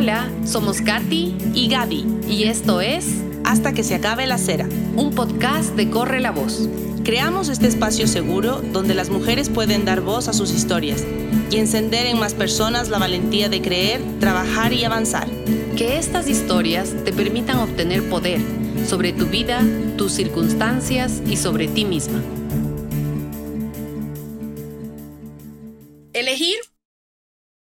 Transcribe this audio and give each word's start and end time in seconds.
Hola, 0.00 0.30
somos 0.46 0.80
Katy 0.80 1.34
y 1.54 1.66
Gaby. 1.66 2.06
y 2.28 2.44
esto 2.44 2.80
es 2.80 3.04
Hasta 3.44 3.72
que 3.72 3.82
se 3.82 3.96
acabe 3.96 4.28
la 4.28 4.38
cera. 4.38 4.68
un 4.94 5.12
podcast 5.12 5.74
de 5.74 5.90
Corre 5.90 6.20
la 6.20 6.30
Voz. 6.30 6.68
Creamos 7.02 7.48
este 7.48 7.66
espacio 7.66 8.06
seguro 8.06 8.60
donde 8.60 8.94
las 8.94 9.10
mujeres 9.10 9.48
pueden 9.48 9.84
dar 9.84 10.00
voz 10.00 10.28
a 10.28 10.34
sus 10.34 10.52
historias 10.52 11.04
y 11.50 11.56
encender 11.56 12.06
en 12.06 12.20
más 12.20 12.34
personas 12.34 12.90
la 12.90 13.00
valentía 13.00 13.48
de 13.48 13.60
creer, 13.60 14.00
trabajar 14.20 14.72
y 14.72 14.84
avanzar. 14.84 15.28
Que 15.76 15.98
estas 15.98 16.28
historias 16.28 16.94
te 17.04 17.12
permitan 17.12 17.58
obtener 17.58 18.08
poder 18.08 18.40
sobre 18.86 19.12
tu 19.12 19.26
vida, 19.26 19.64
tus 19.96 20.12
circunstancias 20.12 21.20
y 21.26 21.36
sobre 21.36 21.66
ti 21.66 21.84
misma. 21.84 22.22
Elegir 26.12 26.58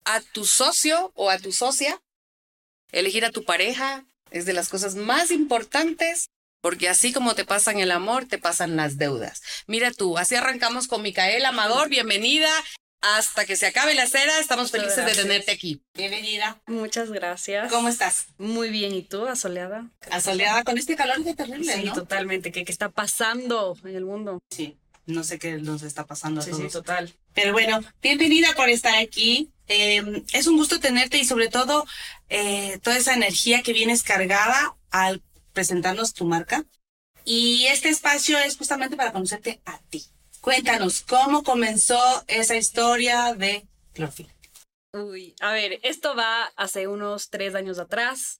a 0.04 0.20
tu 0.20 0.44
socio 0.44 1.14
o 1.16 1.30
a 1.30 1.40
tu 1.40 1.54
socia, 1.54 2.02
elegir 3.00 3.26
a 3.26 3.32
tu 3.32 3.44
pareja 3.44 4.06
es 4.32 4.46
de 4.46 4.54
las 4.54 4.70
cosas 4.70 4.96
más 4.96 5.32
importantes 5.32 6.30
porque 6.62 6.90
así 6.90 7.14
como 7.14 7.36
te 7.36 7.46
pasan 7.46 7.80
el 7.80 7.92
amor, 7.92 8.26
te 8.26 8.40
pasan 8.40 8.76
las 8.76 8.98
deudas. 8.98 9.42
Mira 9.68 9.92
tú, 9.92 10.18
así 10.18 10.34
arrancamos 10.36 10.88
con 10.88 11.04
Micaela 11.04 11.50
Amador, 11.50 11.90
bienvenida. 11.90 12.50
Hasta 13.02 13.46
que 13.46 13.56
se 13.56 13.68
acabe 13.68 13.94
la 13.94 14.08
cera, 14.08 14.40
estamos 14.40 14.72
Muchas 14.72 14.82
felices 14.82 14.98
gracias. 14.98 15.18
de 15.18 15.24
tenerte 15.24 15.52
aquí. 15.52 15.84
Bienvenida. 15.94 16.60
Muchas 16.66 17.12
gracias. 17.12 17.72
¿Cómo 17.72 17.88
estás? 17.88 18.26
Muy 18.40 18.70
bien. 18.72 18.96
¿Y 18.96 19.04
tú, 19.04 19.28
asoleada? 19.28 19.86
Asoleada 20.10 20.64
con 20.64 20.80
este 20.80 20.96
calor 20.96 21.24
que 21.24 21.36
terrible, 21.36 21.72
Sí, 21.72 21.84
¿no? 21.84 21.94
totalmente. 21.94 22.52
¿Qué, 22.52 22.66
qué 22.66 22.72
está 22.72 22.90
pasando 22.90 23.78
en 23.84 23.96
el 23.96 24.06
mundo? 24.06 24.40
Sí, 24.50 24.80
no 25.06 25.24
sé 25.24 25.38
qué 25.38 25.58
nos 25.60 25.84
está 25.84 26.08
pasando 26.08 26.42
a 26.42 26.44
Sí, 26.44 26.50
todos. 26.50 26.64
sí, 26.64 26.70
total. 26.72 27.14
Pero 27.36 27.52
bueno, 27.52 27.80
bienvenida 28.02 28.48
por 28.56 28.70
estar 28.70 28.96
aquí. 28.96 29.52
Eh, 29.68 30.24
es 30.34 30.48
un 30.48 30.58
gusto 30.58 30.80
tenerte 30.80 31.18
y 31.18 31.26
sobre 31.26 31.50
todo 31.50 31.86
eh, 32.30 32.80
toda 32.84 32.98
esa 32.98 33.14
energía 33.14 33.64
que 33.64 33.74
vienes 33.74 34.04
cargada 34.04 34.76
al 34.92 35.22
presentarnos 35.54 36.14
tu 36.14 36.26
marca. 36.26 36.66
Y 37.24 37.66
este 37.68 37.90
espacio 37.90 38.38
es 38.38 38.58
justamente 38.58 38.96
para 38.96 39.12
conocerte 39.12 39.62
a 39.66 39.80
ti. 39.90 40.06
Cuéntanos, 40.42 41.02
¿cómo 41.02 41.44
comenzó 41.44 42.00
esa 42.28 42.56
historia 42.56 43.34
de 43.34 43.68
Clorofila? 43.94 44.32
Uy, 44.94 45.36
a 45.42 45.52
ver, 45.52 45.80
esto 45.82 46.16
va 46.16 46.46
hace 46.56 46.88
unos 46.88 47.30
tres 47.30 47.56
años 47.56 47.80
atrás. 47.80 48.40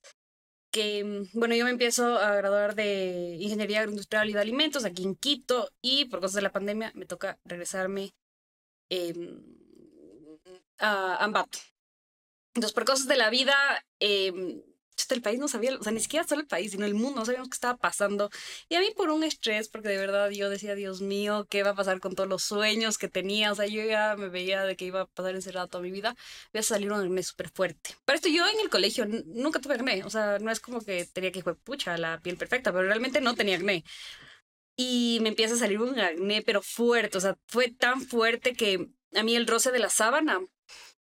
Que, 0.70 1.02
mm, 1.04 1.38
bueno, 1.38 1.56
yo 1.56 1.64
me 1.64 1.70
empiezo 1.70 2.16
a 2.18 2.36
graduar 2.36 2.76
de 2.76 3.36
Ingeniería 3.40 3.80
Agroindustrial 3.80 4.30
y 4.30 4.32
de 4.34 4.40
Alimentos 4.40 4.84
aquí 4.84 5.02
en 5.02 5.16
Quito 5.16 5.70
y 5.82 6.04
por 6.04 6.20
cosas 6.20 6.36
de 6.36 6.42
la 6.42 6.52
pandemia 6.52 6.92
me 6.94 7.06
toca 7.06 7.38
regresarme 7.44 8.14
em, 8.88 9.42
a 10.78 11.16
Ambato. 11.24 11.58
Entonces, 12.54 12.72
por 12.72 12.84
cosas 12.84 13.06
de 13.06 13.16
la 13.16 13.30
vida, 13.30 13.54
chuta, 14.96 15.14
el 15.14 15.22
país 15.22 15.38
no 15.38 15.46
sabía, 15.46 15.76
o 15.76 15.82
sea, 15.82 15.92
ni 15.92 16.00
siquiera 16.00 16.26
solo 16.26 16.40
el 16.40 16.46
país, 16.46 16.70
sino 16.72 16.86
el 16.86 16.94
mundo, 16.94 17.20
no 17.20 17.26
sabíamos 17.26 17.50
qué 17.50 17.54
estaba 17.54 17.76
pasando. 17.76 18.30
Y 18.68 18.76
a 18.76 18.80
mí 18.80 18.88
por 18.96 19.10
un 19.10 19.24
estrés, 19.24 19.68
porque 19.68 19.88
de 19.88 19.98
verdad 19.98 20.30
yo 20.30 20.48
decía, 20.48 20.74
Dios 20.74 21.02
mío, 21.02 21.46
¿qué 21.50 21.62
va 21.62 21.70
a 21.70 21.74
pasar 21.74 22.00
con 22.00 22.14
todos 22.14 22.28
los 22.28 22.42
sueños 22.42 22.96
que 22.96 23.08
tenía? 23.08 23.52
O 23.52 23.54
sea, 23.54 23.66
yo 23.66 23.84
ya 23.84 24.16
me 24.16 24.28
veía 24.28 24.64
de 24.64 24.74
que 24.74 24.86
iba 24.86 25.02
a 25.02 25.06
pasar 25.06 25.34
encerrada 25.34 25.66
toda 25.66 25.82
mi 25.82 25.90
vida. 25.90 26.16
Voy 26.52 26.60
a 26.60 26.62
salir 26.62 26.90
un 26.90 27.00
acné 27.00 27.22
súper 27.22 27.50
fuerte. 27.50 27.94
Pero 28.06 28.16
esto 28.16 28.28
yo 28.28 28.46
en 28.48 28.60
el 28.60 28.70
colegio 28.70 29.06
nunca 29.26 29.60
tuve 29.60 29.74
acné. 29.74 30.02
O 30.04 30.10
sea, 30.10 30.38
no 30.38 30.50
es 30.50 30.60
como 30.60 30.80
que 30.80 31.04
tenía 31.04 31.30
que, 31.30 31.42
pucha, 31.42 31.98
la 31.98 32.20
piel 32.20 32.38
perfecta, 32.38 32.72
pero 32.72 32.86
realmente 32.86 33.20
no 33.20 33.34
tenía 33.34 33.56
acné. 33.56 33.84
Y 34.76 35.18
me 35.22 35.28
empieza 35.30 35.54
a 35.54 35.58
salir 35.58 35.80
un 35.80 35.98
acné, 36.00 36.42
pero 36.42 36.62
fuerte. 36.62 37.18
O 37.18 37.20
sea, 37.20 37.36
fue 37.46 37.70
tan 37.70 38.00
fuerte 38.00 38.54
que 38.54 38.88
a 39.14 39.22
mí 39.22 39.36
el 39.36 39.46
roce 39.46 39.72
de 39.72 39.78
la 39.78 39.90
sábana 39.90 40.40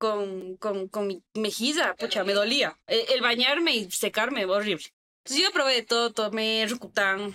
con, 0.05 0.56
con, 0.58 0.88
con 0.88 1.06
mi 1.06 1.22
mejilla, 1.33 1.94
pucha, 1.94 2.24
me 2.24 2.34
dolía. 2.34 2.78
El, 2.86 3.00
el 3.14 3.20
bañarme 3.22 3.74
y 3.74 3.91
secarme, 3.91 4.44
horrible. 4.44 4.84
Entonces 5.24 5.42
yo 5.42 5.50
probé 5.50 5.77
de 5.77 5.83
todo, 5.83 6.12
tomé 6.12 6.66
Rucután, 6.69 7.34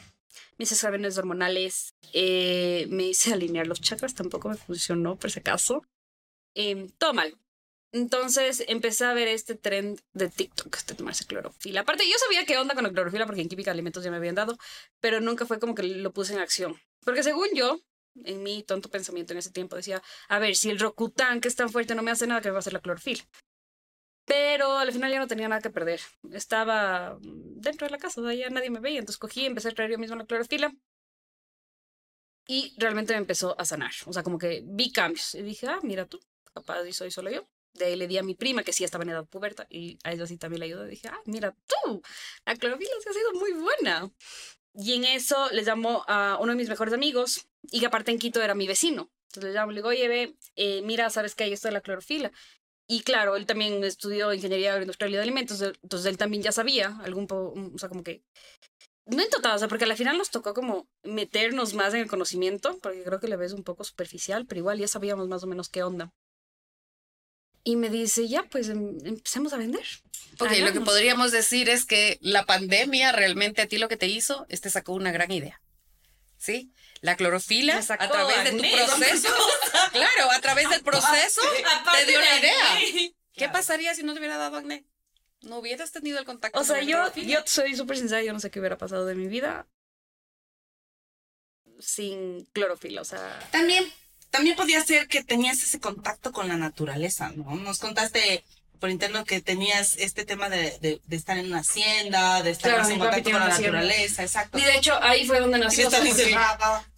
hice 0.60 0.76
exámenes 0.76 1.18
hormonales, 1.18 1.96
eh, 2.14 2.86
me 2.92 3.06
hice 3.08 3.34
alinear 3.34 3.66
los 3.66 3.82
chakras, 3.82 4.14
tampoco 4.14 4.50
me 4.50 4.56
funcionó 4.56 5.16
por 5.16 5.32
si 5.32 5.40
acaso. 5.40 5.82
Em, 6.54 6.90
todo 7.00 7.16
mal. 7.16 7.36
Entonces 7.92 8.64
empecé 8.68 9.06
a 9.06 9.14
ver 9.16 9.28
este 9.28 9.56
trend 9.56 10.00
de 10.14 10.30
TikTok 10.30 10.86
de 10.86 10.94
tomarse 10.94 11.26
clorofila. 11.26 11.82
Aparte, 11.82 12.08
yo 12.08 12.20
sabía 12.20 12.46
qué 12.46 12.60
onda 12.60 12.76
con 12.76 12.84
la 12.84 12.92
clorofila 12.92 13.26
porque 13.26 13.42
en 13.42 13.50
Química 13.50 13.72
Alimentos 13.72 14.04
ya 14.04 14.12
me 14.12 14.18
habían 14.18 14.36
dado, 14.36 14.60
pero 15.00 15.22
nunca 15.22 15.48
fue 15.48 15.60
como 15.60 15.74
que 15.74 15.82
lo 15.82 16.14
puse 16.14 16.34
en 16.34 16.40
acción. 16.40 16.80
Porque 17.04 17.24
según 17.24 17.48
yo, 17.56 17.80
en 18.26 18.44
mi 18.44 18.64
tonto 18.64 18.90
pensamiento 18.90 19.34
en 19.34 19.40
ese 19.40 19.52
tiempo, 19.52 19.76
decía, 19.76 20.02
a 20.28 20.40
ver, 20.40 20.56
si 20.56 20.70
el 20.70 20.80
Rocutan, 20.80 21.42
que 21.42 21.48
es 21.48 21.56
tan 21.56 21.70
fuerte, 21.70 21.96
no 21.96 22.04
me 22.04 22.12
hace 22.12 22.28
nada, 22.28 22.42
que 22.42 22.50
me 22.50 22.54
va 22.54 22.58
a 22.58 22.60
hacer 22.60 22.74
la 22.74 22.82
clorofila. 22.82 23.24
Pero 24.30 24.78
al 24.78 24.92
final 24.92 25.12
ya 25.12 25.20
no 25.20 25.28
tenía 25.28 25.48
nada 25.48 25.62
que 25.62 25.72
perder. 25.72 26.02
Estaba 26.32 27.18
dentro 27.22 27.88
de 27.88 27.92
la 27.92 27.98
casa, 27.98 28.22
sea, 28.22 28.34
ya 28.36 28.50
nadie 28.52 28.70
me 28.70 28.80
veía. 28.80 29.00
Entonces 29.00 29.18
cogí, 29.18 29.46
empecé 29.46 29.70
a 29.70 29.72
traer 29.72 29.90
yo 29.92 29.98
mismo 29.98 30.16
la 30.16 30.26
clorofila. 30.26 30.72
Y 32.48 32.76
realmente 32.78 33.14
me 33.14 33.20
empezó 33.20 33.60
a 33.60 33.66
sanar. 33.66 33.92
O 34.06 34.14
sea, 34.14 34.22
como 34.22 34.38
que 34.38 34.62
vi 34.66 34.92
cambios. 34.92 35.34
Y 35.34 35.42
dije, 35.42 35.68
ah, 35.68 35.80
mira 35.82 36.06
tú, 36.06 36.20
capaz 36.54 36.86
y 36.86 36.94
soy 36.94 37.10
solo 37.10 37.32
yo. 37.32 37.48
De 37.74 37.86
ahí 37.86 37.96
le 37.96 38.08
di 38.08 38.20
a 38.20 38.24
mi 38.24 38.36
prima, 38.36 38.64
que 38.64 38.74
sí 38.74 38.84
estaba 38.84 39.04
en 39.04 39.12
edad 39.12 39.26
puberta, 39.26 39.66
y 39.70 39.98
a 40.04 40.12
ella 40.12 40.28
sí 40.28 40.38
también 40.38 40.60
le 40.60 40.66
ayudó. 40.68 40.86
Y 40.86 40.92
dije, 40.92 41.08
ah, 41.08 41.20
mira 41.26 41.56
tú, 41.66 42.02
la 42.46 42.56
clorofila 42.56 42.92
sí 43.02 43.10
ha 43.10 43.14
sido 43.14 43.34
muy 43.34 43.54
buena. 43.54 44.12
Y 44.76 44.94
en 44.94 45.06
eso 45.06 45.50
le 45.52 45.64
llamo 45.64 46.04
a 46.08 46.38
uno 46.40 46.52
de 46.52 46.58
mis 46.58 46.70
mejores 46.70 46.94
amigos, 46.94 47.49
y 47.64 47.80
que 47.80 47.86
aparte 47.86 48.12
en 48.12 48.20
Quito 48.20 48.42
era 48.42 48.56
mi 48.56 48.68
vecino. 48.68 49.12
Entonces 49.30 49.52
le 49.52 49.60
llamo, 49.60 49.72
le 49.72 49.78
digo, 49.80 49.90
oye, 49.90 50.08
ve, 50.08 50.36
eh, 50.56 50.82
mira, 50.84 51.10
¿sabes 51.10 51.36
que 51.36 51.44
hay 51.44 51.54
esto 51.54 51.68
de 51.68 51.74
la 51.74 51.82
clorofila? 51.82 52.32
Y 52.88 53.02
claro, 53.02 53.36
él 53.36 53.46
también 53.46 53.84
estudió 53.84 54.34
ingeniería 54.34 54.72
agroindustrial 54.72 55.12
y 55.12 55.16
de 55.16 55.22
alimentos, 55.22 55.62
entonces 55.62 56.08
él 56.08 56.18
también 56.18 56.42
ya 56.42 56.52
sabía 56.52 56.98
algún 57.04 57.28
po, 57.28 57.54
o 57.56 57.78
sea, 57.78 57.88
como 57.90 58.04
que 58.04 58.24
no 59.06 59.22
en 59.24 59.30
total, 59.30 59.56
o 59.56 59.60
sea, 59.60 59.68
porque 59.68 59.86
al 59.86 59.96
final 59.96 60.18
nos 60.18 60.30
tocó 60.32 60.54
como 60.54 60.88
meternos 61.04 61.74
más 61.74 61.94
en 61.94 62.02
el 62.02 62.08
conocimiento, 62.08 62.80
porque 62.80 63.04
creo 63.04 63.20
que 63.20 63.28
le 63.28 63.38
ves 63.38 63.54
un 63.54 63.64
poco 63.64 63.84
superficial, 63.84 64.46
pero 64.48 64.60
igual 64.60 64.80
ya 64.80 64.88
sabíamos 64.88 65.28
más 65.28 65.44
o 65.44 65.48
menos 65.48 65.70
qué 65.70 65.84
onda. 65.84 66.12
Y 67.64 67.76
me 67.76 67.90
dice, 67.90 68.28
ya, 68.28 68.44
pues 68.44 68.70
em- 68.70 68.98
empecemos 69.06 69.54
a 69.54 69.58
vender. 69.58 69.86
Ok, 70.40 70.42
lo 70.42 70.48
que 70.50 70.58
Hagamos". 70.58 70.90
podríamos 70.90 71.32
decir 71.32 71.70
es 71.70 71.86
que 71.86 72.18
la 72.22 72.46
pandemia 72.46 73.12
realmente 73.12 73.62
a 73.62 73.68
ti 73.68 73.78
lo 73.78 73.90
que 73.90 73.98
te 73.98 74.08
hizo 74.08 74.46
es 74.50 74.62
te 74.62 74.70
sacó 74.70 74.94
una 74.94 75.12
gran 75.12 75.32
idea. 75.32 75.62
¿Sí? 76.38 76.72
La 77.02 77.16
clorofila 77.16 77.78
a 77.78 78.10
través 78.10 78.44
de 78.44 78.52
tu 78.52 78.76
proceso. 78.76 79.30
claro, 79.92 80.32
a 80.32 80.40
través 80.42 80.70
del 80.70 80.84
proceso 80.84 81.42
te 81.42 82.06
dio 82.06 82.20
una 82.20 82.32
de 82.34 82.40
idea. 82.40 83.12
¿Qué 83.34 83.50
pasaría 83.50 83.96
si 83.96 84.04
no 84.04 84.14
te 84.14 84.20
hubiera 84.20 84.38
dado 84.38 84.58
acné? 84.58 84.86
No 85.42 85.60
hubieras 85.60 85.92
tenido 85.92 86.20
el 86.20 86.26
contacto 86.26 86.60
O 86.60 86.64
sea, 86.66 86.76
con 86.76 86.86
la 86.86 86.92
yo, 86.92 86.98
clorofila. 86.98 87.28
yo 87.28 87.40
soy 87.46 87.76
súper 87.76 87.98
sincera, 87.98 88.22
yo 88.22 88.34
no 88.34 88.42
sé 88.42 88.52
qué 88.52 88.60
hubiera 88.60 88.78
pasado 88.78 89.06
de 89.06 89.16
mi 89.16 89.28
vida 89.28 89.68
sin 91.80 92.46
clorofila, 92.48 93.02
o 93.02 93.06
sea... 93.06 93.40
También, 93.52 93.86
también 94.30 94.56
podía 94.56 94.84
ser 94.84 95.08
que 95.08 95.24
tenías 95.24 95.64
ese 95.64 95.80
contacto 95.80 96.32
con 96.32 96.48
la 96.48 96.58
naturaleza, 96.58 97.32
¿no? 97.32 97.56
Nos 97.56 97.80
contaste 97.80 98.44
por 98.80 98.90
interno 98.90 99.26
que 99.26 99.42
tenías 99.42 99.96
este 99.98 100.26
tema 100.26 100.50
de, 100.50 100.78
de, 100.80 101.02
de 101.06 101.16
estar 101.16 101.38
en 101.38 101.48
una 101.48 101.60
hacienda, 101.60 102.42
de 102.42 102.52
estar 102.52 102.72
Claro, 102.72 102.84
más 102.84 102.92
en 102.92 103.00
contacto 103.00 103.32
con 103.32 103.40
la 103.40 103.50
naturaleza, 103.50 104.24
exacto. 104.24 104.58
Y 104.58 104.64
de 104.64 104.78
hecho, 104.78 104.98
ahí 105.02 105.26
fue 105.26 105.40
donde 105.40 105.60
nació... 105.60 105.90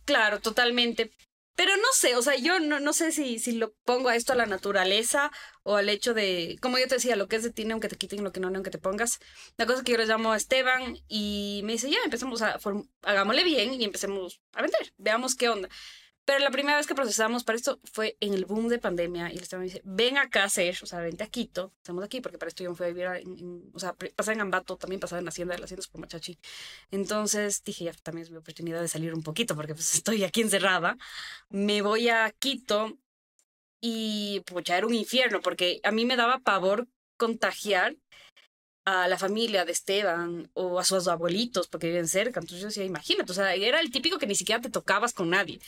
Claro, 0.05 0.39
totalmente. 0.39 1.11
Pero 1.55 1.75
no 1.77 1.91
sé, 1.93 2.15
o 2.15 2.21
sea, 2.21 2.35
yo 2.37 2.59
no, 2.59 2.79
no 2.79 2.93
sé 2.93 3.11
si, 3.11 3.37
si 3.37 3.51
lo 3.51 3.73
pongo 3.83 4.09
a 4.09 4.15
esto 4.15 4.33
a 4.33 4.35
la 4.35 4.45
naturaleza 4.45 5.31
o 5.63 5.75
al 5.75 5.89
hecho 5.89 6.13
de, 6.13 6.57
como 6.61 6.77
yo 6.79 6.87
te 6.87 6.95
decía, 6.95 7.15
lo 7.15 7.27
que 7.27 7.35
es 7.35 7.43
de 7.43 7.51
ti, 7.51 7.69
aunque 7.69 7.89
te 7.89 7.97
quiten, 7.97 8.23
lo 8.23 8.31
que 8.31 8.39
no, 8.39 8.47
aunque 8.47 8.71
te 8.71 8.77
pongas. 8.77 9.19
La 9.57 9.65
cosa 9.65 9.83
que 9.83 9.91
yo 9.91 9.97
le 9.97 10.05
llamo 10.05 10.31
a 10.31 10.37
Esteban 10.37 10.97
y 11.07 11.61
me 11.65 11.73
dice, 11.73 11.89
ya, 11.89 11.99
empecemos 12.03 12.41
a, 12.41 12.59
hagámosle 13.03 13.43
bien 13.43 13.73
y 13.73 13.83
empecemos 13.83 14.41
a 14.53 14.61
vender, 14.61 14.93
veamos 14.97 15.35
qué 15.35 15.49
onda. 15.49 15.69
Pero 16.25 16.39
la 16.39 16.51
primera 16.51 16.77
vez 16.77 16.87
que 16.87 16.95
procesamos 16.95 17.43
para 17.43 17.57
esto 17.57 17.79
fue 17.93 18.15
en 18.19 18.33
el 18.33 18.45
boom 18.45 18.67
de 18.69 18.79
pandemia 18.79 19.31
y 19.31 19.37
el 19.37 19.41
Esteban 19.43 19.61
me 19.65 19.71
dice, 19.71 19.81
ven 19.83 20.17
acá 20.17 20.43
hacer, 20.45 20.77
o 20.81 20.85
sea, 20.85 20.99
vente 20.99 21.23
a 21.23 21.27
Quito, 21.27 21.73
estamos 21.77 22.03
aquí 22.03 22.21
porque 22.21 22.37
para 22.37 22.47
esto 22.49 22.63
yo 22.63 22.69
me 22.69 22.75
fui 22.75 22.85
a 22.85 22.89
vivir, 22.89 23.05
en- 23.05 23.37
en- 23.39 23.71
o 23.73 23.79
sea, 23.79 23.93
pasaba 24.15 24.33
en 24.35 24.41
Ambato, 24.41 24.77
también 24.77 24.99
pasaba 24.99 25.19
en 25.19 25.25
la 25.25 25.29
Hacienda, 25.29 25.57
la 25.57 25.65
Hacienda 25.65 25.81
es 25.81 25.87
por 25.87 25.99
Machachi. 25.99 26.37
Entonces 26.91 27.63
dije, 27.63 27.85
ya 27.85 27.93
también 27.93 28.23
es 28.25 28.31
mi 28.31 28.37
oportunidad 28.37 28.81
de 28.81 28.87
salir 28.87 29.13
un 29.13 29.23
poquito 29.23 29.55
porque 29.55 29.73
pues 29.73 29.93
estoy 30.03 30.23
aquí 30.23 30.41
encerrada. 30.41 30.97
Me 31.49 31.81
voy 31.81 32.09
a 32.09 32.31
Quito 32.39 32.97
y 33.81 34.41
pues 34.45 34.65
ya 34.65 34.77
era 34.77 34.87
un 34.87 34.93
infierno 34.93 35.41
porque 35.41 35.79
a 35.83 35.91
mí 35.91 36.05
me 36.05 36.15
daba 36.17 36.39
pavor 36.39 36.87
contagiar 37.17 37.95
a 38.85 39.07
la 39.07 39.17
familia 39.17 39.63
de 39.63 39.71
Esteban 39.71 40.49
o 40.53 40.79
a 40.79 40.83
sus 40.83 41.07
abuelitos 41.07 41.67
porque 41.67 41.87
viven 41.87 42.07
cerca. 42.07 42.39
Entonces 42.39 42.61
yo 42.61 42.67
decía, 42.67 42.83
imagínate, 42.83 43.31
o 43.31 43.35
sea, 43.35 43.53
era 43.53 43.79
el 43.79 43.91
típico 43.91 44.17
que 44.17 44.27
ni 44.27 44.35
siquiera 44.35 44.61
te 44.61 44.69
tocabas 44.69 45.13
con 45.13 45.29
nadie. 45.29 45.59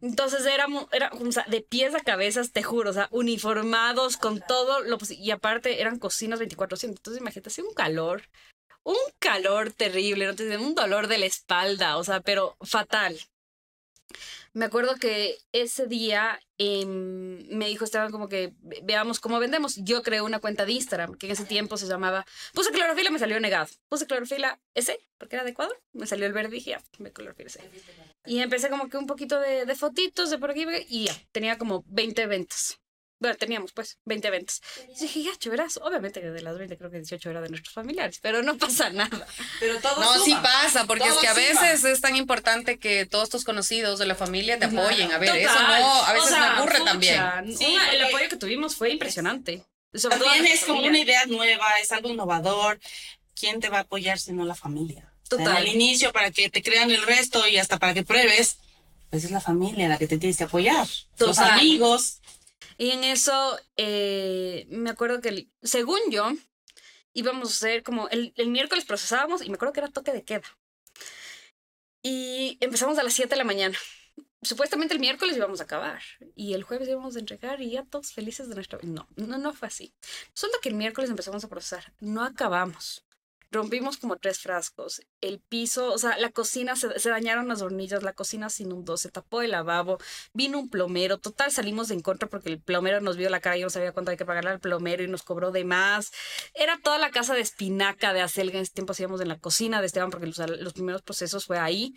Entonces 0.00 0.44
éramos, 0.46 0.86
era, 0.92 1.10
o 1.12 1.32
sea, 1.32 1.44
de 1.48 1.60
pies 1.60 1.94
a 1.94 2.00
cabezas, 2.00 2.52
te 2.52 2.62
juro, 2.62 2.90
o 2.90 2.92
sea, 2.92 3.08
uniformados 3.10 4.16
con 4.16 4.40
todo 4.40 4.80
lo 4.80 4.98
Y 5.10 5.30
aparte 5.30 5.80
eran 5.80 5.98
cocinas 5.98 6.40
24-7. 6.40 6.84
Entonces 6.84 7.20
imagínate, 7.20 7.50
hacía 7.50 7.64
un 7.64 7.74
calor, 7.74 8.22
un 8.82 8.96
calor 9.18 9.72
terrible, 9.72 10.26
¿no? 10.26 10.64
Un 10.64 10.74
dolor 10.74 11.06
de 11.06 11.18
la 11.18 11.26
espalda, 11.26 11.96
o 11.96 12.04
sea, 12.04 12.20
pero 12.20 12.56
fatal. 12.62 13.18
Me 14.52 14.64
acuerdo 14.64 14.96
que 14.96 15.38
ese 15.52 15.86
día 15.86 16.40
em, 16.58 17.46
me 17.56 17.68
dijo 17.68 17.84
Esteban 17.84 18.10
como 18.10 18.28
que 18.28 18.52
"Ve- 18.60 18.80
veamos 18.82 19.20
cómo 19.20 19.38
vendemos. 19.38 19.76
Yo 19.76 20.02
creé 20.02 20.20
una 20.22 20.40
cuenta 20.40 20.64
de 20.66 20.72
Instagram 20.72 21.14
que 21.14 21.26
en 21.26 21.32
ese 21.32 21.44
tiempo 21.44 21.76
se 21.76 21.86
llamaba... 21.86 22.26
Puse 22.52 22.70
clorofila, 22.72 23.10
me 23.10 23.18
salió 23.18 23.38
negado. 23.40 23.68
Puse 23.88 24.06
clorofila 24.06 24.58
ese, 24.74 24.98
porque 25.18 25.36
era 25.36 25.44
de 25.44 25.50
Ecuador. 25.50 25.80
Me 25.92 26.06
salió 26.06 26.26
el 26.26 26.32
verde 26.32 26.50
y 26.56 26.58
dije, 26.58 26.70
ya, 26.72 26.82
me 26.98 27.12
clorofila 27.12 27.46
ese. 27.48 27.60
Y 28.26 28.40
empecé 28.40 28.68
como 28.70 28.88
que 28.88 28.96
un 28.98 29.06
poquito 29.06 29.38
de, 29.40 29.64
de 29.66 29.74
fotitos 29.76 30.30
de 30.30 30.38
por 30.38 30.50
aquí 30.50 30.64
y 30.88 31.04
ya, 31.06 31.14
tenía 31.32 31.56
como 31.56 31.84
20 31.86 32.26
ventas. 32.26 32.78
Bueno, 33.20 33.36
teníamos 33.36 33.72
pues 33.72 33.98
20 34.06 34.30
ventas. 34.30 34.62
Y 34.96 35.02
dije, 35.02 35.22
ya, 35.24 35.50
verás. 35.50 35.78
Obviamente 35.82 36.20
que 36.22 36.30
de 36.30 36.40
las 36.40 36.56
20 36.56 36.76
creo 36.78 36.90
que 36.90 36.96
18 36.96 37.30
era 37.30 37.40
de 37.42 37.50
nuestros 37.50 37.74
familiares, 37.74 38.18
pero 38.22 38.42
no 38.42 38.56
pasa 38.56 38.88
nada. 38.90 39.26
Pero 39.60 39.78
todo 39.78 40.00
No, 40.00 40.14
suma. 40.14 40.24
sí 40.24 40.34
pasa, 40.42 40.86
porque 40.86 41.04
es 41.04 41.10
Todo 41.10 41.20
que 41.20 41.28
a 41.28 41.34
suma. 41.34 41.42
veces 41.46 41.84
es 41.84 42.00
tan 42.00 42.16
importante 42.16 42.78
que 42.78 43.04
todos 43.04 43.28
tus 43.28 43.44
conocidos 43.44 43.98
de 43.98 44.06
la 44.06 44.14
familia 44.14 44.58
te 44.58 44.64
apoyen. 44.64 45.12
A 45.12 45.18
ver, 45.18 45.36
eso 45.36 45.52
Total. 45.52 45.80
no, 45.82 45.86
a 46.02 46.10
O 46.10 46.14
veces 46.14 46.28
sea, 46.30 46.52
me 46.54 46.60
ocurre 46.60 46.78
pucha, 46.78 46.90
también. 46.90 47.58
Sí, 47.58 47.66
una- 47.74 47.90
el 47.92 48.04
apoyo 48.04 48.28
que 48.30 48.36
tuvimos 48.36 48.74
fue 48.74 48.90
impresionante. 48.90 49.64
Sobre 49.92 50.16
También 50.18 50.46
es 50.46 50.64
como 50.64 50.82
una 50.82 50.98
idea 50.98 51.26
nueva, 51.26 51.66
es 51.82 51.92
algo 51.92 52.08
innovador. 52.08 52.80
¿Quién 53.34 53.60
te 53.60 53.68
va 53.68 53.78
a 53.78 53.80
apoyar 53.82 54.18
si 54.18 54.32
no 54.32 54.44
la 54.46 54.54
familia? 54.54 55.12
O 55.24 55.26
sea, 55.36 55.38
Total. 55.38 55.56
Al 55.58 55.68
inicio, 55.68 56.10
para 56.12 56.30
que 56.30 56.48
te 56.48 56.62
crean 56.62 56.90
el 56.90 57.02
resto 57.02 57.46
y 57.46 57.58
hasta 57.58 57.78
para 57.78 57.92
que 57.92 58.02
pruebes, 58.02 58.56
pues 59.10 59.24
es 59.24 59.30
la 59.30 59.40
familia 59.40 59.88
la 59.88 59.98
que 59.98 60.06
te 60.06 60.16
tienes 60.18 60.36
que 60.38 60.44
apoyar. 60.44 60.86
Los 61.18 61.36
Total. 61.36 61.50
amigos. 61.50 62.19
Y 62.80 62.92
en 62.92 63.04
eso, 63.04 63.58
eh, 63.76 64.66
me 64.70 64.88
acuerdo 64.88 65.20
que, 65.20 65.50
según 65.60 66.00
yo, 66.10 66.32
íbamos 67.12 67.50
a 67.50 67.52
hacer 67.52 67.82
como 67.82 68.08
el, 68.08 68.32
el 68.36 68.48
miércoles 68.48 68.86
procesábamos 68.86 69.44
y 69.44 69.50
me 69.50 69.56
acuerdo 69.56 69.74
que 69.74 69.80
era 69.80 69.90
toque 69.90 70.12
de 70.12 70.24
queda. 70.24 70.48
Y 72.02 72.56
empezamos 72.60 72.98
a 72.98 73.02
las 73.02 73.12
7 73.12 73.28
de 73.28 73.36
la 73.36 73.44
mañana. 73.44 73.76
Supuestamente 74.40 74.94
el 74.94 75.00
miércoles 75.00 75.36
íbamos 75.36 75.60
a 75.60 75.64
acabar 75.64 76.00
y 76.34 76.54
el 76.54 76.62
jueves 76.62 76.88
íbamos 76.88 77.16
a 77.16 77.18
entregar 77.18 77.60
y 77.60 77.72
ya 77.72 77.84
todos 77.84 78.14
felices 78.14 78.48
de 78.48 78.54
nuestra... 78.54 78.78
No, 78.82 79.06
no, 79.14 79.36
no 79.36 79.52
fue 79.52 79.68
así. 79.68 79.92
Resulta 80.34 80.56
que 80.62 80.70
el 80.70 80.74
miércoles 80.74 81.10
empezamos 81.10 81.44
a 81.44 81.48
procesar. 81.48 81.92
No 82.00 82.24
acabamos. 82.24 83.04
Rompimos 83.50 83.96
como 83.96 84.16
tres 84.16 84.38
frascos. 84.38 85.02
El 85.20 85.40
piso, 85.40 85.92
o 85.92 85.98
sea, 85.98 86.16
la 86.18 86.30
cocina, 86.30 86.76
se, 86.76 86.98
se 86.98 87.10
dañaron 87.10 87.48
las 87.48 87.62
hornillas, 87.62 88.02
la 88.02 88.12
cocina 88.12 88.48
se 88.48 88.62
inundó, 88.62 88.96
se 88.96 89.10
tapó 89.10 89.42
el 89.42 89.50
lavabo, 89.50 89.98
vino 90.32 90.58
un 90.58 90.70
plomero. 90.70 91.18
Total, 91.18 91.50
salimos 91.50 91.90
en 91.90 92.00
contra 92.00 92.28
porque 92.28 92.48
el 92.48 92.60
plomero 92.60 93.00
nos 93.00 93.16
vio 93.16 93.28
la 93.28 93.40
cara 93.40 93.56
y 93.56 93.62
no 93.62 93.70
sabía 93.70 93.92
cuánto 93.92 94.12
hay 94.12 94.16
que 94.16 94.24
pagarle 94.24 94.50
al 94.50 94.60
plomero 94.60 95.02
y 95.02 95.08
nos 95.08 95.22
cobró 95.22 95.50
de 95.50 95.64
más. 95.64 96.12
Era 96.54 96.78
toda 96.82 96.98
la 96.98 97.10
casa 97.10 97.34
de 97.34 97.40
espinaca, 97.40 98.12
de 98.12 98.20
acelga. 98.20 98.58
En 98.58 98.62
ese 98.62 98.72
tiempo 98.72 98.92
hacíamos 98.92 99.20
en 99.20 99.28
la 99.28 99.38
cocina 99.38 99.80
de 99.80 99.86
Esteban 99.86 100.10
porque 100.10 100.26
los, 100.26 100.38
los 100.38 100.72
primeros 100.72 101.02
procesos 101.02 101.46
fue 101.46 101.58
ahí. 101.58 101.94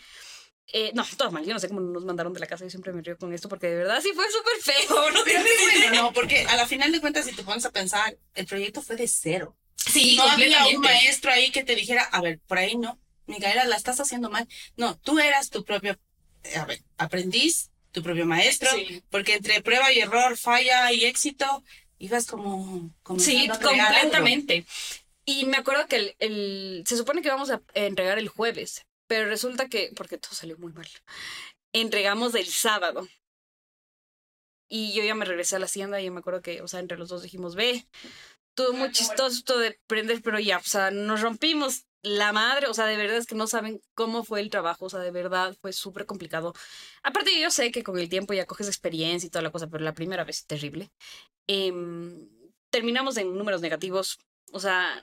Eh, 0.68 0.92
no, 0.94 1.06
todo 1.18 1.32
mal. 1.32 1.46
Yo 1.46 1.54
no 1.54 1.60
sé 1.60 1.68
cómo 1.68 1.82
nos 1.82 2.06
mandaron 2.06 2.34
de 2.34 2.40
la 2.40 2.48
casa. 2.48 2.64
Yo 2.64 2.70
siempre 2.70 2.94
me 2.94 3.02
río 3.02 3.18
con 3.18 3.34
esto 3.34 3.50
porque 3.50 3.68
de 3.68 3.76
verdad 3.76 4.02
sí 4.02 4.12
fue 4.14 4.26
súper 4.32 4.54
feo. 4.62 5.12
No 5.14 5.24
bueno, 5.24 6.04
no, 6.04 6.14
porque 6.14 6.46
a 6.46 6.56
la 6.56 6.66
final 6.66 6.92
de 6.92 7.02
cuentas, 7.02 7.26
si 7.26 7.36
te 7.36 7.44
pones 7.44 7.66
a 7.66 7.72
pensar, 7.72 8.18
el 8.34 8.46
proyecto 8.46 8.82
fue 8.82 8.96
de 8.96 9.08
cero. 9.08 9.56
Sí, 9.94 10.16
no 10.18 10.24
había 10.24 10.66
un 10.68 10.82
maestro 10.82 11.32
ahí 11.32 11.52
que 11.52 11.64
te 11.64 11.76
dijera, 11.76 12.04
a 12.04 12.22
ver, 12.22 12.40
por 12.48 12.58
ahí 12.58 12.76
no, 12.76 13.00
Micaela, 13.28 13.66
la 13.66 13.76
estás 13.76 14.00
haciendo 14.00 14.30
mal. 14.30 14.48
No, 14.76 14.98
tú 15.00 15.20
eras 15.20 15.50
tu 15.50 15.64
propio, 15.64 16.00
eh, 16.44 16.58
a 16.58 16.66
ver, 16.66 16.84
aprendiz, 16.98 17.72
tu 17.92 18.02
propio 18.04 18.26
maestro, 18.26 18.70
Sí. 18.72 19.04
porque 19.10 19.36
entre 19.36 19.62
prueba 19.62 19.92
y 19.92 20.00
error, 20.00 20.38
falla 20.38 20.92
y 20.92 21.06
éxito, 21.06 21.64
ibas 22.00 22.26
como... 22.26 22.92
Sí, 23.20 23.48
a 23.48 23.54
algo. 23.54 23.68
completamente. 23.70 24.66
Y 25.26 25.46
me 25.46 25.58
acuerdo 25.58 25.88
que 25.88 25.96
el, 25.98 26.16
el- 26.20 26.84
se 26.86 26.98
supone 26.98 27.22
que 27.22 27.30
íbamos 27.30 27.50
a 27.50 27.62
entregar 27.76 28.18
el 28.20 28.28
jueves, 28.28 28.86
pero 29.08 29.30
resulta 29.30 29.70
que, 29.70 29.92
porque 29.96 30.18
todo 30.18 30.34
salió 30.34 30.58
muy 30.58 30.74
mal, 30.74 30.88
entregamos 31.72 32.36
el 32.36 32.48
sábado. 32.48 33.08
Y 34.68 34.94
yo 34.94 35.04
ya 35.04 35.14
me 35.14 35.26
regresé 35.26 35.56
a 35.56 35.60
la 35.60 35.66
hacienda 35.66 36.02
y 36.02 36.10
me 36.10 36.20
acuerdo 36.20 36.42
que, 36.42 36.62
o 36.62 36.68
sea, 36.68 36.80
entre 36.80 36.98
los 36.98 37.10
dos 37.10 37.22
dijimos, 37.22 37.56
ve, 37.56 37.86
todo 38.56 38.74
muy 38.74 38.92
chistoso 38.92 39.38
esto 39.38 39.58
de 39.58 39.80
prender, 39.88 40.22
pero 40.22 40.40
ya, 40.40 40.58
o 40.58 40.64
sea, 40.64 40.92
nos 40.92 41.22
rompimos 41.22 41.86
la 42.04 42.34
madre, 42.34 42.68
o 42.68 42.74
sea, 42.74 42.86
de 42.86 42.98
verdad 42.98 43.18
es 43.18 43.26
que 43.26 43.36
no 43.36 43.48
saben 43.48 43.82
cómo 43.96 44.24
fue 44.26 44.42
el 44.42 44.50
trabajo, 44.50 44.86
o 44.86 44.90
sea, 44.90 45.00
de 45.00 45.12
verdad 45.12 45.56
fue 45.62 45.72
súper 45.72 46.06
complicado. 46.06 46.54
Aparte, 47.02 47.40
yo 47.40 47.50
sé 47.50 47.72
que 47.72 47.84
con 47.84 47.98
el 47.98 48.10
tiempo 48.10 48.34
ya 48.34 48.46
coges 48.46 48.68
experiencia 48.68 49.26
y 49.28 49.30
toda 49.30 49.42
la 49.42 49.52
cosa, 49.52 49.68
pero 49.68 49.84
la 49.86 49.94
primera 49.94 50.26
vez 50.26 50.46
terrible. 50.46 50.92
Em, 51.48 52.28
terminamos 52.70 53.18
en 53.18 53.36
números 53.38 53.62
negativos. 53.62 54.20
O 54.52 54.60
sea, 54.60 55.02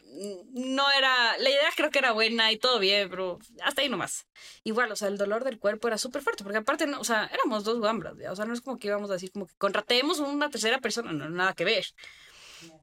no 0.53 0.91
era. 0.93 1.37
La 1.39 1.51
idea 1.51 1.71
creo 1.75 1.91
que 1.91 1.99
era 1.99 2.13
buena 2.13 2.53
y 2.53 2.59
todo 2.59 2.79
bien, 2.79 3.09
pero 3.11 3.39
hasta 3.63 3.83
ahí 3.83 3.89
nomás. 3.89 4.27
Igual, 4.63 4.93
o 4.93 4.97
sea, 4.97 5.09
el 5.09 5.19
dolor 5.19 5.43
del 5.45 5.59
cuerpo 5.59 5.89
era 5.89 5.99
súper 5.99 6.23
fuerte, 6.23 6.45
porque 6.45 6.59
aparte, 6.59 6.87
no, 6.87 7.01
o 7.01 7.05
sea, 7.05 7.27
éramos 7.27 7.65
dos 7.65 7.81
gambras, 7.81 8.17
¿ya? 8.19 8.31
o 8.31 8.37
sea, 8.37 8.45
no 8.45 8.55
es 8.55 8.61
como 8.61 8.79
que 8.79 8.89
íbamos 8.89 9.11
a 9.11 9.15
decir 9.15 9.33
como 9.33 9.47
que 9.47 9.55
contratemos 9.57 10.21
una 10.21 10.51
tercera 10.51 10.79
persona, 10.81 11.13
no, 11.13 11.29
nada 11.31 11.55
que 11.55 11.65
ver. 11.65 11.87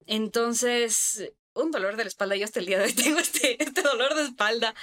Entonces, 0.06 1.32
un 1.54 1.72
dolor 1.72 1.96
de 1.96 2.04
la 2.04 2.08
espalda, 2.08 2.36
yo 2.36 2.46
hasta 2.46 2.60
el 2.60 2.66
día 2.66 2.78
de 2.80 2.86
hoy 2.86 2.94
tengo 2.94 3.20
este, 3.20 3.62
este 3.62 3.82
dolor 3.82 4.16
de 4.16 4.24
espalda. 4.24 4.74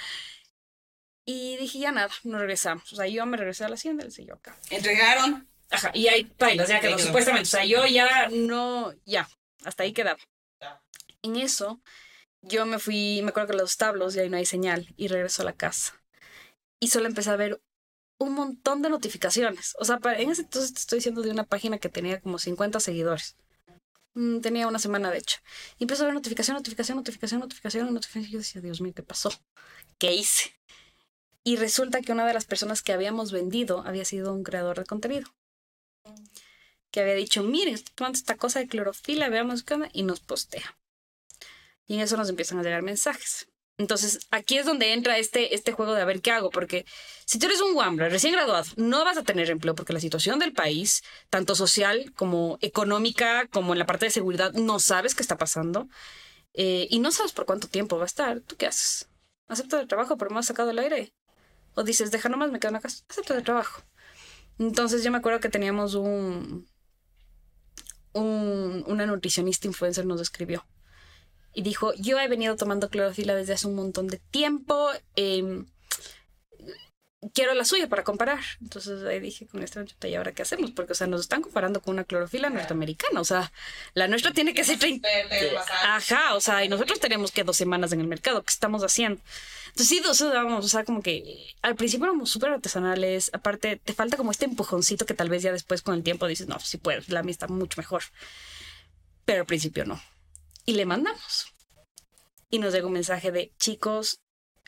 Y 1.25 1.57
dije, 1.57 1.79
ya 1.79 1.91
nada, 1.91 2.09
no 2.23 2.37
regresamos. 2.37 2.91
O 2.93 2.95
sea, 2.95 3.07
yo 3.07 3.25
me 3.25 3.37
regresé 3.37 3.65
a 3.65 3.69
la 3.69 3.75
hacienda, 3.75 4.03
él 4.05 4.11
siguió 4.11 4.35
acá. 4.35 4.55
Entregaron, 4.69 5.47
Ajá, 5.71 5.89
y 5.95 6.07
ahí 6.07 6.31
bailas, 6.37 6.69
ya 6.69 6.75
Ahí 6.75 6.81
quedó. 6.81 6.99
supuestamente. 6.99 7.47
O 7.47 7.49
sea, 7.51 7.65
yo 7.65 7.85
ya 7.87 8.29
no, 8.29 8.93
ya, 9.05 9.27
hasta 9.63 9.83
ahí 9.83 9.93
quedaba. 9.93 10.19
En 11.23 11.35
eso, 11.37 11.81
yo 12.41 12.67
me 12.67 12.77
fui, 12.77 13.21
me 13.23 13.29
acuerdo 13.29 13.49
que 13.51 13.57
los 13.57 13.75
tablos 13.77 14.15
y 14.15 14.19
ahí 14.19 14.29
no 14.29 14.37
hay 14.37 14.45
señal, 14.45 14.93
y 14.97 15.07
regreso 15.07 15.41
a 15.41 15.45
la 15.45 15.53
casa. 15.53 15.99
Y 16.79 16.89
solo 16.89 17.07
empecé 17.07 17.31
a 17.31 17.35
ver 17.35 17.59
un 18.19 18.33
montón 18.33 18.83
de 18.83 18.89
notificaciones. 18.91 19.75
O 19.79 19.85
sea, 19.85 19.97
para- 19.97 20.19
en 20.19 20.29
ese 20.29 20.43
entonces 20.43 20.73
te 20.73 20.79
estoy 20.79 20.99
diciendo 20.99 21.23
de 21.23 21.31
una 21.31 21.43
página 21.45 21.79
que 21.79 21.89
tenía 21.89 22.21
como 22.21 22.37
50 22.37 22.79
seguidores. 22.79 23.35
Mm, 24.15 24.39
tenía 24.41 24.67
una 24.67 24.79
semana, 24.79 25.11
de 25.11 25.19
hecho. 25.19 25.37
Y 25.77 25.83
empecé 25.83 26.03
a 26.03 26.05
ver 26.05 26.15
notificación, 26.15 26.55
notificación, 26.57 26.97
notificación, 26.97 27.39
notificación, 27.41 27.93
notificación. 27.93 28.23
Y 28.25 28.31
yo 28.31 28.39
decía, 28.39 28.61
Dios 28.61 28.81
mío, 28.81 28.93
¿qué 28.95 29.03
pasó? 29.03 29.31
¿Qué 29.99 30.13
hice? 30.13 30.51
Y 31.43 31.57
resulta 31.57 32.01
que 32.01 32.11
una 32.11 32.25
de 32.25 32.33
las 32.33 32.45
personas 32.45 32.81
que 32.81 32.93
habíamos 32.93 33.31
vendido 33.31 33.83
había 33.85 34.05
sido 34.05 34.33
un 34.33 34.43
creador 34.43 34.79
de 34.79 34.85
contenido 34.85 35.29
que 36.95 37.01
había 37.01 37.15
dicho, 37.15 37.43
miren, 37.43 37.73
estoy 37.73 37.93
tomando 37.93 38.15
esta 38.15 38.37
cosa 38.37 38.59
de 38.59 38.69
clorofila, 38.69 39.27
veamos 39.27 39.63
qué 39.63 39.73
onda, 39.73 39.89
y 39.91 40.03
nos 40.03 40.21
postea. 40.21 40.77
Y 41.87 41.95
en 41.95 41.99
eso 41.99 42.15
nos 42.15 42.29
empiezan 42.29 42.57
a 42.57 42.63
llegar 42.63 42.83
mensajes. 42.83 43.49
Entonces, 43.77 44.27
aquí 44.31 44.57
es 44.57 44.65
donde 44.65 44.93
entra 44.93 45.17
este, 45.17 45.53
este 45.53 45.73
juego 45.73 45.93
de 45.93 46.01
a 46.01 46.05
ver 46.05 46.21
qué 46.21 46.31
hago, 46.31 46.49
porque 46.49 46.85
si 47.25 47.39
tú 47.39 47.47
eres 47.47 47.59
un 47.59 47.75
Wambra 47.75 48.07
recién 48.07 48.31
graduado, 48.31 48.65
no 48.77 49.03
vas 49.03 49.17
a 49.17 49.23
tener 49.23 49.49
empleo 49.49 49.75
porque 49.75 49.91
la 49.91 49.99
situación 49.99 50.39
del 50.39 50.53
país, 50.53 51.03
tanto 51.29 51.55
social 51.55 52.13
como 52.15 52.57
económica, 52.61 53.47
como 53.47 53.73
en 53.73 53.79
la 53.79 53.85
parte 53.85 54.05
de 54.05 54.11
seguridad, 54.11 54.53
no 54.53 54.79
sabes 54.79 55.13
qué 55.13 55.21
está 55.21 55.37
pasando 55.37 55.89
eh, 56.53 56.87
y 56.89 56.99
no 56.99 57.11
sabes 57.11 57.33
por 57.33 57.45
cuánto 57.45 57.67
tiempo 57.67 57.97
va 57.97 58.03
a 58.03 58.07
estar. 58.07 58.39
¿Tú 58.41 58.55
qué 58.55 58.67
haces? 58.67 59.09
¿Aceptas 59.47 59.81
el 59.81 59.87
trabajo 59.87 60.17
pero 60.17 60.31
me 60.31 60.39
has 60.39 60.45
sacado 60.45 60.69
el 60.71 60.79
aire? 60.79 61.13
O 61.75 61.83
dices, 61.83 62.11
deja 62.11 62.29
nomás, 62.29 62.51
me 62.51 62.59
quedo 62.59 62.69
en 62.69 62.75
la 62.75 62.79
casa. 62.81 63.03
Aceptas 63.09 63.37
el 63.37 63.43
trabajo. 63.43 63.83
Entonces 64.57 65.03
yo 65.03 65.11
me 65.11 65.17
acuerdo 65.17 65.41
que 65.41 65.49
teníamos 65.49 65.95
un, 65.95 66.65
un, 68.13 68.85
una 68.87 69.05
nutricionista 69.05 69.67
influencer 69.67 70.05
nos 70.05 70.21
escribió 70.21 70.65
y 71.55 71.61
dijo, 71.61 71.93
yo 71.95 72.19
he 72.19 72.27
venido 72.27 72.55
tomando 72.57 72.89
clorofila 72.89 73.33
desde 73.33 73.53
hace 73.53 73.67
un 73.67 73.75
montón 73.75 74.07
de 74.07 74.19
tiempo, 74.31 74.89
em, 75.15 75.65
quiero 77.33 77.53
la 77.53 77.65
suya 77.65 77.87
para 77.87 78.03
comparar. 78.03 78.39
Entonces 78.61 79.03
ahí 79.05 79.19
dije 79.19 79.47
con 79.47 79.63
esta 79.63 79.83
chuta, 79.85 80.07
¿y 80.07 80.15
ahora 80.15 80.33
qué 80.33 80.41
hacemos? 80.41 80.71
Porque, 80.71 80.91
o 80.91 80.95
sea, 80.95 81.07
nos 81.07 81.21
están 81.21 81.41
comparando 81.41 81.81
con 81.81 81.93
una 81.93 82.03
clorofila 82.03 82.49
norteamericana, 82.49 83.21
o 83.21 83.23
sea, 83.23 83.51
la 83.93 84.07
nuestra 84.07 84.31
tiene 84.31 84.53
que 84.53 84.63
ser 84.63 84.77
30... 84.77 85.07
Ajá, 85.85 86.35
o 86.35 86.41
sea, 86.41 86.63
y 86.63 86.69
nosotros 86.69 86.99
tenemos 86.99 87.31
que 87.31 87.43
dos 87.43 87.57
semanas 87.57 87.93
en 87.93 88.01
el 88.01 88.07
mercado, 88.07 88.43
¿qué 88.43 88.51
estamos 88.51 88.83
haciendo? 88.83 89.21
Entonces 89.69 89.87
sí, 89.87 90.27
vamos, 90.27 90.65
o 90.65 90.67
sea, 90.67 90.83
como 90.83 91.01
que 91.01 91.53
al 91.61 91.75
principio 91.75 92.05
éramos 92.05 92.29
súper 92.29 92.51
artesanales, 92.51 93.29
aparte 93.33 93.77
te 93.77 93.93
falta 93.93 94.17
como 94.17 94.31
este 94.31 94.45
empujoncito 94.45 95.05
que 95.05 95.13
tal 95.13 95.29
vez 95.29 95.41
ya 95.41 95.51
después 95.51 95.81
con 95.81 95.95
el 95.95 96.03
tiempo 96.03 96.27
dices, 96.27 96.47
no, 96.47 96.59
sí 96.59 96.77
puedes, 96.77 97.09
la 97.09 97.23
mía 97.23 97.31
está 97.31 97.47
mucho 97.47 97.79
mejor. 97.79 98.03
Pero 99.25 99.41
al 99.41 99.47
principio 99.47 99.85
no. 99.85 99.99
Y 100.65 100.73
le 100.73 100.85
mandamos. 100.85 101.47
Y 102.49 102.59
nos 102.59 102.73
llega 102.73 102.87
un 102.87 102.93
mensaje 102.93 103.31
de, 103.31 103.53
chicos, 103.57 104.21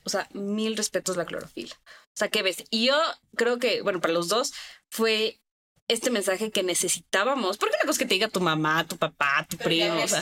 o 0.04 0.10
sea, 0.10 0.28
mil 0.34 0.78
respetos 0.78 1.18
la 1.18 1.26
clorofila. 1.26 1.76
O 1.76 2.18
sea, 2.18 2.30
¿qué 2.30 2.44
ves? 2.44 2.64
Y 2.70 2.88
yo 2.88 3.00
creo 3.36 3.60
que, 3.60 3.82
bueno, 3.82 4.02
para 4.02 4.14
los 4.14 4.28
dos 4.28 4.54
fue 4.90 5.40
este 5.88 6.10
mensaje 6.10 6.52
que 6.52 6.64
necesitábamos. 6.64 7.58
Porque 7.58 7.76
una 7.76 7.84
cosa 7.84 7.92
es 7.92 7.98
que 8.00 8.06
te 8.06 8.16
diga 8.16 8.28
tu 8.28 8.42
mamá, 8.42 8.88
tu 8.88 8.98
papá, 8.98 9.46
tu 9.50 9.58
primo, 9.58 10.04
o 10.04 10.08
sea, 10.08 10.22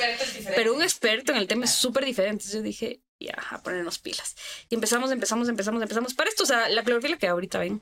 pero 0.56 0.74
un 0.74 0.82
experto 0.82 1.32
en 1.32 1.38
el 1.38 1.48
tema 1.48 1.66
es 1.66 1.72
súper 1.72 2.06
diferente. 2.06 2.46
Yo 2.52 2.62
dije, 2.62 3.02
ya, 3.20 3.36
a 3.50 3.62
ponernos 3.62 4.00
pilas. 4.00 4.36
Y 4.70 4.76
empezamos, 4.76 5.12
empezamos, 5.12 5.50
empezamos, 5.50 5.82
empezamos. 5.82 6.14
Para 6.14 6.30
esto, 6.30 6.44
o 6.44 6.48
sea, 6.48 6.70
la 6.70 6.84
clorofila 6.84 7.18
que 7.18 7.28
ahorita 7.28 7.60
ven 7.60 7.82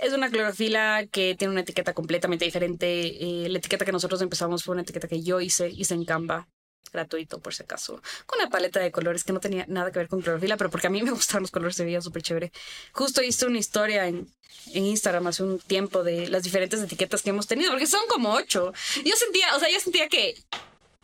es 0.00 0.12
una 0.12 0.30
clorofila 0.30 1.06
que 1.10 1.34
tiene 1.36 1.52
una 1.52 1.62
etiqueta 1.62 1.94
completamente 1.94 2.44
diferente. 2.44 3.44
Eh, 3.44 3.48
la 3.48 3.58
etiqueta 3.58 3.84
que 3.84 3.92
nosotros 3.92 4.22
empezamos 4.22 4.64
fue 4.64 4.72
una 4.72 4.82
etiqueta 4.82 5.08
que 5.08 5.22
yo 5.22 5.40
hice, 5.40 5.68
hice 5.68 5.94
en 5.94 6.04
Canva. 6.04 6.48
Gratuito 6.90 7.38
por 7.38 7.54
si 7.54 7.62
acaso, 7.62 8.02
con 8.26 8.40
una 8.40 8.50
paleta 8.50 8.80
de 8.80 8.90
colores 8.90 9.24
que 9.24 9.32
no 9.32 9.40
tenía 9.40 9.64
nada 9.68 9.90
que 9.90 9.98
ver 9.98 10.08
con 10.08 10.20
clorofila, 10.20 10.56
pero 10.56 10.70
porque 10.70 10.86
a 10.86 10.90
mí 10.90 11.02
me 11.02 11.10
gustaban 11.18 11.42
los 11.42 11.50
colores, 11.50 11.76
se 11.76 11.84
veía 11.84 12.00
súper 12.00 12.22
chévere. 12.22 12.52
Justo 12.92 13.22
hice 13.22 13.46
una 13.46 13.58
historia 13.58 14.06
en, 14.06 14.28
en 14.72 14.84
Instagram 14.84 15.26
hace 15.26 15.42
un 15.42 15.58
tiempo 15.58 16.02
de 16.02 16.28
las 16.28 16.42
diferentes 16.42 16.80
etiquetas 16.80 17.22
que 17.22 17.30
hemos 17.30 17.46
tenido, 17.46 17.70
porque 17.70 17.86
son 17.86 18.06
como 18.08 18.32
ocho. 18.32 18.72
Yo 19.04 19.16
sentía, 19.16 19.54
o 19.56 19.60
sea, 19.60 19.70
yo 19.70 19.80
sentía 19.80 20.08
que 20.08 20.34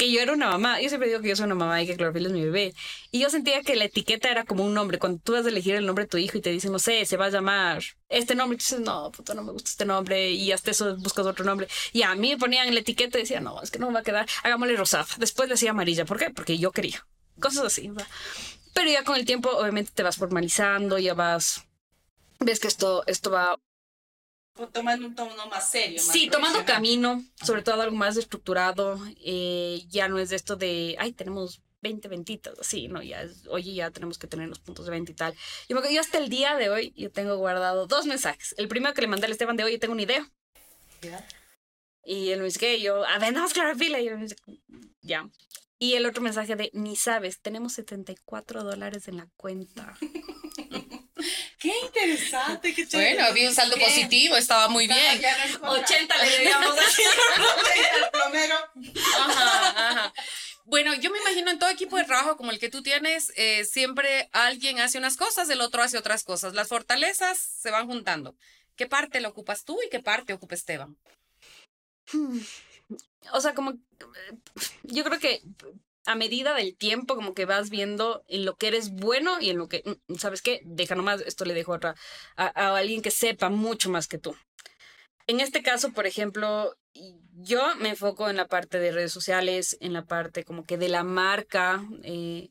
que 0.04 0.12
yo 0.12 0.20
era 0.20 0.32
una 0.32 0.50
mamá. 0.50 0.80
Yo 0.80 0.88
siempre 0.88 1.08
digo 1.08 1.20
que 1.20 1.28
yo 1.28 1.36
soy 1.36 1.46
una 1.46 1.54
mamá 1.54 1.82
y 1.82 1.86
que 1.86 1.96
Clorofila 1.96 2.28
es 2.28 2.32
mi 2.32 2.44
bebé. 2.44 2.74
Y 3.10 3.20
yo 3.20 3.30
sentía 3.30 3.62
que 3.62 3.76
la 3.76 3.84
etiqueta 3.84 4.30
era 4.30 4.44
como 4.44 4.64
un 4.64 4.74
nombre. 4.74 4.98
Cuando 4.98 5.20
tú 5.22 5.32
vas 5.32 5.46
a 5.46 5.48
elegir 5.48 5.74
el 5.74 5.86
nombre 5.86 6.04
de 6.04 6.08
tu 6.08 6.18
hijo 6.18 6.38
y 6.38 6.40
te 6.40 6.50
dicen, 6.50 6.72
no 6.72 6.78
sé, 6.78 7.04
se 7.06 7.16
va 7.16 7.26
a 7.26 7.30
llamar 7.30 7.82
este 8.08 8.34
nombre, 8.34 8.56
y 8.56 8.58
tú 8.58 8.64
dices, 8.64 8.80
no, 8.80 9.10
puta, 9.10 9.34
no 9.34 9.42
me 9.42 9.52
gusta 9.52 9.70
este 9.70 9.84
nombre. 9.84 10.30
Y 10.30 10.52
hasta 10.52 10.70
eso 10.70 10.96
buscas 10.96 11.26
otro 11.26 11.44
nombre. 11.44 11.68
Y 11.92 12.02
a 12.02 12.14
mí 12.14 12.30
me 12.30 12.38
ponían 12.38 12.72
la 12.72 12.80
etiqueta 12.80 13.18
y 13.18 13.22
decía, 13.22 13.40
no, 13.40 13.60
es 13.62 13.70
que 13.70 13.78
no 13.78 13.88
me 13.88 13.94
va 13.94 14.00
a 14.00 14.04
quedar. 14.04 14.26
Hagámosle 14.42 14.76
rosada. 14.76 15.06
Después 15.18 15.48
le 15.48 15.54
decía 15.54 15.70
amarilla. 15.70 16.04
¿Por 16.04 16.18
qué? 16.18 16.30
Porque 16.30 16.58
yo 16.58 16.70
quería. 16.70 17.06
Cosas 17.40 17.64
así. 17.64 17.90
Pero 18.74 18.90
ya 18.90 19.04
con 19.04 19.16
el 19.16 19.24
tiempo, 19.24 19.50
obviamente, 19.50 19.92
te 19.94 20.02
vas 20.02 20.16
formalizando, 20.16 20.98
ya 20.98 21.14
vas. 21.14 21.64
Ves 22.40 22.60
que 22.60 22.68
esto, 22.68 23.04
esto 23.06 23.30
va 23.30 23.56
tomando 24.72 25.06
un 25.06 25.14
tono 25.14 25.46
más 25.48 25.70
serio. 25.70 26.00
sí, 26.00 26.28
tomando 26.30 26.64
camino, 26.64 27.22
sobre 27.42 27.62
todo 27.62 27.82
algo 27.82 27.96
más 27.96 28.16
estructurado. 28.16 29.00
Eh, 29.24 29.84
ya 29.88 30.08
no 30.08 30.18
es 30.18 30.30
de 30.30 30.36
esto 30.36 30.56
de, 30.56 30.96
ay, 30.98 31.12
tenemos 31.12 31.62
20 31.80 32.08
ventitas, 32.08 32.58
así, 32.58 32.88
¿no? 32.88 33.02
Ya 33.02 33.22
es, 33.22 33.46
oye, 33.48 33.74
ya 33.74 33.90
tenemos 33.90 34.18
que 34.18 34.26
tener 34.26 34.48
los 34.48 34.58
puntos 34.58 34.86
de 34.86 34.90
venta 34.90 35.12
y 35.12 35.14
tal. 35.14 35.34
Yo, 35.68 35.80
yo 35.90 36.00
hasta 36.00 36.18
el 36.18 36.28
día 36.28 36.56
de 36.56 36.70
hoy, 36.70 36.92
yo 36.96 37.10
tengo 37.10 37.36
guardado 37.36 37.86
dos 37.86 38.06
mensajes. 38.06 38.54
El 38.58 38.68
primero 38.68 38.94
que 38.94 39.02
le 39.02 39.08
mandé 39.08 39.26
al 39.26 39.32
Esteban 39.32 39.56
de 39.56 39.64
hoy, 39.64 39.72
yo 39.72 39.78
tengo 39.78 39.92
una 39.92 40.02
idea. 40.02 40.30
Y 42.04 42.30
él 42.30 42.38
me 42.38 42.46
dice 42.46 42.58
que 42.58 42.80
yo, 42.80 43.04
a 43.04 43.18
ver, 43.18 43.34
clarafila. 43.52 44.00
Y 44.00 44.06
yo 44.06 44.16
me 44.16 44.22
dice, 44.22 44.36
ya. 45.02 45.28
Y 45.78 45.94
el 45.94 46.06
otro 46.06 46.22
mensaje 46.22 46.56
de, 46.56 46.70
ni 46.72 46.96
sabes, 46.96 47.40
tenemos 47.40 47.74
74 47.74 48.64
dólares 48.64 49.08
en 49.08 49.18
la 49.18 49.28
cuenta. 49.36 49.96
Qué 51.58 51.72
interesante, 51.82 52.74
qué 52.74 52.86
chévere. 52.86 53.14
Bueno, 53.14 53.28
había 53.28 53.48
un 53.48 53.54
saldo 53.54 53.76
positivo, 53.76 54.36
estaba 54.36 54.68
muy 54.68 54.86
bien. 54.86 55.22
80 55.62 56.18
le 56.18 56.30
debíamos 56.30 56.76
el 56.76 58.10
plomero. 58.10 58.56
Ajá, 59.18 59.90
ajá. 59.90 60.14
Bueno, 60.66 60.94
yo 60.94 61.10
me 61.10 61.18
imagino 61.18 61.50
en 61.50 61.58
todo 61.58 61.68
equipo 61.68 61.96
de 61.96 62.04
trabajo 62.04 62.36
como 62.36 62.50
el 62.50 62.58
que 62.58 62.70
tú 62.70 62.82
tienes, 62.82 63.32
eh, 63.36 63.64
siempre 63.64 64.30
alguien 64.32 64.80
hace 64.80 64.96
unas 64.96 65.16
cosas, 65.16 65.50
el 65.50 65.60
otro 65.60 65.82
hace 65.82 65.98
otras 65.98 66.24
cosas. 66.24 66.54
Las 66.54 66.68
fortalezas 66.68 67.38
se 67.38 67.70
van 67.70 67.86
juntando. 67.86 68.34
¿Qué 68.76 68.86
parte 68.86 69.20
la 69.20 69.28
ocupas 69.28 69.64
tú 69.64 69.78
y 69.84 69.90
qué 69.90 70.00
parte 70.00 70.32
ocupa 70.32 70.54
Esteban? 70.54 70.96
O 73.32 73.40
sea, 73.40 73.54
como 73.54 73.74
yo 74.82 75.04
creo 75.04 75.18
que 75.18 75.42
a 76.06 76.14
medida 76.14 76.54
del 76.54 76.76
tiempo, 76.76 77.14
como 77.14 77.34
que 77.34 77.44
vas 77.44 77.70
viendo 77.70 78.24
en 78.28 78.44
lo 78.44 78.56
que 78.56 78.68
eres 78.68 78.90
bueno 78.90 79.40
y 79.40 79.50
en 79.50 79.58
lo 79.58 79.68
que, 79.68 79.82
mm, 79.84 80.14
¿sabes 80.16 80.42
qué? 80.42 80.60
Deja 80.64 80.94
nomás, 80.94 81.22
esto 81.22 81.44
le 81.44 81.54
dejo 81.54 81.72
a 81.72 81.76
otra, 81.76 81.94
a, 82.36 82.76
alguien 82.76 83.02
que 83.02 83.10
sepa 83.10 83.48
mucho 83.48 83.90
más 83.90 84.08
que 84.08 84.18
tú. 84.18 84.36
En 85.26 85.40
este 85.40 85.62
caso, 85.62 85.92
por 85.92 86.06
ejemplo, 86.06 86.76
yo 87.36 87.74
me 87.76 87.90
enfoco 87.90 88.28
en 88.28 88.36
la 88.36 88.46
parte 88.48 88.78
de 88.78 88.92
redes 88.92 89.12
sociales, 89.12 89.76
en 89.80 89.92
la 89.92 90.04
parte 90.04 90.44
como 90.44 90.64
que 90.64 90.76
de 90.78 90.88
la 90.88 91.02
marca. 91.02 91.82
Eh, 92.02 92.50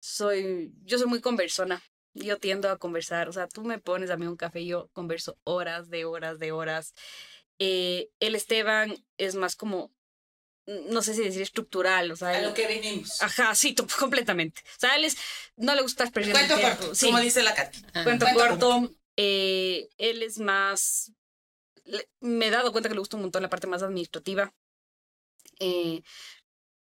soy, 0.00 0.72
yo 0.84 0.98
soy 0.98 1.06
muy 1.08 1.20
conversona. 1.20 1.82
Yo 2.14 2.38
tiendo 2.38 2.70
a 2.70 2.78
conversar. 2.78 3.28
O 3.28 3.32
sea, 3.32 3.48
tú 3.48 3.62
me 3.64 3.78
pones 3.78 4.10
a 4.10 4.16
mí 4.16 4.26
un 4.26 4.36
café 4.36 4.60
y 4.60 4.68
yo 4.68 4.88
converso 4.94 5.38
horas 5.44 5.90
de 5.90 6.06
horas 6.06 6.38
de 6.38 6.52
horas. 6.52 6.94
Eh, 7.58 8.10
el 8.20 8.34
Esteban 8.34 8.94
es 9.18 9.34
más 9.34 9.56
como 9.56 9.92
no 10.66 11.02
sé 11.02 11.14
si 11.14 11.22
decir 11.22 11.42
estructural, 11.42 12.10
o 12.10 12.16
sea, 12.16 12.30
a 12.30 12.42
lo 12.42 12.54
que 12.54 12.66
venimos. 12.66 13.22
Ajá, 13.22 13.54
sí, 13.54 13.74
completamente. 13.74 14.62
O 14.76 14.80
sea, 14.80 14.92
a 14.92 14.96
él 14.96 15.06
no 15.56 15.74
le 15.74 15.82
gusta 15.82 16.10
perdiendo 16.10 16.38
Cuento 16.38 16.60
corto, 16.60 16.94
sí. 16.94 17.06
como 17.06 17.20
dice 17.20 17.42
la 17.42 17.54
Katy. 17.54 17.82
Cuento, 18.04 18.26
corto. 18.34 18.90
Eh, 19.16 19.88
él 19.96 20.22
es 20.22 20.38
más, 20.38 21.12
me 22.20 22.48
he 22.48 22.50
dado 22.50 22.72
cuenta 22.72 22.88
que 22.88 22.94
le 22.94 23.00
gusta 23.00 23.16
un 23.16 23.22
montón 23.22 23.42
la 23.42 23.48
parte 23.48 23.66
más 23.66 23.82
administrativa. 23.82 24.52
Eh, 25.58 26.02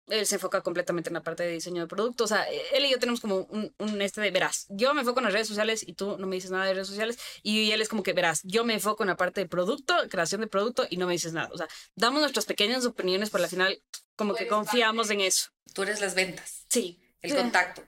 él 0.08 0.26
se 0.26 0.36
enfoca 0.36 0.62
completamente 0.62 1.10
en 1.10 1.16
la 1.16 1.24
parte 1.24 1.44
de 1.44 1.52
diseño 1.52 1.82
de 1.82 1.88
producto. 1.88 2.24
O 2.26 2.28
sea, 2.28 2.44
él 2.74 2.86
y 2.86 2.92
yo 2.92 3.00
tenemos 3.00 3.22
como 3.22 3.48
un, 3.50 3.74
un, 3.78 4.02
este 4.02 4.22
de, 4.22 4.32
verás, 4.32 4.68
yo 4.70 4.94
me 4.94 5.02
enfoco 5.02 5.20
en 5.20 5.26
las 5.26 5.34
redes 5.34 5.48
sociales 5.48 5.84
y 5.88 5.94
tú 5.94 6.18
no 6.18 6.28
me 6.28 6.36
dices 6.36 6.52
nada 6.52 6.66
de 6.66 6.74
redes 6.74 6.88
sociales. 6.88 7.18
Y 7.44 7.72
él 7.72 7.82
es 7.82 7.90
como 7.90 8.04
que, 8.04 8.14
verás, 8.14 8.42
yo 8.44 8.64
me 8.66 8.74
enfoco 8.74 9.04
en 9.04 9.10
la 9.10 9.18
parte 9.18 9.42
de 9.42 9.48
producto, 9.48 9.96
creación 10.10 10.42
de 10.42 10.48
producto 10.48 10.86
y 10.90 10.98
no 10.98 11.08
me 11.08 11.14
dices 11.14 11.34
nada. 11.34 11.50
O 11.52 11.58
sea, 11.58 11.68
damos 11.96 12.22
nuestras 12.22 12.46
pequeñas 12.46 12.86
opiniones, 12.86 13.30
pero 13.30 13.44
al 13.44 13.50
final 13.50 13.82
como 14.16 14.36
que 14.36 14.48
confiamos 14.48 15.10
en 15.10 15.22
eso. 15.22 15.50
Tú 15.74 15.84
eres 15.84 16.00
las 16.02 16.16
ventas. 16.16 16.66
Sí. 16.70 17.02
El 17.22 17.36
contacto. 17.36 17.82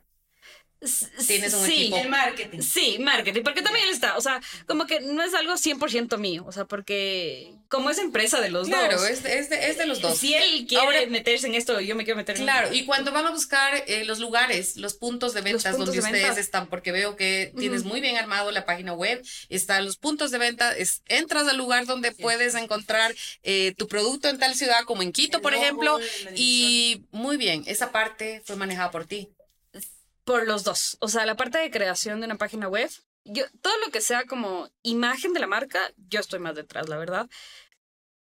Tienes 1.25 1.53
un 1.53 1.65
sí, 1.65 1.81
equipo. 1.81 1.97
El 1.97 2.09
marketing. 2.09 2.59
Sí, 2.61 2.97
marketing, 2.99 3.41
porque 3.41 3.63
también 3.63 3.89
está, 3.89 4.15
o 4.15 4.21
sea, 4.21 4.39
como 4.67 4.85
que 4.85 4.99
no 4.99 5.23
es 5.23 5.33
algo 5.33 5.53
100% 5.53 6.17
mío, 6.19 6.45
o 6.47 6.51
sea, 6.51 6.65
porque 6.65 7.55
como 7.67 7.89
es 7.89 7.97
empresa 7.97 8.39
de 8.39 8.51
los 8.51 8.69
dos. 8.69 8.77
Claro, 8.77 9.03
es, 9.05 9.25
es, 9.25 9.49
de, 9.49 9.69
es 9.69 9.77
de 9.77 9.87
los 9.87 10.01
dos. 10.01 10.19
Si 10.19 10.35
él 10.35 10.67
quiere 10.67 11.07
meterse 11.07 11.47
en 11.47 11.55
esto, 11.55 11.79
yo 11.81 11.95
me 11.95 12.03
quiero 12.03 12.17
meter 12.17 12.37
en 12.37 12.43
Claro, 12.43 12.73
y 12.73 12.85
cuando 12.85 13.11
van 13.11 13.25
a 13.25 13.31
buscar 13.31 13.83
eh, 13.87 14.05
los 14.05 14.19
lugares, 14.19 14.77
los 14.77 14.93
puntos 14.93 15.33
de 15.33 15.41
ventas 15.41 15.77
donde 15.77 15.97
ustedes 15.97 16.37
están, 16.37 16.67
porque 16.67 16.91
veo 16.91 17.15
que 17.15 17.53
tienes 17.57 17.83
muy 17.83 17.99
bien 17.99 18.17
armado 18.17 18.51
la 18.51 18.65
página 18.65 18.93
web, 18.93 19.23
están 19.49 19.83
los 19.83 19.97
puntos 19.97 20.29
de 20.29 20.37
venta, 20.37 20.75
es, 20.75 21.01
entras 21.07 21.47
al 21.47 21.57
lugar 21.57 21.85
donde 21.85 22.11
puedes 22.11 22.53
encontrar 22.53 23.15
eh, 23.41 23.73
tu 23.77 23.87
producto 23.87 24.29
en 24.29 24.37
tal 24.37 24.55
ciudad, 24.55 24.83
como 24.85 25.01
en 25.01 25.11
Quito, 25.11 25.41
por 25.41 25.55
ejemplo, 25.55 25.99
y 26.35 27.05
muy 27.11 27.37
bien, 27.37 27.63
esa 27.65 27.91
parte 27.91 28.43
fue 28.45 28.55
manejada 28.55 28.91
por 28.91 29.05
ti. 29.05 29.29
Por 30.27 30.45
los 30.45 30.65
dos. 30.65 30.97
O 30.99 31.07
sea, 31.07 31.25
la 31.25 31.37
parte 31.37 31.57
de 31.57 31.71
creación 31.71 32.19
de 32.19 32.25
una 32.25 32.35
página 32.35 32.67
web, 32.67 32.89
yo, 33.23 33.45
todo 33.61 33.73
lo 33.85 33.93
que 33.93 34.01
sea 34.01 34.25
como 34.25 34.69
imagen 34.83 35.31
de 35.31 35.39
la 35.39 35.47
marca, 35.47 35.79
yo 36.09 36.19
estoy 36.19 36.39
más 36.39 36.53
detrás, 36.53 36.89
la 36.89 36.97
verdad. 36.97 37.29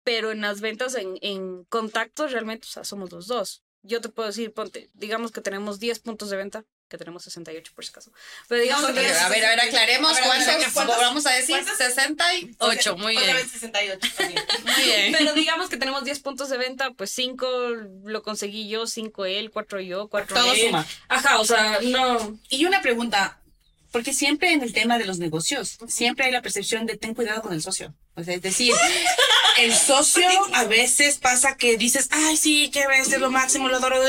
Pero 0.04 0.32
en 0.32 0.42
las 0.42 0.60
ventas, 0.60 0.96
en, 0.96 1.18
en 1.22 1.64
contactos, 1.64 2.34
realmente, 2.34 2.68
o 2.68 2.70
sea, 2.70 2.84
somos 2.84 3.14
los 3.14 3.28
dos. 3.28 3.64
Yo 3.84 4.02
te 4.02 4.10
puedo 4.10 4.28
decir, 4.28 4.54
ponte, 4.54 4.90
digamos 4.94 5.32
que 5.32 5.40
tenemos 5.40 5.80
10 5.80 6.00
puntos 6.00 6.30
de 6.30 6.36
venta 6.36 6.66
que 6.94 6.98
tenemos 7.00 7.24
68 7.24 7.72
por 7.74 7.84
si 7.84 7.90
acaso. 7.90 8.12
Pero 8.48 8.62
digamos 8.62 8.92
que 8.92 9.00
a 9.00 9.30
ver, 9.30 9.46
a 9.46 9.50
ver, 9.50 9.62
aclaremos 9.62 10.16
cuántos, 10.20 10.98
vamos 11.00 11.26
a 11.26 11.32
decir 11.32 11.58
68, 11.76 12.98
muy 13.00 13.18
bien. 13.18 13.50
68, 13.50 14.08
muy 14.64 14.84
bien. 14.84 15.12
Pero 15.18 15.34
digamos 15.34 15.70
que 15.70 15.78
tenemos 15.78 16.04
10 16.04 16.20
puntos 16.20 16.50
de 16.50 16.60
venta, 16.60 16.92
pues 16.92 17.10
5 17.10 17.48
lo 18.06 18.22
conseguí 18.22 18.70
yo, 18.70 18.86
5 18.86 19.26
él, 19.26 19.50
4 19.50 19.80
yo, 19.80 20.08
4 20.08 20.36
Todo 20.36 20.54
él. 20.54 20.68
suma. 20.68 20.86
Ajá, 21.08 21.40
o 21.40 21.46
sea, 21.46 21.80
no. 21.82 22.40
Y 22.50 22.66
una 22.66 22.84
pregunta, 22.84 23.40
porque 23.92 24.14
siempre 24.14 24.54
en 24.54 24.62
el 24.62 24.72
tema 24.72 25.00
de 25.00 25.06
los 25.06 25.18
negocios, 25.18 25.80
siempre 25.88 26.26
hay 26.26 26.32
la 26.32 26.44
percepción 26.44 26.86
de 26.86 26.96
ten 26.96 27.16
cuidado 27.16 27.42
con 27.42 27.54
el 27.54 27.64
socio. 27.64 27.96
O 28.14 28.24
sea, 28.24 28.36
es 28.36 28.42
decir, 28.44 28.72
el 29.58 29.74
socio 29.74 30.30
a 30.54 30.66
veces 30.66 31.18
pasa 31.18 31.58
que 31.58 31.76
dices, 31.76 32.08
ay, 32.12 32.38
sí, 32.38 32.70
que 32.70 32.86
es 33.00 33.20
lo 33.20 33.32
máximo, 33.32 33.68
lo 33.68 33.78
adoro. 33.78 34.00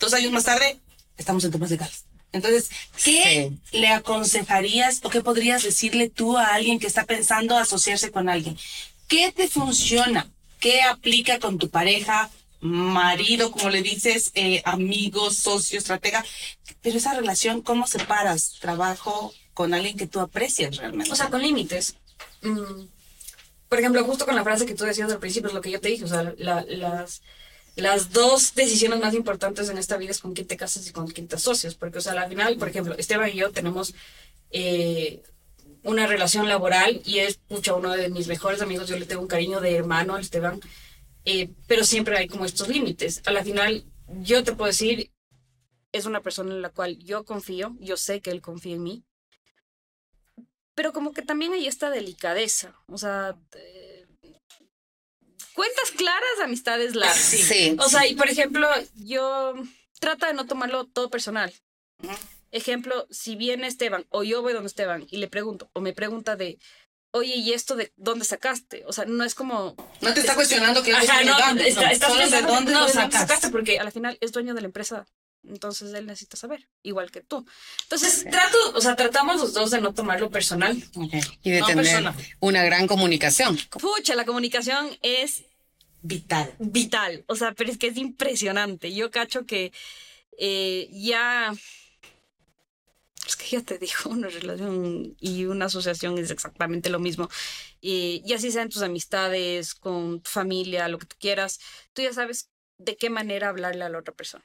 Dos 0.00 0.12
años 0.12 0.32
más 0.32 0.42
tarde, 0.42 0.80
estamos 1.16 1.44
en 1.44 1.52
temas 1.52 1.70
legales. 1.70 2.06
Entonces, 2.32 2.70
¿qué 3.04 3.52
le 3.72 3.88
aconsejarías 3.88 5.00
o 5.04 5.10
qué 5.10 5.20
podrías 5.20 5.62
decirle 5.62 6.08
tú 6.08 6.38
a 6.38 6.54
alguien 6.54 6.78
que 6.78 6.86
está 6.86 7.04
pensando 7.04 7.56
asociarse 7.56 8.10
con 8.10 8.28
alguien? 8.28 8.58
¿Qué 9.06 9.32
te 9.32 9.48
funciona? 9.48 10.30
¿Qué 10.58 10.80
aplica 10.82 11.38
con 11.38 11.58
tu 11.58 11.68
pareja, 11.68 12.30
marido, 12.60 13.50
como 13.50 13.68
le 13.68 13.82
dices, 13.82 14.30
eh, 14.34 14.62
amigo, 14.64 15.30
socio, 15.30 15.78
estratega? 15.78 16.24
Pero 16.80 16.96
esa 16.96 17.14
relación, 17.14 17.60
¿cómo 17.60 17.86
separas 17.86 18.58
trabajo 18.60 19.34
con 19.52 19.74
alguien 19.74 19.98
que 19.98 20.06
tú 20.06 20.20
aprecias 20.20 20.76
realmente? 20.76 21.12
O 21.12 21.16
sea, 21.16 21.28
con 21.28 21.42
límites. 21.42 21.96
Mm. 22.40 22.86
Por 23.68 23.78
ejemplo, 23.78 24.04
justo 24.04 24.24
con 24.24 24.36
la 24.36 24.44
frase 24.44 24.66
que 24.66 24.74
tú 24.74 24.84
decías 24.84 25.10
al 25.10 25.18
principio, 25.18 25.48
es 25.48 25.54
lo 25.54 25.60
que 25.60 25.70
yo 25.70 25.80
te 25.80 25.88
dije, 25.88 26.04
o 26.04 26.08
sea, 26.08 26.34
las 26.38 27.22
las 27.76 28.12
dos 28.12 28.54
decisiones 28.54 29.00
más 29.00 29.14
importantes 29.14 29.68
en 29.68 29.78
esta 29.78 29.96
vida 29.96 30.10
es 30.10 30.20
con 30.20 30.34
quién 30.34 30.46
te 30.46 30.56
casas 30.56 30.86
y 30.86 30.92
con 30.92 31.06
quién 31.08 31.26
te 31.28 31.36
asocias, 31.36 31.74
porque, 31.74 31.98
o 31.98 32.00
sea, 32.00 32.12
al 32.12 32.28
final, 32.28 32.56
por 32.58 32.68
ejemplo, 32.68 32.94
Esteban 32.96 33.30
y 33.30 33.36
yo 33.36 33.50
tenemos 33.50 33.94
eh, 34.50 35.22
una 35.82 36.06
relación 36.06 36.48
laboral 36.48 37.00
y 37.04 37.20
es, 37.20 37.36
pucha, 37.36 37.74
uno 37.74 37.92
de 37.92 38.10
mis 38.10 38.28
mejores 38.28 38.60
amigos, 38.60 38.88
yo 38.88 38.98
le 38.98 39.06
tengo 39.06 39.22
un 39.22 39.28
cariño 39.28 39.60
de 39.60 39.74
hermano 39.74 40.16
a 40.16 40.20
Esteban, 40.20 40.60
eh, 41.24 41.50
pero 41.66 41.84
siempre 41.84 42.18
hay 42.18 42.28
como 42.28 42.44
estos 42.44 42.68
límites. 42.68 43.22
A 43.24 43.32
la 43.32 43.42
final, 43.42 43.84
yo 44.20 44.44
te 44.44 44.52
puedo 44.52 44.68
decir, 44.68 45.10
es 45.92 46.04
una 46.04 46.20
persona 46.20 46.52
en 46.52 46.62
la 46.62 46.70
cual 46.70 46.98
yo 46.98 47.24
confío, 47.24 47.74
yo 47.80 47.96
sé 47.96 48.20
que 48.20 48.30
él 48.30 48.42
confía 48.42 48.74
en 48.74 48.82
mí, 48.82 49.04
pero 50.74 50.92
como 50.92 51.12
que 51.12 51.22
también 51.22 51.52
hay 51.52 51.66
esta 51.66 51.88
delicadeza, 51.88 52.74
o 52.86 52.98
sea... 52.98 53.36
cuentas 55.54 55.90
claras, 55.92 56.40
amistades 56.42 56.94
largas. 56.94 57.18
Sí. 57.18 57.76
O 57.78 57.88
sea, 57.88 58.06
y 58.06 58.14
por 58.14 58.28
ejemplo, 58.28 58.68
yo 58.94 59.54
trata 60.00 60.28
de 60.28 60.34
no 60.34 60.46
tomarlo 60.46 60.86
todo 60.86 61.10
personal. 61.10 61.52
Ejemplo, 62.50 63.06
si 63.10 63.36
viene 63.36 63.66
Esteban 63.66 64.06
o 64.10 64.24
yo 64.24 64.42
voy 64.42 64.52
donde 64.52 64.68
Esteban 64.68 65.06
y 65.10 65.18
le 65.18 65.28
pregunto 65.28 65.70
o 65.72 65.80
me 65.80 65.92
pregunta 65.92 66.36
de, 66.36 66.58
oye, 67.12 67.36
¿y 67.36 67.52
esto 67.52 67.76
de 67.76 67.92
dónde 67.96 68.24
sacaste? 68.24 68.84
O 68.86 68.92
sea, 68.92 69.04
no 69.04 69.24
es 69.24 69.34
como... 69.34 69.76
No 70.00 70.12
te 70.12 70.20
está 70.20 70.34
cuestionando 70.34 70.82
que 70.82 70.92
Ajá, 70.92 71.24
no, 71.24 71.60
está, 71.60 71.92
estás 71.92 72.30
de 72.30 72.42
dónde 72.42 72.72
no, 72.72 72.82
lo 72.82 72.88
sacaste. 72.88 73.48
porque 73.50 73.78
al 73.78 73.92
final 73.92 74.18
es 74.20 74.32
dueño 74.32 74.54
de 74.54 74.60
la 74.60 74.66
empresa 74.66 75.06
Entonces 75.48 75.92
él 75.94 76.06
necesita 76.06 76.36
saber, 76.36 76.68
igual 76.82 77.10
que 77.10 77.20
tú. 77.20 77.44
Entonces 77.82 78.24
trato, 78.30 78.56
o 78.74 78.80
sea, 78.80 78.94
tratamos 78.96 79.40
los 79.40 79.52
dos 79.54 79.70
de 79.72 79.80
no 79.80 79.92
tomarlo 79.92 80.30
personal. 80.30 80.76
Y 81.42 81.50
de 81.50 81.60
No, 81.60 81.66
tener 81.66 81.84
persona. 81.84 82.16
una 82.40 82.62
gran 82.64 82.86
comunicación. 82.86 83.58
Pucha, 83.80 84.14
la 84.14 84.24
comunicación 84.24 84.88
es 85.02 85.44
Vital. 86.02 86.54
vital. 86.58 87.24
O 87.26 87.34
sea, 87.36 87.52
pero 87.52 87.70
es 87.70 87.78
que 87.78 87.88
es 87.88 87.96
impresionante. 87.96 88.92
Yo 88.94 89.10
cacho 89.10 89.44
que 89.46 89.72
eh, 90.38 90.88
ya. 90.92 91.52
Es 93.26 93.36
que 93.36 93.50
ya 93.50 93.62
te 93.62 93.78
digo, 93.78 93.92
una 94.10 94.28
relación 94.28 95.14
y 95.20 95.44
una 95.44 95.66
asociación 95.66 96.18
es 96.18 96.30
exactamente 96.30 96.90
lo 96.90 96.98
mismo. 96.98 97.28
Eh, 97.80 98.20
y 98.24 98.32
así 98.32 98.50
sean 98.50 98.68
tus 98.68 98.82
amistades, 98.82 99.74
con 99.74 100.20
tu 100.20 100.30
familia, 100.30 100.88
lo 100.88 100.98
que 100.98 101.06
tú 101.06 101.16
quieras, 101.20 101.60
tú 101.92 102.02
ya 102.02 102.12
sabes 102.12 102.48
de 102.78 102.96
qué 102.96 103.10
manera 103.10 103.48
hablarle 103.48 103.84
a 103.84 103.88
la 103.88 103.98
otra 103.98 104.12
persona. 104.14 104.44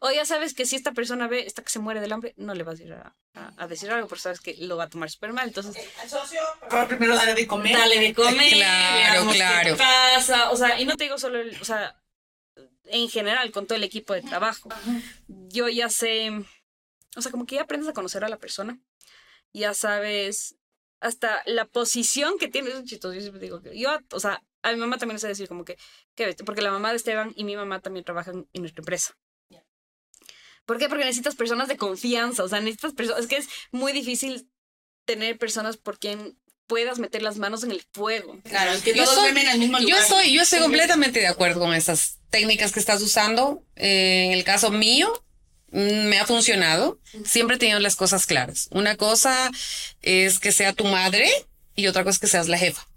O 0.00 0.10
ya 0.10 0.24
sabes 0.24 0.54
que 0.54 0.66
si 0.66 0.76
esta 0.76 0.92
persona 0.92 1.28
ve, 1.28 1.46
esta 1.46 1.62
que 1.62 1.70
se 1.70 1.78
muere 1.78 2.00
del 2.00 2.12
hambre, 2.12 2.34
no 2.36 2.54
le 2.54 2.62
vas 2.64 2.80
a 2.80 2.82
ir 2.82 2.92
a, 2.92 3.14
a- 3.34 3.52
a 3.56 3.66
decir 3.66 3.90
algo, 3.90 4.08
porque 4.08 4.22
sabes 4.22 4.40
que 4.40 4.54
lo 4.58 4.76
va 4.76 4.84
a 4.84 4.88
tomar 4.90 5.10
súper 5.10 5.32
mal. 5.32 5.46
Entonces, 5.48 5.76
Al 6.00 6.08
socio, 6.10 6.40
primero 6.88 7.14
dale 7.16 7.34
de 7.34 7.46
comer. 7.46 7.76
dale 7.76 7.98
de 8.00 8.14
comer, 8.14 8.34
Claro, 8.52 9.30
claro. 9.32 9.70
qué 9.76 9.82
pasa, 9.82 10.50
o 10.50 10.56
sea, 10.56 10.80
y 10.80 10.84
no 10.84 10.96
te 10.96 11.04
digo 11.04 11.18
solo, 11.18 11.40
el, 11.40 11.56
o 11.60 11.64
sea, 11.64 12.00
en 12.84 13.08
general 13.08 13.50
con 13.52 13.66
todo 13.66 13.76
el 13.76 13.84
equipo 13.84 14.12
de 14.14 14.22
trabajo. 14.22 14.68
Yo 15.26 15.68
ya 15.68 15.88
sé, 15.88 16.30
o 17.16 17.22
sea, 17.22 17.30
como 17.32 17.46
que 17.46 17.56
ya 17.56 17.62
aprendes 17.62 17.88
a 17.88 17.92
conocer 17.94 18.24
a 18.24 18.28
la 18.28 18.38
persona, 18.38 18.78
ya 19.52 19.74
sabes 19.74 20.56
hasta 21.00 21.42
la 21.46 21.66
posición 21.66 22.38
que 22.38 22.48
tiene, 22.48 22.70
es 22.70 22.84
chistoso, 22.84 23.14
yo 23.14 23.20
siempre 23.20 23.40
digo 23.42 23.60
que 23.60 23.78
yo, 23.78 23.98
o 24.12 24.20
sea, 24.20 24.42
a 24.62 24.72
mi 24.72 24.78
mamá 24.78 24.96
también 24.96 25.16
le 25.16 25.20
sé 25.20 25.28
decir 25.28 25.48
como 25.48 25.64
que, 25.64 25.76
¿qué 26.14 26.24
ves? 26.26 26.36
Porque 26.46 26.62
la 26.62 26.70
mamá 26.70 26.90
de 26.90 26.96
Esteban 26.96 27.32
y 27.36 27.44
mi 27.44 27.54
mamá 27.56 27.80
también 27.80 28.04
trabajan 28.04 28.46
en 28.54 28.62
nuestra 28.62 28.80
empresa. 28.80 29.14
¿Por 30.66 30.78
qué? 30.78 30.88
Porque 30.88 31.04
necesitas 31.04 31.34
personas 31.34 31.68
de 31.68 31.76
confianza, 31.76 32.42
o 32.44 32.48
sea, 32.48 32.60
necesitas 32.60 32.92
personas, 32.94 33.22
es 33.22 33.26
que 33.28 33.36
es 33.36 33.48
muy 33.72 33.92
difícil 33.92 34.48
tener 35.04 35.38
personas 35.38 35.76
por 35.76 35.98
quien 35.98 36.38
puedas 36.66 36.98
meter 36.98 37.20
las 37.22 37.36
manos 37.36 37.62
en 37.62 37.70
el 37.72 37.82
fuego. 37.92 38.38
Claro, 38.44 38.72
es 38.72 38.82
que 38.82 38.94
Yo 38.94 39.02
todos 39.04 39.16
soy- 39.16 39.24
duermen 39.24 39.48
al 39.48 39.58
mismo 39.58 39.78
Yo 39.78 39.84
lugar. 39.88 40.02
estoy, 40.02 40.32
yo 40.32 40.40
estoy 40.42 40.60
completamente 40.60 41.20
de 41.20 41.26
acuerdo 41.26 41.60
con 41.60 41.74
esas 41.74 42.18
técnicas 42.30 42.72
que 42.72 42.80
estás 42.80 43.02
usando. 43.02 43.62
Eh, 43.76 44.24
en 44.26 44.32
el 44.32 44.44
caso 44.44 44.70
mío, 44.70 45.12
mm, 45.72 46.06
me 46.08 46.18
ha 46.18 46.26
funcionado. 46.26 46.98
Siempre 47.26 47.56
he 47.56 47.58
tenido 47.58 47.80
las 47.80 47.96
cosas 47.96 48.24
claras. 48.24 48.68
Una 48.70 48.96
cosa 48.96 49.50
es 50.00 50.38
que 50.38 50.52
sea 50.52 50.72
tu 50.72 50.84
madre 50.86 51.30
y 51.76 51.86
otra 51.88 52.02
cosa 52.02 52.14
es 52.14 52.18
que 52.20 52.26
seas 52.28 52.48
la 52.48 52.56
jefa. 52.56 52.88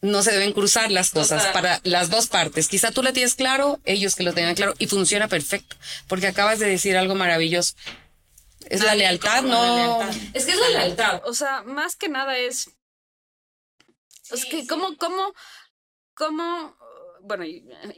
No 0.00 0.22
se 0.22 0.30
deben 0.30 0.52
cruzar 0.52 0.90
las 0.92 1.10
cosas 1.10 1.46
Total. 1.46 1.52
para 1.52 1.80
las 1.82 2.08
dos 2.08 2.28
partes. 2.28 2.68
Quizá 2.68 2.92
tú 2.92 3.02
la 3.02 3.12
tienes 3.12 3.34
claro, 3.34 3.80
ellos 3.84 4.14
que 4.14 4.22
lo 4.22 4.32
tengan 4.32 4.54
claro 4.54 4.74
y 4.78 4.86
funciona 4.86 5.26
perfecto. 5.26 5.76
Porque 6.06 6.28
acabas 6.28 6.60
de 6.60 6.68
decir 6.68 6.96
algo 6.96 7.14
maravilloso. 7.16 7.74
Es 8.66 8.82
la 8.82 8.94
lealtad, 8.94 9.42
no. 9.42 9.62
la 9.62 9.74
lealtad. 9.74 10.16
Es 10.34 10.44
que 10.44 10.52
es 10.52 10.58
la 10.58 10.68
lealtad. 10.68 11.22
O 11.24 11.34
sea, 11.34 11.62
más 11.62 11.96
que 11.96 12.08
nada 12.08 12.38
es. 12.38 12.70
es 14.30 14.44
que, 14.44 14.66
¿cómo, 14.66 14.96
cómo, 14.96 15.32
cómo. 16.14 16.76
Bueno, 17.22 17.44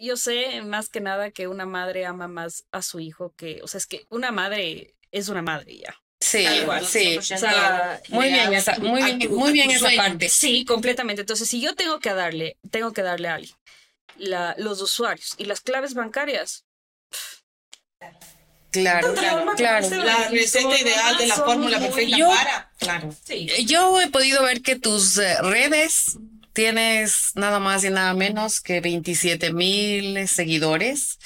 yo 0.00 0.16
sé 0.16 0.62
más 0.62 0.88
que 0.88 1.00
nada 1.00 1.30
que 1.30 1.48
una 1.48 1.66
madre 1.66 2.06
ama 2.06 2.28
más 2.28 2.64
a 2.72 2.82
su 2.82 3.00
hijo 3.00 3.34
que. 3.36 3.60
O 3.62 3.68
sea, 3.68 3.78
es 3.78 3.86
que 3.86 4.06
una 4.08 4.30
madre 4.30 4.96
es 5.10 5.28
una 5.28 5.42
madre 5.42 5.78
ya. 5.78 5.94
Sí, 6.30 6.46
cual, 6.64 6.86
sí. 6.86 7.18
100%. 7.18 7.34
O 7.34 7.38
sea, 7.38 8.00
Muy 8.08 8.28
bien, 8.28 8.52
esa, 8.54 8.78
muy 8.78 9.02
bien, 9.02 9.30
muy 9.30 9.52
bien 9.52 9.70
esa 9.70 9.90
parte. 9.96 10.28
Sí, 10.28 10.64
completamente. 10.64 11.22
Entonces, 11.22 11.48
si 11.48 11.60
yo 11.60 11.74
tengo 11.74 11.98
que 12.00 12.12
darle, 12.14 12.56
tengo 12.70 12.92
que 12.92 13.02
darle 13.02 13.28
a 13.28 13.34
alguien 13.34 13.54
la, 14.16 14.54
los 14.58 14.80
usuarios 14.82 15.34
y 15.38 15.44
las 15.44 15.60
claves 15.60 15.94
bancarias. 15.94 16.64
Claro, 18.70 19.14
Claro, 19.14 19.52
claro. 19.56 19.90
La 20.04 20.28
receta 20.28 20.78
ideal 20.78 21.16
de 21.18 21.26
la 21.26 21.34
fórmula 21.34 21.80
perfecta 21.80 22.16
Yo- 22.16 22.28
para. 22.28 22.70
Claro. 22.78 23.12
Sí. 23.24 23.48
Yo 23.66 24.00
he 24.00 24.08
podido 24.10 24.44
ver 24.44 24.62
que 24.62 24.76
tus 24.76 25.18
eh, 25.18 25.36
redes 25.42 26.16
tienes 26.52 27.32
nada 27.34 27.58
más 27.58 27.84
y 27.84 27.90
nada 27.90 28.14
menos 28.14 28.60
que 28.60 28.80
27 28.80 29.52
mil 29.52 30.28
seguidores. 30.28 31.18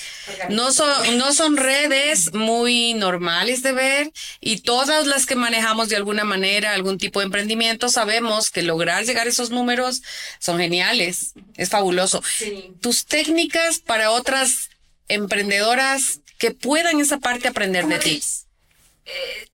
No 0.50 0.72
son, 0.72 1.18
no 1.18 1.32
son 1.32 1.56
redes 1.56 2.32
muy 2.34 2.94
normales 2.94 3.62
de 3.62 3.72
ver 3.72 4.12
y 4.40 4.58
todas 4.58 5.06
las 5.06 5.26
que 5.26 5.34
manejamos 5.34 5.88
de 5.88 5.96
alguna 5.96 6.24
manera 6.24 6.72
algún 6.72 6.98
tipo 6.98 7.20
de 7.20 7.26
emprendimiento 7.26 7.88
sabemos 7.88 8.50
que 8.50 8.62
lograr 8.62 9.04
llegar 9.04 9.26
a 9.26 9.30
esos 9.30 9.50
números 9.50 10.02
son 10.38 10.58
geniales. 10.58 11.32
Es 11.56 11.70
fabuloso. 11.70 12.22
Sí. 12.38 12.72
Tus 12.80 13.06
técnicas 13.06 13.78
para 13.78 14.10
otras 14.10 14.70
emprendedoras 15.08 16.20
que 16.38 16.50
puedan 16.50 17.00
esa 17.00 17.18
parte 17.18 17.48
aprender 17.48 17.87
de 17.87 17.98
ti. 17.98 18.22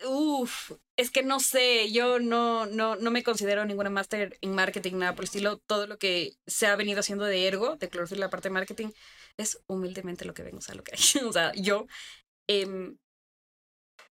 Uf, 0.06 0.72
es 1.00 1.10
que 1.10 1.22
no 1.22 1.40
sé, 1.40 1.90
yo 1.92 2.18
no, 2.20 2.66
no, 2.66 2.96
no 2.96 3.10
me 3.10 3.22
considero 3.22 3.64
ninguna 3.64 3.90
máster 3.90 4.38
en 4.40 4.54
marketing, 4.54 4.94
nada 4.98 5.14
por 5.14 5.24
el 5.24 5.28
estilo. 5.28 5.58
Todo 5.58 5.86
lo 5.86 5.98
que 5.98 6.34
se 6.46 6.66
ha 6.66 6.76
venido 6.76 7.00
haciendo 7.00 7.24
de 7.24 7.46
ergo, 7.46 7.76
de 7.76 7.88
clorofila, 7.88 8.20
la 8.26 8.30
parte 8.30 8.48
de 8.48 8.54
marketing, 8.54 8.88
es 9.36 9.60
humildemente 9.66 10.24
lo 10.24 10.34
que 10.34 10.42
vengo, 10.42 10.58
o 10.58 10.62
sea, 10.62 10.74
lo 10.74 10.84
que 10.84 10.92
hay. 10.96 11.22
o 11.26 11.32
sea, 11.32 11.52
yo. 11.54 11.86
em, 12.48 12.98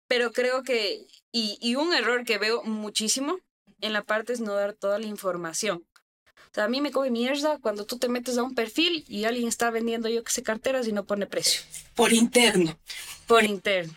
pero 0.09 0.33
creo 0.33 0.63
que, 0.63 1.07
y, 1.33 1.59
y 1.61 1.77
un 1.77 1.93
error 1.95 2.25
que 2.25 2.39
veo 2.39 2.63
muchísimo 2.65 3.39
en 3.81 3.93
la 3.93 4.03
parte 4.05 4.33
es 4.33 4.41
no 4.41 4.55
dar 4.55 4.75
toda 4.75 4.99
la 4.99 5.07
información. 5.07 5.87
O 6.51 6.55
sea, 6.55 6.65
a 6.65 6.69
mí 6.69 6.81
me 6.81 6.91
come 6.91 7.11
mierda 7.11 7.59
cuando 7.61 7.87
tú 7.87 7.99
te 7.99 8.09
metes 8.09 8.37
a 8.37 8.43
un 8.43 8.55
perfil 8.55 9.05
y 9.09 9.25
alguien 9.25 9.47
está 9.49 9.71
vendiendo, 9.71 10.09
yo 10.09 10.25
que 10.25 10.33
sé, 10.33 10.43
carteras 10.43 10.89
y 10.89 10.93
no 10.93 11.07
pone 11.07 11.27
precio 11.27 11.63
Por 11.95 12.13
interno. 12.13 12.79
por 13.27 13.45
interno. 13.45 13.95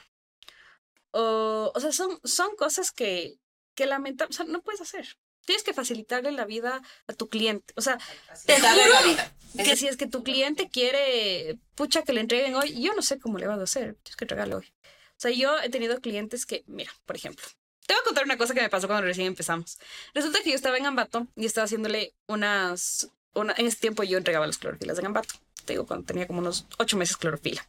O, 1.13 1.71
o 1.73 1.80
sea, 1.80 1.91
son, 1.91 2.19
son 2.23 2.56
cosas 2.56 2.91
que, 2.91 3.39
que 3.76 3.86
lamentablemente, 3.86 4.41
o 4.41 4.45
sea, 4.45 4.52
no 4.52 4.62
puedes 4.62 4.82
hacer. 4.82 5.17
Tienes 5.45 5.63
que 5.63 5.73
facilitarle 5.73 6.32
la 6.32 6.45
vida 6.45 6.82
a 7.08 7.13
tu 7.13 7.30
cliente. 7.30 7.73
O 7.76 7.82
sea, 7.82 7.97
te 8.45 8.60
juro 8.60 9.04
vida. 9.06 9.36
que 9.63 9.76
si 9.76 9.88
es 9.88 9.97
que 9.97 10.08
tu 10.08 10.23
cliente 10.23 10.69
quiere, 10.69 11.58
pucha, 11.76 12.04
que 12.04 12.13
le 12.13 12.21
entreguen 12.21 12.56
hoy, 12.56 12.82
yo 12.82 12.93
no 12.95 13.02
sé 13.02 13.19
cómo 13.19 13.38
le 13.38 13.47
vas 13.47 13.60
a 13.60 13.63
hacer. 13.63 13.95
Tienes 14.04 14.15
que 14.15 14.26
entregarle 14.26 14.56
hoy. 14.56 14.73
O 14.86 15.19
sea, 15.23 15.32
yo 15.32 15.60
he 15.60 15.69
tenido 15.69 15.99
clientes 16.02 16.45
que, 16.45 16.63
mira, 16.67 16.91
por 17.06 17.15
ejemplo, 17.15 17.45
te 17.86 17.93
voy 17.93 18.02
a 18.02 18.04
contar 18.06 18.23
una 18.23 18.38
cosa 18.38 18.54
que 18.54 18.62
me 18.62 18.69
pasó 18.69 18.88
cuando 18.88 19.06
recién 19.06 19.28
empezamos. 19.28 19.78
Resulta 20.13 20.39
que 20.41 20.49
yo 20.49 20.56
estaba 20.56 20.78
en 20.78 20.86
Ambato 20.86 21.28
y 21.36 21.45
estaba 21.45 21.65
haciéndole 21.65 22.13
unas, 22.28 23.10
una, 23.34 23.54
en 23.58 23.67
ese 23.67 23.78
tiempo 23.78 24.04
yo 24.04 24.17
entregaba 24.17 24.47
las 24.47 24.58
clorofilas 24.58 24.97
en 24.99 25.08
Ambato. 25.08 25.36
Te 25.65 25.73
digo, 25.73 25.86
cuando 25.86 26.06
tenía 26.06 26.28
como 26.28 26.39
unos 26.39 26.65
ocho 26.78 26.97
meses 26.97 27.17
clorofila. 27.17 27.67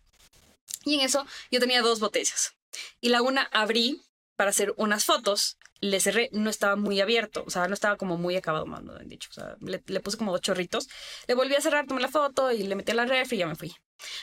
Y 0.84 0.94
en 0.94 1.00
eso 1.00 1.26
yo 1.50 1.60
tenía 1.60 1.82
dos 1.82 2.00
botellas. 2.00 2.54
Y 3.00 3.08
la 3.08 3.22
una 3.22 3.42
abrí 3.52 4.02
para 4.36 4.50
hacer 4.50 4.74
unas 4.76 5.04
fotos, 5.04 5.58
le 5.80 6.00
cerré, 6.00 6.30
no 6.32 6.50
estaba 6.50 6.76
muy 6.76 7.00
abierto, 7.00 7.44
o 7.46 7.50
sea, 7.50 7.68
no 7.68 7.74
estaba 7.74 7.96
como 7.96 8.16
muy 8.16 8.36
acabado, 8.36 8.66
más 8.66 8.82
no 8.82 8.94
han 8.94 9.08
dicho. 9.08 9.28
O 9.30 9.34
sea, 9.34 9.56
le, 9.60 9.78
puse 10.00 10.16
como 10.16 10.32
dos 10.32 10.40
chorritos, 10.40 10.88
le 11.26 11.34
volví 11.34 11.54
a 11.54 11.60
cerrar, 11.60 11.86
tomé 11.86 12.00
la 12.00 12.08
foto 12.08 12.50
y 12.52 12.62
le 12.62 12.74
metí 12.74 12.92
a 12.92 12.94
la 12.94 13.04
refri 13.04 13.36
y 13.36 13.40
ya 13.40 13.46
me 13.46 13.54
fui. 13.54 13.74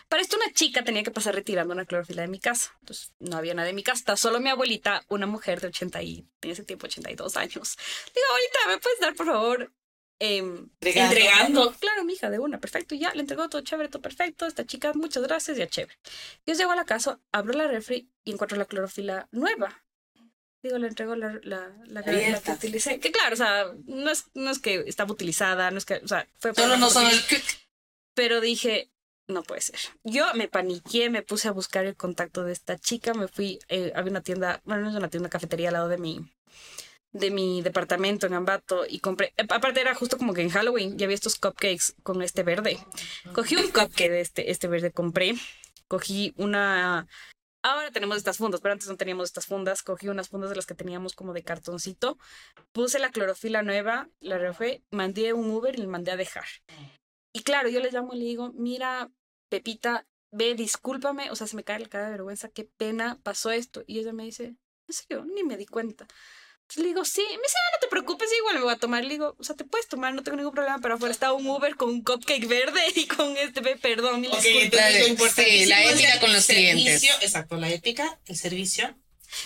Para 0.10 0.22
esto 0.22 0.38
una 0.38 0.52
chica 0.54 0.84
tenía 0.84 1.04
que 1.04 1.12
pasar 1.12 1.36
retirando 1.36 1.74
una 1.74 1.86
clorofila 1.86 2.24
de 2.24 2.28
mi 2.28 2.40
casa. 2.40 2.76
Entonces 2.80 3.14
no 3.20 3.38
había 3.38 3.54
nadie 3.54 3.70
en 3.70 3.76
mi 3.76 3.84
casa, 3.84 4.18
solo 4.18 4.40
mi 4.40 4.50
abuelita, 4.50 5.04
una 5.08 5.28
mujer 5.28 5.62
de 5.62 5.68
80 5.68 6.02
y, 6.04 6.26
en 6.42 6.50
ese 6.50 6.64
tiempo 6.64 6.88
82 6.88 7.38
años. 7.38 7.78
Digo, 8.14 8.26
abuelita, 8.30 8.60
¿me 8.68 8.78
puedes 8.80 9.00
dar 9.00 9.16
por 9.16 9.28
favor? 9.28 9.72
Em, 10.22 10.70
Entregando. 10.82 11.14
entregando. 11.16 11.74
Claro, 11.80 12.04
mi 12.06 12.14
hija, 12.14 12.30
de 12.30 12.40
una, 12.40 12.60
perfecto. 12.60 12.96
Y 12.96 13.00
ya, 13.00 13.14
le 13.14 13.22
entregó 13.22 13.50
todo 13.50 13.62
chévere, 13.62 13.90
todo 13.90 14.02
perfecto. 14.02 14.46
Esta 14.46 14.66
chica, 14.66 14.94
muchas 14.94 15.24
gracias, 15.24 15.58
ya 15.58 15.68
chévere. 15.68 15.98
Yo 16.46 16.54
llego 16.54 16.72
a 16.72 16.76
la 16.76 16.86
casa, 16.86 17.20
abro 17.32 17.54
la 17.54 17.68
refri 17.68 18.10
y 18.24 18.32
encuentro 18.32 18.58
la 18.58 18.66
clorofila 18.66 19.28
nueva. 19.32 19.84
Digo, 20.64 20.78
le 20.78 20.88
entrego 20.88 21.16
la, 21.16 21.40
la, 21.42 21.76
la, 21.88 22.04
que- 22.04 22.30
la 22.32 22.40
que 22.40 22.52
utilicé. 22.52 23.00
Que 23.00 23.12
claro, 23.12 23.34
o 23.34 23.38
sea, 23.38 23.66
no 23.86 24.12
es, 24.12 24.26
no 24.36 24.52
es 24.52 24.60
que 24.60 24.84
estaba 24.86 25.12
utilizada, 25.12 25.72
no 25.72 25.78
es 25.80 25.86
que, 25.86 25.96
o 25.96 26.08
sea, 26.08 26.28
fue 26.38 26.54
Solo 26.54 26.78
no 26.78 26.90
son 26.92 27.08
el. 27.08 27.20
pero 28.14 28.40
dije, 28.42 28.92
no 29.28 29.42
puede 29.42 29.62
ser. 29.62 29.80
Yo 30.04 30.32
me 30.36 30.48
paniqué, 30.48 31.10
me 31.10 31.24
puse 31.24 31.48
a 31.48 31.52
buscar 31.52 31.86
el 31.88 31.96
contacto 31.96 32.44
de 32.44 32.52
esta 32.54 32.78
chica, 32.78 33.16
me 33.16 33.28
fui, 33.28 33.58
eh, 33.70 33.92
había 33.96 34.12
una 34.12 34.22
tienda, 34.22 34.62
bueno, 34.66 34.84
no 34.84 34.90
es 34.92 34.96
una 34.96 35.10
tienda, 35.10 35.26
una 35.26 35.32
cafetería 35.32 35.70
al 35.70 35.74
lado 35.74 35.88
de 35.90 35.98
mi, 35.98 36.20
de 37.14 37.30
mi 37.30 37.62
departamento 37.62 38.26
en 38.26 38.34
Ambato 38.34 38.86
y 38.88 39.00
compré, 39.00 39.34
eh, 39.38 39.46
aparte 39.50 39.82
era 39.82 39.96
justo 39.96 40.18
como 40.18 40.34
que 40.34 40.42
en 40.42 40.50
Halloween 40.50 40.98
ya 40.98 41.06
había 41.06 41.16
estos 41.16 41.38
cupcakes 41.38 41.94
con 42.04 42.22
este 42.22 42.44
verde. 42.44 42.80
Cogí 43.34 43.56
un 43.56 43.68
cupcake 43.68 44.10
de 44.10 44.22
este, 44.22 44.52
este 44.52 44.68
verde, 44.68 44.92
compré, 44.92 45.36
cogí 45.88 46.34
una... 46.38 47.08
Ahora 47.64 47.92
tenemos 47.92 48.18
estas 48.18 48.38
fundas, 48.38 48.60
pero 48.60 48.74
antes 48.74 48.88
no 48.88 48.98
teníamos 48.98 49.26
estas 49.26 49.46
fundas. 49.46 49.84
Cogí 49.84 50.08
unas 50.08 50.30
fundas 50.30 50.50
de 50.50 50.56
las 50.56 50.66
que 50.66 50.74
teníamos 50.74 51.14
como 51.14 51.32
de 51.32 51.44
cartoncito. 51.44 52.18
Puse 52.72 52.98
la 52.98 53.12
clorofila 53.12 53.62
nueva, 53.62 54.10
la 54.20 54.40
refé, 54.40 54.82
mandé 54.90 55.34
un 55.34 55.52
Uber 55.52 55.76
y 55.76 55.82
le 55.82 55.88
mandé 55.88 56.10
a 56.10 56.18
dejar. 56.18 56.46
Y 57.34 57.44
claro, 57.44 57.70
yo 57.70 57.80
le 57.80 57.92
llamo 57.92 58.14
y 58.14 58.18
le 58.18 58.26
digo, 58.26 58.52
mira, 58.54 59.12
Pepita, 59.50 60.08
ve, 60.32 60.56
discúlpame, 60.56 61.30
o 61.30 61.36
sea, 61.36 61.46
se 61.46 61.56
me 61.56 61.64
cae 61.64 61.80
la 61.80 61.88
cara 61.88 62.06
de 62.06 62.12
vergüenza, 62.12 62.50
qué 62.50 62.64
pena 62.64 63.20
pasó 63.22 63.52
esto. 63.52 63.84
Y 63.86 64.00
ella 64.00 64.12
me 64.12 64.24
dice, 64.24 64.56
en 64.88 64.94
serio, 64.94 65.26
ni 65.26 65.44
me 65.44 65.56
di 65.56 65.68
cuenta. 65.68 66.08
Entonces 66.72 66.84
le 66.84 66.90
digo, 66.90 67.04
sí. 67.04 67.22
Me 67.22 67.44
dice, 67.44 67.56
ah, 67.58 67.72
no 67.74 67.80
te 67.82 67.88
preocupes, 67.90 68.30
igual 68.40 68.56
me 68.56 68.62
voy 68.62 68.74
a 68.74 68.78
tomar. 68.78 69.04
Le 69.04 69.10
digo, 69.10 69.36
o 69.38 69.44
sea, 69.44 69.58
te 69.58 69.66
puedes 69.66 69.90
tomar, 69.90 70.14
no 70.14 70.24
tengo 70.24 70.38
ningún 70.38 70.54
problema, 70.54 70.80
pero 70.82 70.96
afuera 70.96 71.12
está 71.12 71.34
un 71.34 71.46
Uber 71.46 71.76
con 71.76 71.90
un 71.90 72.02
cupcake 72.02 72.48
verde 72.48 72.82
y 72.96 73.08
con 73.08 73.36
este, 73.36 73.62
perdón, 73.62 74.26
Ok, 74.26 74.46
entonces 74.46 75.20
lo 75.20 75.30
Sí, 75.30 75.66
la 75.66 75.84
ética 75.84 76.20
con 76.22 76.32
los 76.32 76.46
clientes. 76.46 77.04
Exacto, 77.22 77.58
la 77.58 77.70
ética, 77.70 78.20
el 78.26 78.38
servicio, 78.38 78.96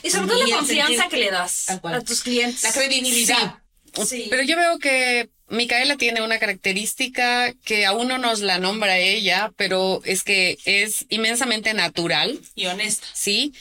Y 0.04 0.12
sobre 0.12 0.28
todo 0.28 0.46
la 0.46 0.58
confianza 0.58 1.10
que 1.10 1.18
le 1.18 1.32
das 1.32 1.70
a 1.70 2.02
tus 2.02 2.22
clientes. 2.22 2.62
la 2.62 2.72
credibilidad. 2.72 3.60
Sí. 4.06 4.28
Pero 4.30 4.44
yo 4.44 4.58
veo 4.58 4.78
que 4.78 5.30
Micaela 5.48 5.96
tiene 5.96 6.22
una 6.22 6.38
característica 6.38 7.54
que 7.64 7.86
aún 7.86 8.08
no 8.08 8.18
nos 8.18 8.42
la 8.42 8.60
nombra 8.60 9.00
ella, 9.00 9.54
pero 9.56 10.02
es 10.04 10.24
que 10.24 10.58
es 10.66 11.06
inmensamente 11.10 11.74
natural, 11.74 12.40
y 12.56 12.66
honesta. 12.66 13.08
¿sí? 13.14 13.54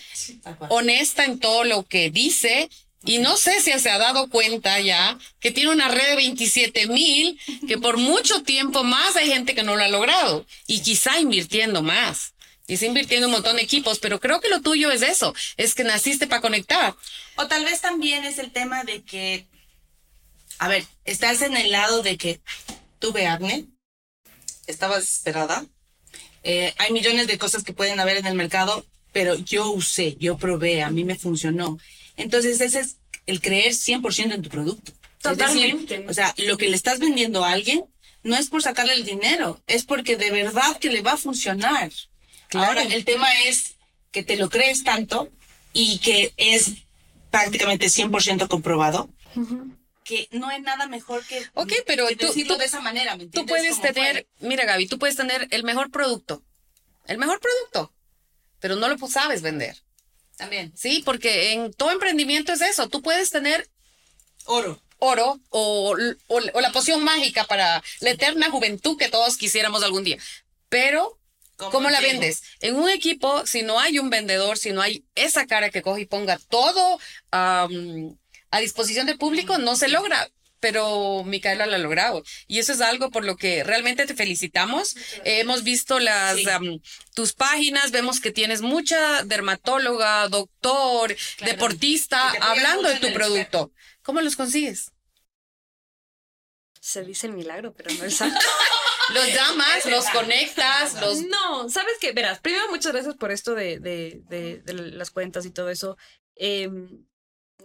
Cual. 0.59 0.71
Honesta 0.71 1.25
en 1.25 1.39
todo 1.39 1.65
lo 1.65 1.85
que 1.85 2.11
dice. 2.11 2.69
Y 3.05 3.19
no 3.19 3.37
sé 3.37 3.61
si 3.61 3.79
se 3.79 3.91
ha 3.91 3.99
dado 3.99 4.31
cuenta 4.31 4.81
ya 4.81 5.19
que 5.41 5.51
tiene 5.51 5.71
una 5.71 5.89
red 5.89 6.11
de 6.11 6.17
27 6.17 6.87
mil, 6.87 7.39
que 7.69 7.77
por 7.79 7.99
mucho 7.99 8.43
tiempo 8.43 8.83
más 8.83 9.17
hay 9.17 9.29
gente 9.29 9.55
que 9.55 9.63
no 9.63 9.77
lo 9.77 9.85
ha 9.85 9.89
logrado. 9.89 10.47
Y 10.67 10.81
quizá 10.81 11.21
invirtiendo 11.21 11.83
más. 11.83 12.35
Quizá 12.67 12.87
invirtiendo 12.87 13.27
un 13.27 13.33
montón 13.33 13.57
de 13.57 13.63
equipos, 13.63 13.99
pero 13.99 14.21
creo 14.21 14.41
que 14.41 14.49
lo 14.49 14.63
tuyo 14.63 14.91
es 14.91 15.03
eso, 15.03 15.35
es 15.59 15.75
que 15.75 15.85
naciste 15.85 16.27
para 16.27 16.41
conectar. 16.41 16.97
O 17.37 17.47
tal 17.47 17.63
vez 17.65 17.83
también 17.83 18.25
es 18.25 18.39
el 18.39 18.53
tema 18.53 18.85
de 18.85 19.03
que, 19.03 19.47
a 20.59 20.69
ver, 20.69 20.87
estás 21.05 21.43
en 21.43 21.59
el 21.59 21.71
lado 21.71 22.03
de 22.03 22.17
que 22.17 22.41
tuve 23.01 23.27
acné, 23.27 23.67
estaba 24.67 24.99
desesperada, 24.99 25.67
eh, 26.43 26.73
hay 26.79 26.93
millones 26.93 27.27
de 27.27 27.37
cosas 27.37 27.65
que 27.65 27.75
pueden 27.75 28.01
haber 28.01 28.17
en 28.17 28.27
el 28.27 28.35
mercado, 28.35 28.87
pero 29.13 29.35
yo 29.35 29.71
usé, 29.71 30.17
yo 30.19 30.39
probé, 30.39 30.83
a 30.83 30.91
mí 30.91 31.05
me 31.05 31.17
funcionó. 31.17 31.79
Entonces 32.17 32.61
ese 32.61 32.81
es 32.81 32.97
el 33.27 33.41
creer 33.41 33.73
100% 33.73 34.33
en 34.35 34.43
tu 34.43 34.49
producto. 34.51 34.93
Decir, 35.23 35.39
Totalmente. 35.39 36.05
o 36.09 36.13
sea, 36.13 36.35
lo 36.39 36.59
que 36.59 36.69
le 36.69 36.77
estás 36.77 36.99
vendiendo 36.99 37.45
a 37.45 37.53
alguien 37.53 37.85
no 38.23 38.37
es 38.37 38.49
por 38.49 38.63
sacarle 38.63 38.93
el 38.95 39.05
dinero, 39.05 39.61
es 39.67 39.85
porque 39.85 40.17
de 40.17 40.31
verdad 40.31 40.79
que 40.79 40.91
le 40.91 41.01
va 41.03 41.13
a 41.13 41.17
funcionar. 41.17 41.91
Claro. 42.49 42.67
Ahora, 42.69 42.83
el 42.83 43.05
tema 43.05 43.29
es 43.45 43.77
que 44.13 44.23
te 44.23 44.37
lo 44.37 44.49
crees 44.51 44.85
tanto 44.85 45.31
y 45.73 45.99
que 45.99 46.33
es 46.37 46.73
prácticamente 47.31 47.87
100% 47.89 48.49
comprobado 48.49 49.09
que 50.05 50.29
no 50.33 50.49
hay 50.49 50.61
nada 50.61 50.87
mejor 50.87 51.25
que, 51.27 51.43
Ok, 51.55 51.73
pero 51.87 52.07
que 52.07 52.17
tú- 52.17 52.33
tú- 52.47 52.57
de 52.59 52.67
esa 52.67 52.81
manera, 52.81 53.17
¿me 53.17 53.27
Tú 53.27 53.47
puedes 53.47 53.81
tener, 53.81 54.27
mira 54.41 54.65
Gaby, 54.67 54.87
tú 54.87 54.99
puedes 54.99 55.17
tener 55.17 55.49
el 55.51 55.65
mejor 55.65 55.91
producto, 55.91 56.43
el 57.07 57.17
mejor 57.17 57.41
producto, 57.41 57.93
pero 58.61 58.77
no 58.77 58.87
lo 58.89 58.99
sabes 59.09 59.41
vender. 59.41 59.83
También. 60.37 60.73
¿sí? 60.77 61.03
Porque 61.05 61.53
en 61.53 61.73
todo 61.73 61.91
emprendimiento 61.93 62.53
es 62.53 62.61
eso, 62.61 62.89
tú 62.89 63.03
puedes 63.03 63.31
tener 63.31 63.69
Oro. 64.47 64.81
oro 64.99 65.41
o, 65.51 65.95
o- 66.29 66.41
o 66.53 66.61
la 66.61 66.73
poción 66.73 67.03
mágica 67.05 67.45
para 67.45 67.83
la 68.01 68.11
eterna 68.11 68.51
juventud 68.51 68.97
que 68.99 69.09
todos 69.09 69.37
quisiéramos 69.37 69.83
algún 69.83 70.05
día, 70.05 70.19
pero 70.69 71.19
¿cómo 71.57 71.89
la 71.89 72.01
llego? 72.01 72.13
vendes? 72.21 72.43
En 72.61 72.77
un 72.77 72.89
equipo, 72.89 73.47
si 73.47 73.63
no 73.63 73.79
hay 73.79 73.99
un 73.99 74.11
vendedor, 74.11 74.59
si 74.59 74.73
no 74.73 74.83
hay 74.83 75.05
esa 75.15 75.47
cara 75.47 75.71
que 75.71 75.83
coge 75.83 76.03
y 76.03 76.07
ponga 76.07 76.39
todo 76.49 76.99
am, 77.31 78.17
a 78.51 78.61
disposición 78.61 79.07
del 79.07 79.19
público, 79.19 79.59
no 79.59 79.77
se 79.77 79.89
logra. 79.89 80.29
Pero 80.65 81.25
Micaela 81.25 81.67
lo 81.67 81.75
ha 81.75 81.79
logrado. 81.79 82.23
Y 82.47 82.59
eso 82.59 82.73
es 82.73 82.81
algo 82.81 83.11
por 83.11 83.23
lo 83.27 83.37
que 83.37 83.63
realmente 83.65 84.07
te 84.07 84.15
felicitamos. 84.15 84.97
Eh, 85.25 85.41
hemos 85.41 85.63
visto 85.63 85.99
las 86.01 86.37
Sí. 86.37 86.47
tus 87.15 87.35
páginas, 87.35 87.91
vemos 87.91 88.19
que 88.19 88.31
tienes 88.31 88.63
mucha 88.63 89.25
dermatóloga, 89.25 90.27
doctor, 90.31 91.15
Claro. 91.37 91.53
deportista, 91.53 92.31
hablando 92.41 92.89
de 92.89 92.99
tu 92.99 93.13
producto. 93.13 93.73
¿Cómo 94.03 94.23
los 94.23 94.37
consigues? 94.37 94.91
Se 96.81 97.05
dice 97.05 97.27
el 97.27 97.35
milagro, 97.35 97.75
pero 97.75 97.95
no 97.95 98.05
el 98.05 98.13
santo. 98.13 98.41
Los 99.13 99.27
llamas, 99.35 99.85
los 99.85 100.07
conectas, 100.09 100.99
los... 100.99 101.21
No, 101.27 101.69
sabes 101.69 101.93
que, 102.01 102.13
verás, 102.13 102.41
primero 102.41 102.71
muchas 102.71 102.91
gracias 102.93 103.15
por 103.17 103.33
esto 103.33 103.55
de, 103.55 103.79
de, 103.79 104.23
de, 104.31 104.63
de 104.63 104.73
las 104.73 105.11
cuentas 105.11 105.45
y 105.45 105.51
todo 105.51 105.69
eso. 105.69 105.99
Em, 106.37 107.05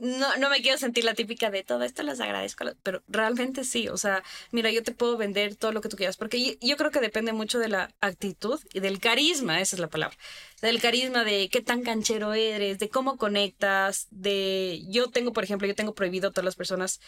no, 0.01 0.35
no 0.37 0.49
me 0.49 0.61
quiero 0.61 0.77
sentir 0.77 1.03
la 1.03 1.13
típica 1.13 1.49
de 1.49 1.63
todo 1.63 1.83
esto, 1.83 2.03
les 2.03 2.19
agradezco, 2.19 2.65
pero 2.83 3.03
realmente 3.07 3.63
sí, 3.63 3.87
o 3.87 3.97
sea, 3.97 4.23
mira, 4.51 4.71
yo 4.71 4.83
te 4.83 4.93
puedo 4.93 5.17
vender 5.17 5.55
todo 5.55 5.71
lo 5.71 5.81
que 5.81 5.89
tú 5.89 5.97
quieras, 5.97 6.17
porque 6.17 6.57
yo, 6.61 6.77
creo 6.77 6.91
que 6.91 6.99
depende 6.99 7.33
mucho 7.33 7.59
de 7.59 7.69
la 7.69 7.93
actitud 8.01 8.59
y 8.73 8.79
del 8.79 8.99
carisma, 8.99 9.61
esa 9.61 9.75
es 9.75 9.79
la 9.79 9.89
palabra, 9.89 10.17
del 10.61 10.81
carisma 10.81 11.23
de 11.23 11.49
qué 11.49 11.61
tan 11.61 11.83
canchero 11.83 12.33
eres, 12.33 12.79
de 12.79 12.89
cómo 12.89 13.17
conectas, 13.17 14.07
de, 14.11 14.81
yo 14.89 15.09
tengo, 15.09 15.33
por 15.33 15.43
ejemplo, 15.43 15.67
yo 15.67 15.75
tengo 15.75 15.93
prohibido 15.93 16.29
a 16.29 16.31
todas 16.31 16.45
las 16.45 16.55
personas, 16.55 16.99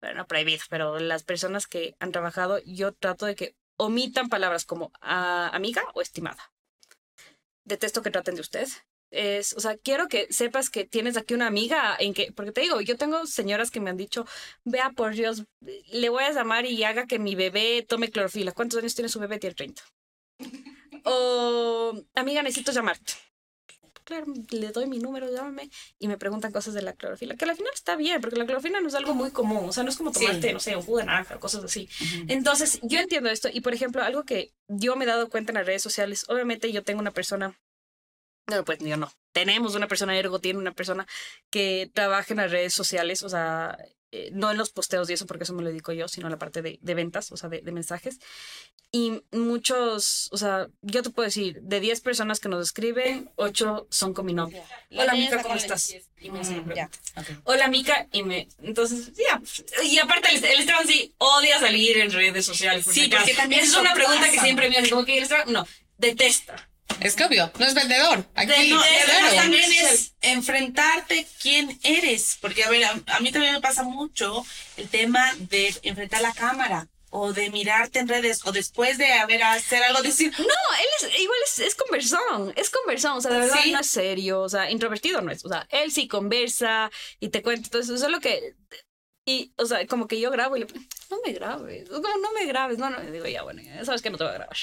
bueno, 0.00 0.18
no 0.18 0.26
prohibido, 0.26 0.62
pero 0.70 0.98
las 0.98 1.22
personas 1.24 1.66
que 1.66 1.96
han 2.00 2.12
trabajado, 2.12 2.60
yo 2.64 2.92
trato 2.92 3.26
de 3.26 3.34
que 3.34 3.56
omitan 3.76 4.28
palabras 4.28 4.64
como 4.64 4.92
ah, 5.00 5.50
amiga 5.52 5.82
o 5.94 6.00
estimada. 6.00 6.52
Detesto 7.64 8.02
que 8.02 8.10
traten 8.10 8.34
de 8.34 8.42
usted. 8.42 8.68
Es, 9.16 9.52
o 9.52 9.60
sea, 9.60 9.76
quiero 9.76 10.08
que 10.08 10.26
sepas 10.32 10.70
que 10.70 10.84
tienes 10.84 11.16
aquí 11.16 11.34
una 11.34 11.46
amiga 11.46 11.96
en 12.00 12.14
que, 12.14 12.32
porque 12.32 12.50
te 12.50 12.62
digo, 12.62 12.80
yo 12.80 12.96
tengo 12.96 13.26
señoras 13.26 13.70
que 13.70 13.78
me 13.78 13.90
han 13.90 13.96
dicho, 13.96 14.26
vea 14.64 14.90
por 14.90 15.14
Dios, 15.14 15.44
le 15.60 16.08
voy 16.08 16.24
a 16.24 16.32
llamar 16.32 16.66
y 16.66 16.82
haga 16.82 17.06
que 17.06 17.20
mi 17.20 17.36
bebé 17.36 17.84
tome 17.88 18.10
clorofila. 18.10 18.50
¿Cuántos 18.52 18.80
años 18.80 18.94
tiene 18.94 19.08
su 19.08 19.20
bebé? 19.20 19.38
Tiene 19.38 19.54
30. 19.54 19.82
O, 21.04 21.92
amiga, 22.14 22.42
necesito 22.42 22.72
llamarte. 22.72 23.12
Claro, 24.04 24.26
le 24.50 24.70
doy 24.70 24.86
mi 24.86 24.98
número, 24.98 25.32
llámame, 25.32 25.70
y 25.98 26.08
me 26.08 26.18
preguntan 26.18 26.52
cosas 26.52 26.74
de 26.74 26.82
la 26.82 26.92
clorofila, 26.92 27.36
que 27.36 27.46
al 27.46 27.56
final 27.56 27.72
está 27.72 27.96
bien, 27.96 28.20
porque 28.20 28.36
la 28.36 28.44
clorofila 28.44 28.82
no 28.82 28.88
es 28.88 28.94
algo 28.94 29.14
muy 29.14 29.30
común, 29.30 29.66
o 29.66 29.72
sea, 29.72 29.82
no 29.82 29.88
es 29.88 29.96
como 29.96 30.12
Sí. 30.12 30.20
tomarte, 30.26 30.52
no 30.52 30.60
sé, 30.60 30.76
un 30.76 30.82
jugo 30.82 30.98
de 30.98 31.04
naranja, 31.04 31.40
cosas 31.40 31.64
así. 31.64 31.88
Entonces, 32.28 32.80
yo 32.82 32.98
entiendo 33.00 33.30
esto 33.30 33.48
y, 33.50 33.62
por 33.62 33.72
ejemplo, 33.72 34.02
algo 34.02 34.24
que 34.24 34.52
yo 34.68 34.94
me 34.96 35.04
he 35.04 35.08
dado 35.08 35.30
cuenta 35.30 35.52
en 35.52 35.56
las 35.58 35.66
redes 35.66 35.80
sociales, 35.80 36.26
obviamente 36.28 36.70
yo 36.70 36.82
tengo 36.82 37.00
una 37.00 37.12
persona, 37.12 37.58
no, 38.46 38.64
pues 38.64 38.78
yo 38.80 38.96
no, 38.96 39.12
tenemos 39.32 39.74
una 39.74 39.88
persona, 39.88 40.16
Ergo 40.16 40.38
tiene 40.38 40.58
una 40.58 40.72
persona 40.72 41.06
que 41.50 41.90
trabaja 41.92 42.32
en 42.32 42.38
las 42.38 42.50
redes 42.50 42.72
sociales, 42.72 43.22
o 43.22 43.28
sea, 43.28 43.76
eh, 44.16 44.30
no 44.32 44.48
en 44.52 44.56
los 44.56 44.70
posteos 44.70 45.10
y 45.10 45.14
eso, 45.14 45.26
porque 45.26 45.42
eso 45.42 45.54
me 45.54 45.62
lo 45.62 45.70
dedico 45.70 45.92
yo, 45.92 46.06
sino 46.06 46.28
en 46.28 46.30
la 46.30 46.38
parte 46.38 46.62
de, 46.62 46.78
de 46.80 46.94
ventas, 46.94 47.32
o 47.32 47.36
sea, 47.36 47.48
de, 47.48 47.62
de 47.62 47.72
mensajes. 47.72 48.20
Y 48.92 49.24
muchos, 49.32 50.28
o 50.30 50.36
sea, 50.36 50.68
yo 50.82 51.02
te 51.02 51.10
puedo 51.10 51.26
decir, 51.26 51.60
de 51.62 51.80
10 51.80 52.00
personas 52.00 52.38
que 52.38 52.48
nos 52.48 52.62
escriben, 52.62 53.32
8 53.34 53.88
son 53.90 54.14
con 54.14 54.24
mi 54.24 54.32
nombre. 54.32 54.62
Hola, 54.92 55.14
Mica, 55.14 55.42
¿cómo 55.42 55.56
estás? 55.56 55.96
Y 56.20 56.30
me 56.30 56.38
hacen 56.38 56.62
pregunta. 56.62 56.90
Hola, 57.42 57.66
Mica, 57.66 58.06
y 58.12 58.22
me. 58.22 58.46
Entonces, 58.62 59.10
ya. 59.14 59.42
Y 59.82 59.98
aparte, 59.98 60.28
el, 60.32 60.44
el 60.44 60.60
Esteban 60.60 60.86
sí 60.86 61.12
odia 61.18 61.58
salir 61.58 61.98
en 61.98 62.12
redes 62.12 62.46
sociales. 62.46 62.84
por 62.84 62.94
Sí, 62.94 63.08
porque 63.08 63.34
también 63.34 63.62
Esa 63.62 63.72
es 63.72 63.80
una 63.80 63.94
pregunta 63.94 64.30
que 64.30 64.38
siempre 64.38 64.70
me 64.70 64.76
hacen, 64.76 64.90
como 64.90 65.04
que 65.04 65.16
el 65.18 65.24
Esteban, 65.24 65.52
no, 65.52 65.66
detesta. 65.98 66.70
Es 67.00 67.14
que 67.16 67.24
obvio, 67.24 67.50
no 67.58 67.66
es 67.66 67.74
vendedor. 67.74 68.26
Aquí, 68.34 68.48
De- 68.50 68.68
No, 68.68 68.80
y 68.84 69.04
Claro. 69.04 69.34
también 69.36 69.70
es 69.72 70.14
enfrentarte 70.22 71.26
quién 71.42 71.78
eres, 71.82 72.38
porque 72.40 72.64
a 72.64 72.70
ver, 72.70 72.84
a, 72.84 72.90
a 73.08 73.20
mí 73.20 73.30
también 73.32 73.52
me 73.54 73.60
pasa 73.60 73.82
mucho 73.82 74.44
el 74.76 74.88
tema 74.88 75.32
de 75.38 75.74
enfrentar 75.82 76.22
la 76.22 76.32
cámara 76.32 76.88
o 77.10 77.32
de 77.32 77.48
mirarte 77.50 78.00
en 78.00 78.08
redes 78.08 78.40
o 78.44 78.50
después 78.50 78.98
de 78.98 79.12
haber 79.12 79.42
hacer 79.44 79.82
algo 79.84 80.02
decir, 80.02 80.32
No, 80.36 80.44
él 80.44 81.08
es, 81.12 81.20
igual 81.20 81.38
es, 81.46 81.58
es 81.60 81.74
conversón, 81.76 82.52
es 82.56 82.70
conversón, 82.70 83.12
o 83.12 83.20
sea, 83.20 83.30
de 83.32 83.38
verdad 83.38 83.60
Sí. 83.62 83.70
no 83.72 83.80
es 83.80 83.86
serio, 83.86 84.40
o 84.40 84.48
sea, 84.48 84.68
introvertido 84.70 85.20
no 85.20 85.30
es, 85.30 85.44
o 85.44 85.48
sea, 85.48 85.66
él 85.70 85.92
sí 85.92 86.08
conversa 86.08 86.90
y 87.20 87.28
te 87.28 87.42
cuenta, 87.42 87.66
entonces, 87.68 87.94
eso 87.94 88.06
es 88.06 88.10
lo 88.12 88.18
que, 88.20 88.54
y, 89.26 89.52
o 89.56 89.66
sea, 89.66 89.86
como 89.86 90.06
que 90.06 90.20
yo 90.20 90.30
grabo 90.30 90.56
y 90.56 90.60
le 90.60 90.66
no 91.10 91.18
me 91.24 91.32
grabes, 91.32 91.88
como 91.88 92.08
no 92.18 92.32
me 92.32 92.46
grabes, 92.46 92.78
no, 92.78 92.90
no, 92.90 93.02
y 93.02 93.10
digo, 93.10 93.26
ya, 93.26 93.42
bueno, 93.42 93.62
ya 93.62 93.84
sabes 93.84 94.02
que 94.02 94.10
no 94.10 94.18
te 94.18 94.24
voy 94.24 94.32
a 94.32 94.36
grabar. 94.36 94.56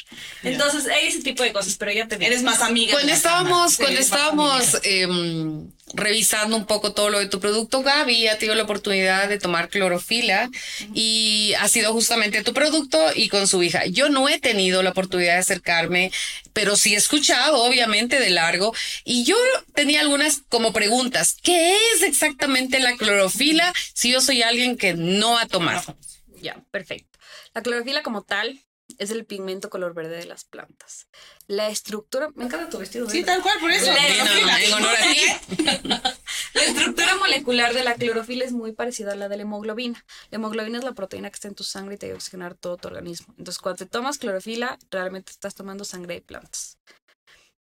Entonces, 0.43 0.87
hay 0.87 1.07
ese 1.07 1.21
tipo 1.21 1.43
de 1.43 1.53
cosas, 1.53 1.75
pero 1.77 1.91
ya 1.91 2.07
te 2.07 2.17
digo. 2.17 2.29
eres 2.29 2.43
más 2.43 2.61
amiga. 2.61 2.93
Cuando 2.93 3.13
estábamos, 3.13 3.77
cuando 3.77 3.99
estábamos 3.99 4.77
em, 4.83 5.69
revisando 5.93 6.55
un 6.55 6.65
poco 6.65 6.93
todo 6.93 7.09
lo 7.09 7.19
de 7.19 7.27
tu 7.27 7.39
producto, 7.39 7.83
Gaby 7.83 8.27
ha 8.27 8.37
tenido 8.37 8.55
la 8.55 8.63
oportunidad 8.63 9.29
de 9.29 9.39
tomar 9.39 9.69
clorofila 9.69 10.49
y 10.93 11.53
ha 11.59 11.67
sido 11.67 11.93
justamente 11.93 12.43
tu 12.43 12.53
producto 12.53 12.99
y 13.15 13.29
con 13.29 13.47
su 13.47 13.61
hija. 13.63 13.85
Yo 13.85 14.09
no 14.09 14.27
he 14.29 14.39
tenido 14.39 14.83
la 14.83 14.91
oportunidad 14.91 15.33
de 15.33 15.39
acercarme, 15.39 16.11
pero 16.53 16.75
sí 16.75 16.93
he 16.93 16.97
escuchado, 16.97 17.63
obviamente, 17.63 18.19
de 18.19 18.29
largo. 18.29 18.73
Y 19.03 19.23
yo 19.23 19.37
tenía 19.73 20.01
algunas 20.01 20.41
como 20.49 20.73
preguntas. 20.73 21.37
¿Qué 21.41 21.75
es 21.93 22.03
exactamente 22.03 22.79
la 22.79 22.95
clorofila 22.97 23.73
si 23.93 24.11
yo 24.11 24.21
soy 24.21 24.41
alguien 24.51 24.77
que 24.77 24.93
no 24.93 25.37
ha 25.37 25.47
tomado? 25.47 25.97
Ya, 26.41 26.63
perfecto. 26.71 27.19
La 27.53 27.61
clorofila 27.61 28.03
como 28.03 28.23
tal 28.23 28.61
es 28.97 29.11
el 29.11 29.25
pigmento 29.25 29.69
color 29.69 29.93
verde 29.93 30.17
de 30.17 30.25
las 30.25 30.43
plantas. 30.43 31.07
La 31.47 31.69
estructura, 31.69 32.29
me 32.35 32.43
encanta 32.45 32.69
tu 32.69 32.79
vestido. 32.79 33.09
Sí, 33.09 33.21
¿verdad? 33.21 33.35
tal 33.35 33.43
cual, 33.43 33.59
por 33.59 33.71
eso. 33.71 33.91
La 36.53 36.63
estructura 36.63 37.15
molecular 37.15 37.73
de 37.73 37.83
la 37.83 37.95
clorofila 37.95 38.45
es 38.45 38.51
muy 38.51 38.73
parecida 38.73 39.13
a 39.13 39.15
la 39.15 39.29
de 39.29 39.37
la 39.37 39.43
hemoglobina. 39.43 40.05
La 40.29 40.35
hemoglobina 40.35 40.79
es 40.79 40.83
la 40.83 40.91
proteína 40.93 41.29
que 41.29 41.35
está 41.35 41.47
en 41.47 41.55
tu 41.55 41.63
sangre 41.63 41.95
y 41.95 41.97
te 41.97 42.07
ayuda 42.07 42.15
a 42.15 42.17
oxigenar 42.17 42.55
todo 42.55 42.75
tu 42.77 42.89
organismo. 42.89 43.33
Entonces, 43.37 43.59
cuando 43.59 43.77
te 43.77 43.85
tomas 43.85 44.17
clorofila, 44.17 44.77
realmente 44.89 45.31
estás 45.31 45.55
tomando 45.55 45.85
sangre 45.85 46.15
de 46.15 46.21
plantas. 46.21 46.77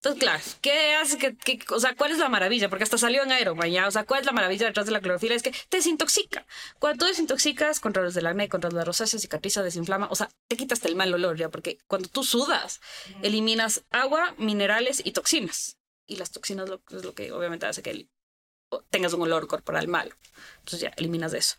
Entonces, 0.03 0.21
claro, 0.23 0.43
¿qué 0.63 0.95
hace 0.95 1.19
que, 1.19 1.37
que- 1.37 1.61
o 1.75 1.79
sea, 1.79 1.95
cuál 1.95 2.11
es 2.13 2.17
la 2.19 2.31
maravilla? 2.31 2.71
Porque 2.71 2.85
hasta 2.85 2.97
salió 2.97 3.23
en 3.23 3.33
Iron 3.39 3.59
Man, 3.59 3.71
ya, 3.71 3.87
o 3.87 3.91
sea, 3.91 4.05
¿cuál 4.05 4.21
es 4.21 4.27
la 4.27 4.33
maravilla 4.33 4.67
detrás 4.67 4.87
de 4.87 4.93
la 4.93 5.01
clorofila? 5.03 5.35
Es 5.35 5.43
que 5.43 5.53
te 5.69 5.77
desintoxica. 5.77 6.47
Cuando 6.79 7.05
tú 7.05 7.09
desintoxicas, 7.11 7.81
controlas 7.81 8.15
del 8.15 8.27
acné, 8.27 8.49
controlas 8.49 8.77
la 8.79 8.85
rosácea, 8.85 9.21
cicatriza, 9.21 9.63
desinflama, 9.63 10.09
o 10.11 10.15
sea, 10.15 10.31
te 10.49 10.57
quitas 10.57 10.83
el 10.87 10.97
mal 10.97 11.13
olor, 11.13 11.37
ya, 11.37 11.51
porque 11.51 11.79
cuando 11.87 12.09
tú 12.09 12.25
sudas, 12.25 12.81
eliminas 13.23 13.85
agua, 13.91 14.35
minerales 14.39 15.03
y 15.05 15.13
toxinas. 15.13 15.77
Y 16.07 16.17
las 16.17 16.31
toxinas 16.31 16.71
lo, 16.71 16.83
es 16.91 17.05
lo 17.05 17.13
que 17.13 17.31
obviamente 17.33 17.67
hace 17.67 17.83
que 17.83 18.09
tengas 18.89 19.13
un 19.13 19.21
olor 19.23 19.47
corporal 19.49 19.87
malo. 19.87 20.15
Entonces 20.61 20.81
ya, 20.81 20.89
eliminas 20.97 21.35
eso. 21.35 21.57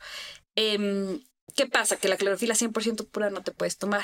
Em, 0.56 1.24
¿Qué 1.56 1.68
pasa? 1.68 1.98
Que 1.98 2.08
la 2.08 2.18
clorofila 2.18 2.56
100% 2.56 3.08
pura 3.08 3.30
no 3.30 3.44
te 3.44 3.52
puedes 3.52 3.78
tomar 3.78 4.04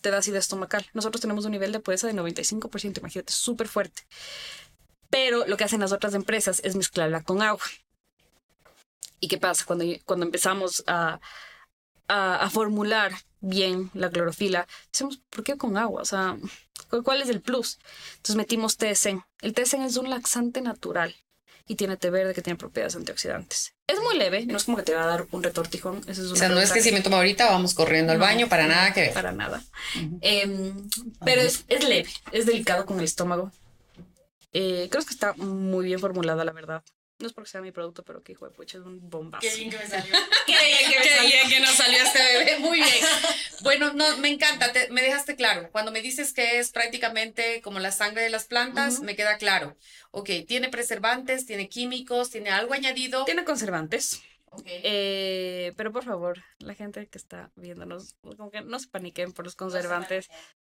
te 0.00 0.10
da 0.10 0.18
acidez 0.18 0.40
estomacal. 0.44 0.86
Nosotros 0.94 1.20
tenemos 1.20 1.44
un 1.44 1.52
nivel 1.52 1.72
de 1.72 1.80
pureza 1.80 2.06
de 2.06 2.14
95%, 2.14 2.98
imagínate, 2.98 3.32
súper 3.32 3.68
fuerte. 3.68 4.02
Pero 5.10 5.46
lo 5.46 5.56
que 5.56 5.64
hacen 5.64 5.80
las 5.80 5.92
otras 5.92 6.14
empresas 6.14 6.60
es 6.64 6.76
mezclarla 6.76 7.22
con 7.22 7.42
agua. 7.42 7.64
¿Y 9.20 9.28
qué 9.28 9.38
pasa? 9.38 9.64
Cuando, 9.64 9.84
cuando 10.04 10.26
empezamos 10.26 10.84
a, 10.86 11.20
a, 12.08 12.50
formular 12.50 13.12
bien 13.40 13.90
la 13.94 14.10
clorofila, 14.10 14.66
decimos, 14.92 15.20
¿por 15.30 15.44
qué 15.44 15.56
con 15.56 15.76
agua? 15.76 16.02
O 16.02 16.04
sea, 16.04 16.38
¿cu- 16.90 17.02
¿cuál 17.02 17.22
es 17.22 17.28
el 17.28 17.40
plus? 17.40 17.78
Entonces 18.16 18.36
metimos 18.36 18.76
TSN. 18.76 19.24
El 19.40 19.54
TSN 19.54 19.84
es 19.84 19.96
un 19.96 20.10
laxante 20.10 20.60
natural 20.60 21.14
y 21.66 21.76
tiene 21.76 21.96
té 21.96 22.10
verde 22.10 22.34
que 22.34 22.42
tiene 22.42 22.58
propiedades 22.58 22.96
antioxidantes. 22.96 23.74
Es 23.88 23.98
muy 24.00 24.18
leve, 24.18 24.44
no 24.44 24.58
es 24.58 24.64
como 24.64 24.76
que 24.76 24.82
te 24.82 24.94
va 24.94 25.04
a 25.04 25.06
dar 25.06 25.26
un 25.30 25.42
retortijón. 25.42 26.02
Es 26.06 26.18
O 26.18 26.36
sea, 26.36 26.50
no 26.50 26.60
es 26.60 26.72
que 26.72 26.82
si 26.82 26.92
me 26.92 27.00
tomo 27.00 27.16
ahorita 27.16 27.50
vamos 27.50 27.72
corriendo 27.72 28.12
al 28.12 28.18
No, 28.18 28.24
baño, 28.24 28.46
para 28.46 28.64
no, 28.64 28.74
nada 28.74 28.92
que 28.92 29.00
ver. 29.00 29.12
Para 29.14 29.32
nada. 29.32 29.62
Em, 30.20 30.74
pero 31.24 31.40
es, 31.40 31.64
es 31.68 31.88
leve, 31.88 32.10
es 32.30 32.44
delicado 32.44 32.84
con 32.84 32.98
el 32.98 33.04
estómago. 33.04 33.50
Eh, 34.52 34.88
creo 34.90 35.04
que 35.04 35.14
está 35.14 35.32
muy 35.34 35.86
bien 35.86 35.98
formulada, 35.98 36.44
la 36.44 36.52
verdad. 36.52 36.82
No 37.18 37.26
es 37.26 37.32
porque 37.32 37.50
sea 37.50 37.60
mi 37.60 37.72
producto, 37.72 38.04
pero 38.04 38.22
que 38.22 38.30
hijo 38.32 38.44
de 38.44 38.52
pucha, 38.52 38.78
es 38.78 38.84
un 38.84 39.10
bombazo. 39.10 39.40
Qué 39.46 39.54
bien 39.56 39.70
que 39.70 39.78
me 39.78 39.86
salió. 39.88 40.14
Qué 40.46 40.52
bien 40.52 40.90
que 40.92 40.98
me 40.98 41.02
Qué 41.04 41.16
salió. 41.16 41.30
bien 41.30 41.48
que 41.48 41.60
nos 41.60 41.70
salió 41.74 41.98
este 42.02 42.18
bebé, 42.22 42.58
muy 42.60 42.78
bien. 42.78 42.94
Bueno, 43.62 43.92
no, 43.92 44.16
me 44.18 44.28
encanta, 44.28 44.72
te- 44.72 44.88
me 44.90 45.02
dejaste 45.02 45.34
claro. 45.34 45.68
Cuando 45.72 45.90
me 45.90 46.00
dices 46.00 46.32
que 46.32 46.60
es 46.60 46.70
prácticamente 46.70 47.60
como 47.60 47.80
la 47.80 47.90
sangre 47.90 48.22
de 48.22 48.30
las 48.30 48.44
plantas, 48.44 49.00
me 49.00 49.16
queda 49.16 49.36
claro. 49.36 49.76
Ok, 50.12 50.30
tiene 50.46 50.68
preservantes, 50.68 51.44
tiene 51.44 51.68
químicos, 51.68 52.30
tiene 52.30 52.50
algo 52.50 52.72
añadido. 52.74 53.24
Tiene 53.24 53.42
conservantes. 53.44 54.22
Ok. 54.50 54.62
eh, 54.66 55.72
pero 55.76 55.92
por 55.92 56.04
favor, 56.04 56.42
la 56.60 56.74
gente 56.74 57.06
que 57.08 57.18
está 57.18 57.50
viéndonos, 57.56 58.14
como 58.22 58.50
que 58.50 58.62
no 58.62 58.78
se 58.78 58.86
paniquen 58.86 59.32
por 59.32 59.44
los 59.44 59.56
conservantes. 59.56 60.28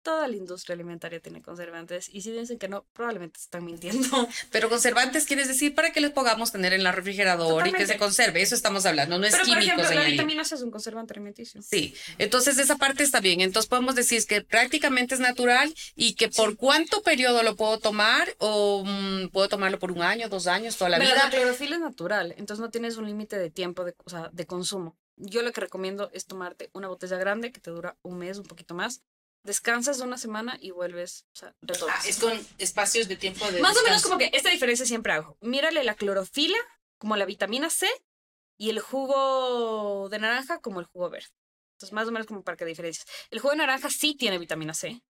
Toda 0.04 0.28
la 0.28 0.36
industria 0.36 0.74
alimentaria 0.74 1.20
tiene 1.20 1.42
conservantes. 1.42 2.10
Y 2.10 2.22
si 2.22 2.32
dicen 2.32 2.58
que 2.58 2.68
no, 2.68 2.86
probablemente 2.94 3.40
están 3.40 3.66
mintiendo. 3.66 4.28
Pero 4.52 4.70
conservantes 4.70 5.26
quieres 5.26 5.48
decir 5.48 5.76
para 5.76 5.92
que 5.92 6.02
les 6.02 6.12
podamos 6.12 6.52
tener 6.52 6.74
en 6.74 6.84
la 6.84 6.92
refrigerador 6.92 7.68
y 7.68 7.74
que 7.74 7.86
se 7.86 7.98
conserve. 7.98 8.42
Eso 8.42 8.56
estamos 8.56 8.86
hablando, 8.86 9.20
no 9.20 9.26
es 9.26 9.34
Pero 9.34 9.46
por 9.46 9.60
químicos 9.60 9.86
ejemplo, 9.86 10.02
la 10.02 10.10
vitamina 10.10 10.44
C 10.44 10.56
es 10.56 10.62
un 10.62 10.72
conservante 10.72 11.14
alimenticio. 11.14 11.62
Sí, 11.62 11.94
entonces 12.18 12.58
esa 12.58 12.78
parte 12.78 13.04
está 13.04 13.20
bien. 13.20 13.42
Entonces 13.42 13.70
podemos 13.70 13.96
decir 13.96 14.26
que 14.26 14.42
prácticamente 14.42 15.16
es 15.16 15.20
natural 15.20 15.74
y 15.96 16.16
que 16.16 16.30
por 16.30 16.58
cuánto 16.58 17.02
periodo 17.04 17.44
lo 17.44 17.56
puedo 17.56 17.80
tomar 17.80 18.36
o 18.40 18.84
mm, 18.86 19.30
puedo 19.30 19.50
tomarlo 19.50 19.80
por 19.80 19.92
un 19.92 20.02
año, 20.02 20.30
dos 20.30 20.48
años, 20.48 20.78
toda 20.78 20.90
la 20.90 20.98
Pero 20.98 21.12
vida. 21.12 21.24
la 21.26 21.30
clorofila 21.30 21.76
es 21.76 21.82
natural, 21.82 22.34
entonces 22.38 22.62
no 22.62 22.70
tienes 22.70 22.98
un 22.98 23.06
límite 23.06 23.38
de 23.38 23.50
tiempo 23.50 23.84
de, 23.84 23.96
o 24.04 24.10
sea, 24.10 24.30
de 24.32 24.46
consumo. 24.46 24.98
Yo 25.18 25.44
lo 25.44 25.52
que 25.52 25.62
recomiendo 25.62 26.10
es 26.14 26.26
tomarte 26.26 26.70
una 26.74 26.88
botella 26.88 27.18
grande 27.18 27.52
que 27.52 27.60
te 27.60 27.70
dura 27.70 27.98
un 28.02 28.18
mes, 28.18 28.38
un 28.38 28.46
poquito 28.46 28.74
más. 28.74 29.04
Descansas 29.44 30.00
una 30.00 30.18
semana 30.18 30.58
y 30.62 30.72
vuelves, 30.72 31.26
o 31.34 31.36
sea, 31.36 31.56
retomas. 31.62 31.96
Ah, 31.98 32.08
es 32.08 32.20
con 32.20 32.40
espacios 32.60 33.08
de 33.08 33.16
tiempo 33.16 33.50
de 33.52 33.60
Más 33.60 33.76
o 33.76 33.84
menos 33.84 34.04
como 34.04 34.18
que 34.20 34.30
esta 34.34 34.50
diferencia 34.50 34.86
siempre 34.86 35.14
hago. 35.14 35.38
Mírale 35.42 35.84
la 35.84 35.96
clorofila 35.96 36.58
como 37.00 37.18
la 37.18 37.26
vitamina 37.26 37.70
C 37.72 37.88
y 38.60 38.70
el 38.70 38.80
jugo 38.80 40.08
de 40.10 40.20
naranja 40.20 40.60
como 40.60 40.80
el 40.80 40.86
jugo 40.86 41.10
verde. 41.10 41.30
Entonces, 41.74 41.94
más 41.94 42.08
o 42.08 42.12
menos 42.12 42.28
como 42.28 42.44
para 42.44 42.56
que 42.56 42.66
diferencias. 42.66 43.08
El 43.32 43.40
jugo 43.40 43.52
de 43.52 43.58
naranja 43.58 43.90
sí 43.90 44.14
tiene 44.14 44.38
vitamina 44.38 44.76
C 44.76 45.02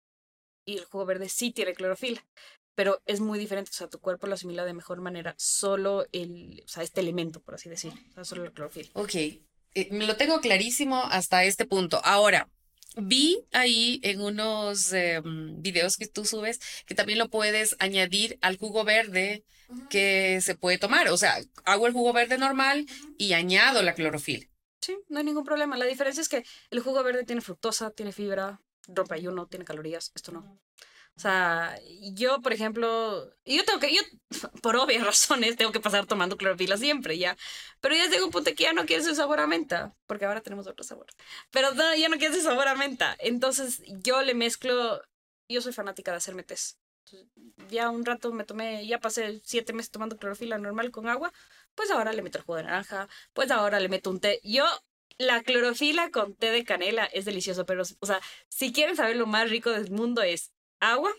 y 0.65 0.77
el 0.77 0.85
jugo 0.85 1.05
verde 1.05 1.27
sí 1.27 1.51
tiene 1.51 1.73
clorofila, 1.73 2.25
pero 2.75 3.01
es 3.05 3.19
muy 3.19 3.37
diferente. 3.37 3.71
O 3.71 3.73
sea, 3.73 3.89
tu 3.89 3.99
cuerpo 3.99 4.27
lo 4.27 4.35
asimila 4.35 4.63
de 4.63 4.73
mejor 4.73 5.01
manera 5.01 5.35
solo 5.37 6.05
el, 6.13 6.63
o 6.63 6.67
sea, 6.69 6.83
este 6.83 7.01
elemento, 7.01 7.41
por 7.41 7.55
así 7.55 7.67
decir, 7.67 7.91
o 8.11 8.13
sea, 8.13 8.23
solo 8.23 8.45
la 8.45 8.51
clorofila. 8.51 8.89
Ok, 8.93 9.15
eh, 9.15 9.89
me 9.91 10.05
lo 10.05 10.15
tengo 10.15 10.39
clarísimo 10.39 11.03
hasta 11.03 11.43
este 11.43 11.65
punto. 11.65 11.99
Ahora, 12.05 12.49
vi 12.95 13.45
ahí 13.51 13.99
en 14.03 14.21
unos 14.21 14.91
eh, 14.93 15.21
mm, 15.21 15.61
videos 15.61 15.97
que 15.97 16.07
tú 16.07 16.25
subes 16.25 16.59
que 16.85 16.95
también 16.95 17.19
lo 17.19 17.29
puedes 17.29 17.75
añadir 17.79 18.37
al 18.41 18.57
jugo 18.57 18.83
verde 18.83 19.45
que 19.89 20.41
se 20.41 20.55
puede 20.55 20.77
tomar. 20.77 21.07
O 21.09 21.17
sea, 21.17 21.37
hago 21.65 21.87
el 21.87 21.93
jugo 21.93 22.13
verde 22.13 22.37
normal 22.37 22.85
y 23.17 23.33
añado 23.33 23.81
la 23.81 23.93
clorofila. 23.93 24.45
Sí, 24.81 24.97
no 25.09 25.19
hay 25.19 25.25
ningún 25.25 25.43
problema. 25.43 25.77
La 25.77 25.85
diferencia 25.85 26.21
es 26.21 26.29
que 26.29 26.43
el 26.71 26.79
jugo 26.79 27.03
verde 27.03 27.23
tiene 27.23 27.41
fructosa, 27.41 27.91
tiene 27.91 28.11
fibra, 28.11 28.61
rompe 28.87 29.15
ayuno, 29.15 29.47
tiene 29.47 29.63
calorías. 29.63 30.11
Esto 30.15 30.31
no. 30.31 30.59
O 31.15 31.19
sea, 31.21 31.77
yo, 32.13 32.41
por 32.41 32.53
ejemplo, 32.53 33.31
yo 33.45 33.63
tengo 33.65 33.79
que, 33.79 33.93
yo, 33.93 34.01
por 34.63 34.75
obvias 34.75 35.05
razones, 35.05 35.55
tengo 35.57 35.71
que 35.71 35.79
pasar 35.79 36.05
tomando 36.07 36.37
clorofila 36.37 36.77
siempre, 36.77 37.17
ya. 37.17 37.37
Pero 37.79 37.95
ya 37.95 38.07
llega 38.07 38.25
un 38.25 38.31
punto 38.31 38.51
que 38.55 38.63
ya 38.63 38.73
no 38.73 38.85
quiero 38.85 39.03
ese 39.03 39.15
sabor 39.15 39.39
a 39.39 39.47
menta, 39.47 39.95
porque 40.07 40.25
ahora 40.25 40.41
tenemos 40.41 40.67
otro 40.67 40.83
sabor. 40.83 41.07
Pero 41.51 41.73
no, 41.73 41.95
ya 41.95 42.09
no 42.09 42.17
quiero 42.17 42.33
ese 42.33 42.43
sabor 42.43 42.67
a 42.67 42.75
menta. 42.75 43.15
Entonces, 43.19 43.81
yo 44.03 44.21
le 44.21 44.33
mezclo, 44.33 45.01
yo 45.49 45.61
soy 45.61 45.73
fanática 45.73 46.11
de 46.11 46.17
hacerme 46.17 46.43
test. 46.43 46.79
Entonces, 47.05 47.29
ya 47.69 47.89
un 47.89 48.05
rato 48.05 48.31
me 48.31 48.43
tomé, 48.43 48.87
ya 48.87 48.99
pasé 48.99 49.41
siete 49.43 49.73
meses 49.73 49.91
tomando 49.91 50.17
clorofila 50.17 50.57
normal 50.57 50.91
con 50.91 51.07
agua, 51.09 51.31
pues 51.75 51.91
ahora 51.91 52.13
le 52.13 52.21
meto 52.21 52.37
el 52.37 52.43
jugo 52.45 52.57
de 52.57 52.63
naranja, 52.63 53.07
pues 53.33 53.51
ahora 53.51 53.79
le 53.79 53.89
meto 53.89 54.09
un 54.09 54.19
té. 54.19 54.39
Yo, 54.43 54.65
la 55.17 55.43
clorofila 55.43 56.09
con 56.11 56.35
té 56.35 56.51
de 56.51 56.63
canela 56.63 57.05
es 57.05 57.25
delicioso, 57.25 57.65
pero, 57.65 57.83
o 57.99 58.05
sea, 58.05 58.21
si 58.49 58.71
quieren 58.73 58.95
saber 58.95 59.17
lo 59.17 59.27
más 59.27 59.49
rico 59.49 59.71
del 59.71 59.91
mundo 59.91 60.21
es 60.21 60.51
agua, 60.81 61.13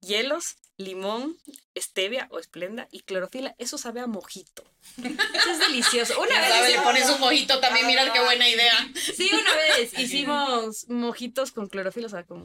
hielos, 0.00 0.56
limón, 0.76 1.36
stevia 1.76 2.28
o 2.30 2.38
esplenda 2.38 2.88
y 2.90 3.00
clorofila. 3.00 3.54
Eso 3.58 3.78
sabe 3.78 4.00
a 4.00 4.06
mojito. 4.06 4.64
Eso 4.98 5.50
es 5.50 5.58
delicioso. 5.58 6.20
Una 6.20 6.40
vez, 6.40 6.50
¿Sabe? 6.50 6.70
Le 6.70 6.80
pones 6.80 7.10
un 7.10 7.20
mojito 7.20 7.58
también, 7.60 7.86
mira 7.86 8.12
qué 8.12 8.20
buena 8.20 8.48
idea. 8.48 8.88
sí, 8.94 9.30
una 9.32 9.54
vez 9.56 9.92
hicimos 9.98 10.88
mojitos 10.88 11.52
con 11.52 11.68
clorofila, 11.68 12.06
o 12.06 12.10
sea, 12.10 12.24
con, 12.24 12.44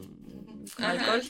con 0.74 0.84
alcohol. 0.84 1.22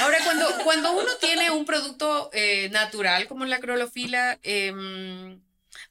Ahora, 0.00 0.18
cuando, 0.24 0.46
cuando 0.64 0.92
uno 0.92 1.16
tiene 1.20 1.50
un 1.50 1.64
producto 1.64 2.30
eh, 2.32 2.70
natural 2.70 3.28
como 3.28 3.44
la 3.44 3.60
clorofila, 3.60 4.38
em, 4.42 5.40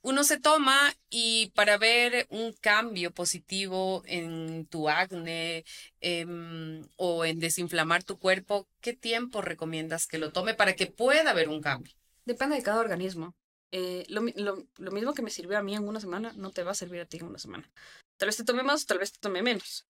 uno 0.02 0.24
se 0.24 0.40
toma 0.40 0.94
y 1.10 1.52
para 1.56 1.78
ver 1.78 2.28
un 2.30 2.54
cambio 2.54 3.12
positivo 3.12 4.04
en 4.06 4.66
tu 4.68 4.90
acné 4.90 5.64
em, 6.02 6.88
o 6.98 7.26
en 7.26 7.40
desinflamar 7.40 8.04
tu 8.04 8.18
cuerpo, 8.20 8.68
¿qué 8.82 8.94
tiempo 8.94 9.42
recomiendas 9.42 10.08
que 10.08 10.18
lo 10.18 10.32
tome 10.32 10.54
para 10.54 10.76
que 10.76 10.88
pueda 10.88 11.32
haber 11.32 11.50
un 11.50 11.62
cambio? 11.62 11.94
Depende 12.26 12.56
de 12.56 12.64
cada 12.64 12.80
organismo. 12.80 13.34
Eh, 13.72 14.06
lo, 14.10 14.22
lo- 14.36 14.64
lo 14.78 14.92
mismo 14.92 15.14
que 15.14 15.22
me 15.22 15.30
sirvió 15.30 15.58
a 15.58 15.62
mí 15.64 15.76
en 15.76 15.88
una 15.88 16.00
semana, 16.00 16.32
no 16.36 16.52
te 16.52 16.64
va 16.64 16.72
a 16.72 16.76
servir 16.76 17.02
a 17.02 17.06
ti 17.06 17.18
en 17.18 17.26
una 17.26 17.40
semana. 17.40 17.70
Tal 18.18 18.28
vez 18.28 18.38
te 18.38 18.44
tome 18.46 18.64
más, 18.64 18.86
tal 18.86 19.00
vez 19.00 19.12
te 19.12 19.20
tome 19.20 19.42
menos. 19.42 19.86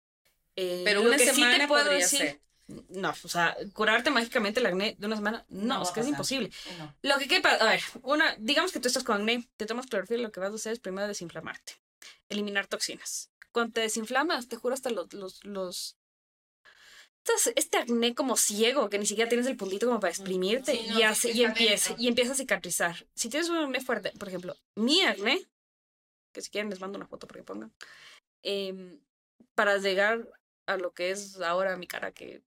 Eh, 0.57 0.83
Pero 0.85 1.01
lo 1.03 1.09
una 1.09 1.17
que 1.17 1.25
sí 1.25 1.31
te 1.31 1.35
semana 1.37 1.69
puedo 1.69 1.85
podría 1.85 2.01
decir- 2.07 2.19
ser. 2.21 2.41
No, 2.67 3.11
o 3.11 3.29
sea, 3.29 3.57
curarte 3.75 4.11
mágicamente 4.11 4.61
el 4.61 4.67
acné 4.67 4.97
de 4.99 5.07
una 5.07 5.17
semana, 5.17 5.45
no, 5.49 5.79
No 5.79 5.83
es 5.83 5.91
que 5.91 6.01
es 6.01 6.09
imposible. 6.09 6.51
No. 6.79 6.95
Lo 7.03 7.19
que 7.19 7.29
quepa, 7.29 7.51
a 7.51 7.65
ver, 7.67 7.83
una, 8.03 8.35
digamos 8.39 8.73
que 8.73 8.81
tú 8.81 8.89
estás 8.89 9.05
con 9.05 9.17
acné, 9.17 9.47
te 9.57 9.67
tomas 9.67 9.87
clorofila, 9.87 10.23
lo 10.23 10.33
que 10.33 10.41
vas 10.41 10.53
a 10.53 10.55
hacer 10.55 10.73
es 10.73 10.81
primero 10.81 11.07
desinflamarte, 11.07 11.75
eliminar 12.29 12.67
toxinas. 12.67 13.31
Cuando 13.53 13.75
te 13.75 13.83
desinflamas, 13.83 14.49
te 14.49 14.57
juro 14.57 14.75
hasta 14.75 14.91
los, 14.91 15.13
los, 15.13 15.45
los 15.45 15.97
este 17.57 17.79
acné 17.79 18.15
como 18.15 18.37
ciego, 18.37 18.91
que 18.91 18.99
ni 18.99 19.07
siquiera 19.07 19.29
tienes 19.29 19.47
el 19.47 19.57
puntito 19.57 19.87
como 19.87 20.01
para 20.01 20.11
exprimirte 20.11 20.73
Sí, 20.73 20.87
no, 20.89 20.99
y, 20.99 21.03
hace, 21.03 21.33
y, 21.33 21.45
empieza, 21.45 21.95
y 21.99 22.09
empieza 22.09 22.33
a 22.33 22.37
cicatrizar. 22.37 23.07
Si 23.15 23.29
tienes 23.29 23.49
un 23.49 23.57
acné 23.57 23.81
fuerte, 23.81 24.13
por 24.19 24.29
ejemplo, 24.29 24.57
mi 24.75 25.03
acné, 25.03 25.47
que 26.33 26.43
si 26.43 26.51
quieren 26.51 26.71
les 26.71 26.81
mando 26.81 26.99
una 26.99 27.07
foto 27.07 27.27
para 27.27 27.41
que 27.41 27.45
pongan, 27.45 27.73
em, 28.43 29.01
para 29.55 29.79
llegar 29.79 30.29
a 30.67 30.77
lo 30.77 30.93
que 30.93 31.11
es 31.11 31.41
ahora 31.41 31.77
mi 31.77 31.87
cara, 31.87 32.13
que 32.13 32.43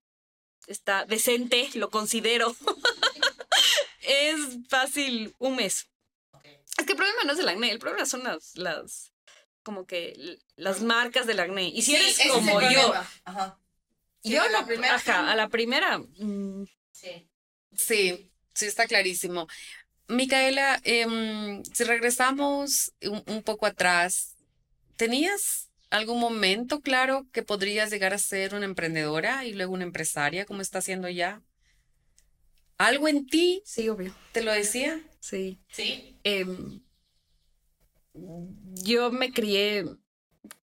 está 0.68 1.06
decente, 1.06 1.70
lo 1.74 1.90
considero, 1.90 2.56
es 4.02 4.40
fácil 4.70 5.34
un 5.40 5.56
mes. 5.56 5.88
Es 6.78 6.86
que 6.86 6.92
el 6.94 6.98
problema 6.98 7.24
no 7.26 7.34
es 7.34 7.40
el 7.40 7.50
acné, 7.50 7.72
el 7.72 7.80
problema 7.80 8.06
son 8.06 8.24
las, 8.24 8.56
las 8.56 9.12
como 9.64 9.86
que 9.86 10.38
las 10.56 10.82
marcas 10.82 11.26
del 11.28 11.40
acné. 11.40 11.70
Y 11.70 11.82
si 11.82 11.96
Sí, 11.96 11.96
eres 11.96 12.32
como 12.32 12.62
yo. 12.62 12.94
Ajá. 13.26 13.60
Yo 14.24 14.42
a 14.44 14.50
la 14.50 14.62
no- 14.62 14.68
primera 14.68 14.96
ajá, 14.96 15.32
a 15.32 15.36
la 15.36 15.50
primera, 15.50 15.98
mm, 16.00 16.66
Sí. 16.92 17.30
Sí, 17.76 18.32
sí, 18.54 18.66
está 18.66 18.88
clarísimo. 18.88 19.48
Micaela, 20.08 20.80
em, 20.84 21.64
si 21.66 21.84
regresamos 21.84 22.92
un, 23.02 23.22
un 23.28 23.44
poco 23.44 23.66
atrás, 23.68 24.36
¿tenías 24.96 25.67
algún 25.90 26.20
momento 26.20 26.82
claro 26.82 27.28
que 27.32 27.44
podrías 27.44 27.90
llegar 27.92 28.14
a 28.14 28.18
ser 28.18 28.56
una 28.56 28.66
emprendedora 28.66 29.46
y 29.46 29.54
luego 29.54 29.74
una 29.74 29.84
empresaria 29.84 30.46
como 30.46 30.62
está 30.62 30.80
haciendo 30.80 31.10
ya? 31.10 31.42
algo 32.78 33.08
en 33.08 33.26
ti 33.26 33.62
Sí, 33.66 33.90
obvio. 33.90 34.14
te 34.32 34.42
lo 34.44 34.52
decía. 34.52 35.02
Sí. 35.20 35.60
Sí. 35.72 36.16
Em, 36.24 36.82
yo 38.84 39.12
me 39.12 39.32
crié 39.32 39.86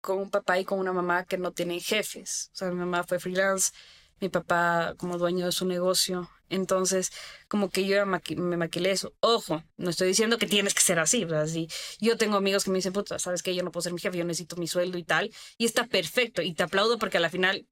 con 0.02 0.20
un 0.20 0.30
papá 0.30 0.60
y 0.60 0.66
con 0.66 0.80
una 0.80 0.94
mamá 0.94 1.26
que 1.26 1.38
no 1.38 1.52
tienen 1.52 1.80
jefes. 1.80 2.50
O 2.54 2.56
sea, 2.58 2.70
mi 2.70 2.76
mamá 2.76 3.04
fue 3.04 3.20
freelance, 3.20 3.72
mi 4.20 4.30
papá 4.30 4.96
como 4.98 5.18
dueño 5.18 5.46
de 5.46 5.52
su 5.52 5.66
negocio. 5.66 6.30
Entonces, 6.50 7.12
como 7.48 7.70
que 7.70 7.86
yo 7.86 8.06
me 8.06 8.58
maquilé 8.58 8.92
eso. 8.92 9.14
Ojo, 9.20 9.64
no 9.78 9.90
estoy 9.90 10.10
diciendo 10.10 10.38
que 10.38 10.46
tienes 10.46 10.74
que 10.74 10.82
ser 10.82 11.00
así. 11.00 11.26
Si 11.48 11.68
yo 12.00 12.18
tengo 12.18 12.38
amigos 12.38 12.64
que 12.64 12.72
me 12.72 12.78
dicen, 12.78 12.94
puta, 12.94 13.18
sabes 13.20 13.42
que 13.44 13.56
yo 13.56 13.64
no 13.64 13.72
puedo 13.72 13.84
ser 13.84 13.94
mi 13.94 14.00
jefe, 14.00 14.18
yo 14.18 14.26
necesito 14.26 14.56
mi 14.56 14.68
sueldo 14.68 14.98
y 14.98 15.04
tal. 15.04 15.32
Y 15.58 15.66
está 15.66 15.88
perfecto. 15.88 16.42
Y 16.42 16.54
te 16.54 16.64
aplaudo 16.64 16.98
porque 17.00 17.18
a 17.18 17.22
la 17.22 17.30
final 17.30 17.68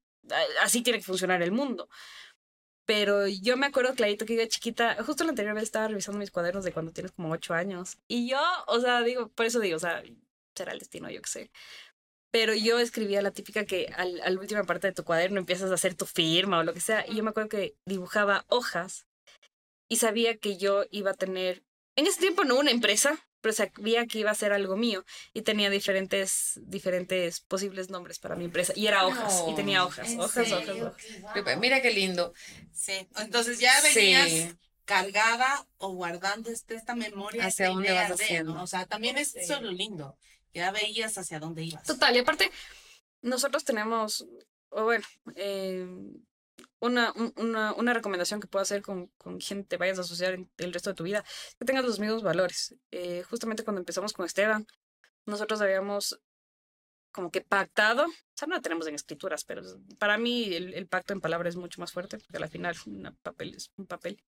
así 0.62 0.82
tiene 0.82 0.98
que 0.98 1.04
funcionar 1.04 1.42
el 1.42 1.52
mundo. 1.52 1.88
Pero 2.86 3.26
yo 3.26 3.56
me 3.56 3.66
acuerdo 3.66 3.94
clarito 3.94 4.26
que 4.26 4.36
yo 4.36 4.46
chiquita, 4.46 5.02
justo 5.04 5.24
la 5.24 5.30
anterior 5.30 5.54
vez 5.54 5.64
estaba 5.64 5.88
revisando 5.88 6.18
mis 6.18 6.30
cuadernos 6.30 6.64
de 6.64 6.72
cuando 6.72 6.92
tienes 6.92 7.12
como 7.12 7.30
ocho 7.30 7.54
años. 7.54 7.96
Y 8.06 8.28
yo, 8.28 8.40
o 8.66 8.80
sea, 8.80 9.00
digo, 9.02 9.28
por 9.30 9.46
eso 9.46 9.58
digo, 9.60 9.76
o 9.76 9.80
sea, 9.80 10.02
será 10.54 10.72
el 10.72 10.80
destino, 10.80 11.08
yo 11.10 11.22
qué 11.22 11.30
sé. 11.30 11.50
Pero 12.34 12.52
yo 12.52 12.80
escribía 12.80 13.22
la 13.22 13.30
típica 13.30 13.64
que 13.64 13.86
al, 13.96 14.20
a 14.22 14.28
la 14.28 14.40
última 14.40 14.64
parte 14.64 14.88
de 14.88 14.92
tu 14.92 15.04
cuaderno 15.04 15.38
empiezas 15.38 15.70
a 15.70 15.74
hacer 15.74 15.94
tu 15.94 16.04
firma 16.04 16.58
o 16.58 16.64
lo 16.64 16.74
que 16.74 16.80
sea. 16.80 17.06
Y 17.08 17.14
yo 17.14 17.22
me 17.22 17.30
acuerdo 17.30 17.48
que 17.48 17.76
dibujaba 17.86 18.44
hojas 18.48 19.06
y 19.88 19.98
sabía 19.98 20.36
que 20.36 20.56
yo 20.56 20.82
iba 20.90 21.12
a 21.12 21.14
tener, 21.14 21.62
en 21.94 22.08
ese 22.08 22.18
tiempo 22.18 22.42
no 22.42 22.58
una 22.58 22.72
empresa, 22.72 23.24
pero 23.40 23.52
sabía 23.54 24.06
que 24.06 24.18
iba 24.18 24.32
a 24.32 24.34
ser 24.34 24.52
algo 24.52 24.76
mío. 24.76 25.04
Y 25.32 25.42
tenía 25.42 25.70
diferentes, 25.70 26.58
diferentes 26.64 27.38
posibles 27.38 27.88
nombres 27.88 28.18
para 28.18 28.34
mi 28.34 28.46
empresa. 28.46 28.72
Y 28.74 28.88
era 28.88 29.06
hojas, 29.06 29.44
y 29.48 29.54
tenía 29.54 29.84
hojas, 29.84 30.10
¿En 30.10 30.18
hojas, 30.18 30.50
hojas, 30.50 30.66
serio? 30.66 30.86
hojas. 30.88 31.04
Qué 31.34 31.40
guau. 31.42 31.60
Mira 31.60 31.80
qué 31.82 31.92
lindo. 31.92 32.34
Sí. 32.72 33.06
Entonces 33.16 33.60
ya 33.60 33.72
venías 33.80 34.28
Sí. 34.28 34.52
cargada 34.84 35.68
o 35.78 35.90
guardando 35.92 36.50
este- 36.50 36.74
esta 36.74 36.96
memoria. 36.96 37.44
Hacia 37.46 37.66
esta 37.66 37.74
dónde 37.74 37.90
idea 37.90 38.08
vas 38.08 38.18
de, 38.18 38.24
haciendo. 38.24 38.54
¿no? 38.54 38.64
O 38.64 38.66
sea, 38.66 38.86
también 38.86 39.18
es 39.18 39.30
Sí. 39.30 39.38
eso 39.38 39.60
lo 39.60 39.70
lindo. 39.70 40.16
Ya 40.54 40.70
veías 40.70 41.18
hacia 41.18 41.40
dónde 41.40 41.64
ibas. 41.64 41.82
Total, 41.84 42.14
y 42.16 42.20
aparte, 42.20 42.50
nosotros 43.22 43.64
tenemos, 43.64 44.26
o 44.70 44.84
bueno, 44.84 45.04
eh, 45.34 45.86
una, 46.80 47.12
un- 47.12 47.32
una, 47.36 47.72
una 47.74 47.92
recomendación 47.94 48.40
que 48.40 48.46
puedo 48.46 48.62
hacer 48.62 48.82
con, 48.82 49.08
con 49.18 49.38
quien 49.38 49.64
te 49.64 49.76
vayas 49.76 49.98
a 49.98 50.02
asociar 50.02 50.38
el 50.56 50.72
resto 50.72 50.90
de 50.90 50.94
tu 50.94 51.04
vida, 51.04 51.24
que 51.58 51.64
tengas 51.64 51.84
los 51.84 51.98
mismos 51.98 52.22
valores. 52.22 52.74
Eh, 52.90 53.22
justamente 53.28 53.64
cuando 53.64 53.80
empezamos 53.80 54.12
con 54.12 54.26
Esteban, 54.26 54.66
nosotros 55.26 55.60
habíamos 55.60 56.20
como 57.12 57.30
que 57.30 57.40
pactado, 57.40 58.06
o 58.06 58.12
sea, 58.34 58.48
no 58.48 58.56
lo 58.56 58.60
tenemos 58.62 58.86
en 58.88 58.96
escrituras, 58.96 59.44
pero 59.44 59.62
para 59.98 60.18
mí 60.18 60.52
el, 60.52 60.86
pacto 60.88 61.12
en 61.12 61.20
palabras 61.20 61.54
es 61.54 61.56
mucho 61.56 61.80
más 61.80 61.92
fuerte, 61.92 62.18
porque 62.18 62.42
al 62.42 62.50
final 62.50 62.76
un 62.86 63.16
papel 63.22 63.54
es 63.54 63.70
un 63.76 63.86
papel. 63.86 64.20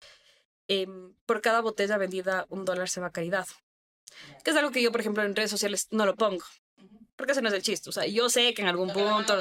Em, 0.68 1.14
por 1.26 1.40
cada 1.40 1.60
botella 1.62 1.96
vendida, 1.98 2.44
un 2.50 2.64
dólar 2.64 2.88
se 2.88 3.00
va 3.00 3.08
a 3.08 3.12
caridad. 3.12 3.46
Que 4.42 4.50
es 4.50 4.56
algo 4.56 4.70
que 4.70 4.82
yo, 4.82 4.92
por 4.92 5.00
ejemplo, 5.00 5.22
en 5.22 5.34
redes 5.34 5.50
sociales 5.50 5.88
no 5.90 6.06
lo 6.06 6.14
pongo. 6.16 6.44
Porque 7.16 7.32
ese 7.32 7.42
no 7.42 7.48
es 7.48 7.54
el 7.54 7.62
chiste. 7.62 7.88
O 7.90 7.92
sea, 7.92 8.06
yo 8.06 8.28
sé 8.28 8.54
que 8.54 8.62
en 8.62 8.68
algún 8.68 8.92
punto. 8.92 9.38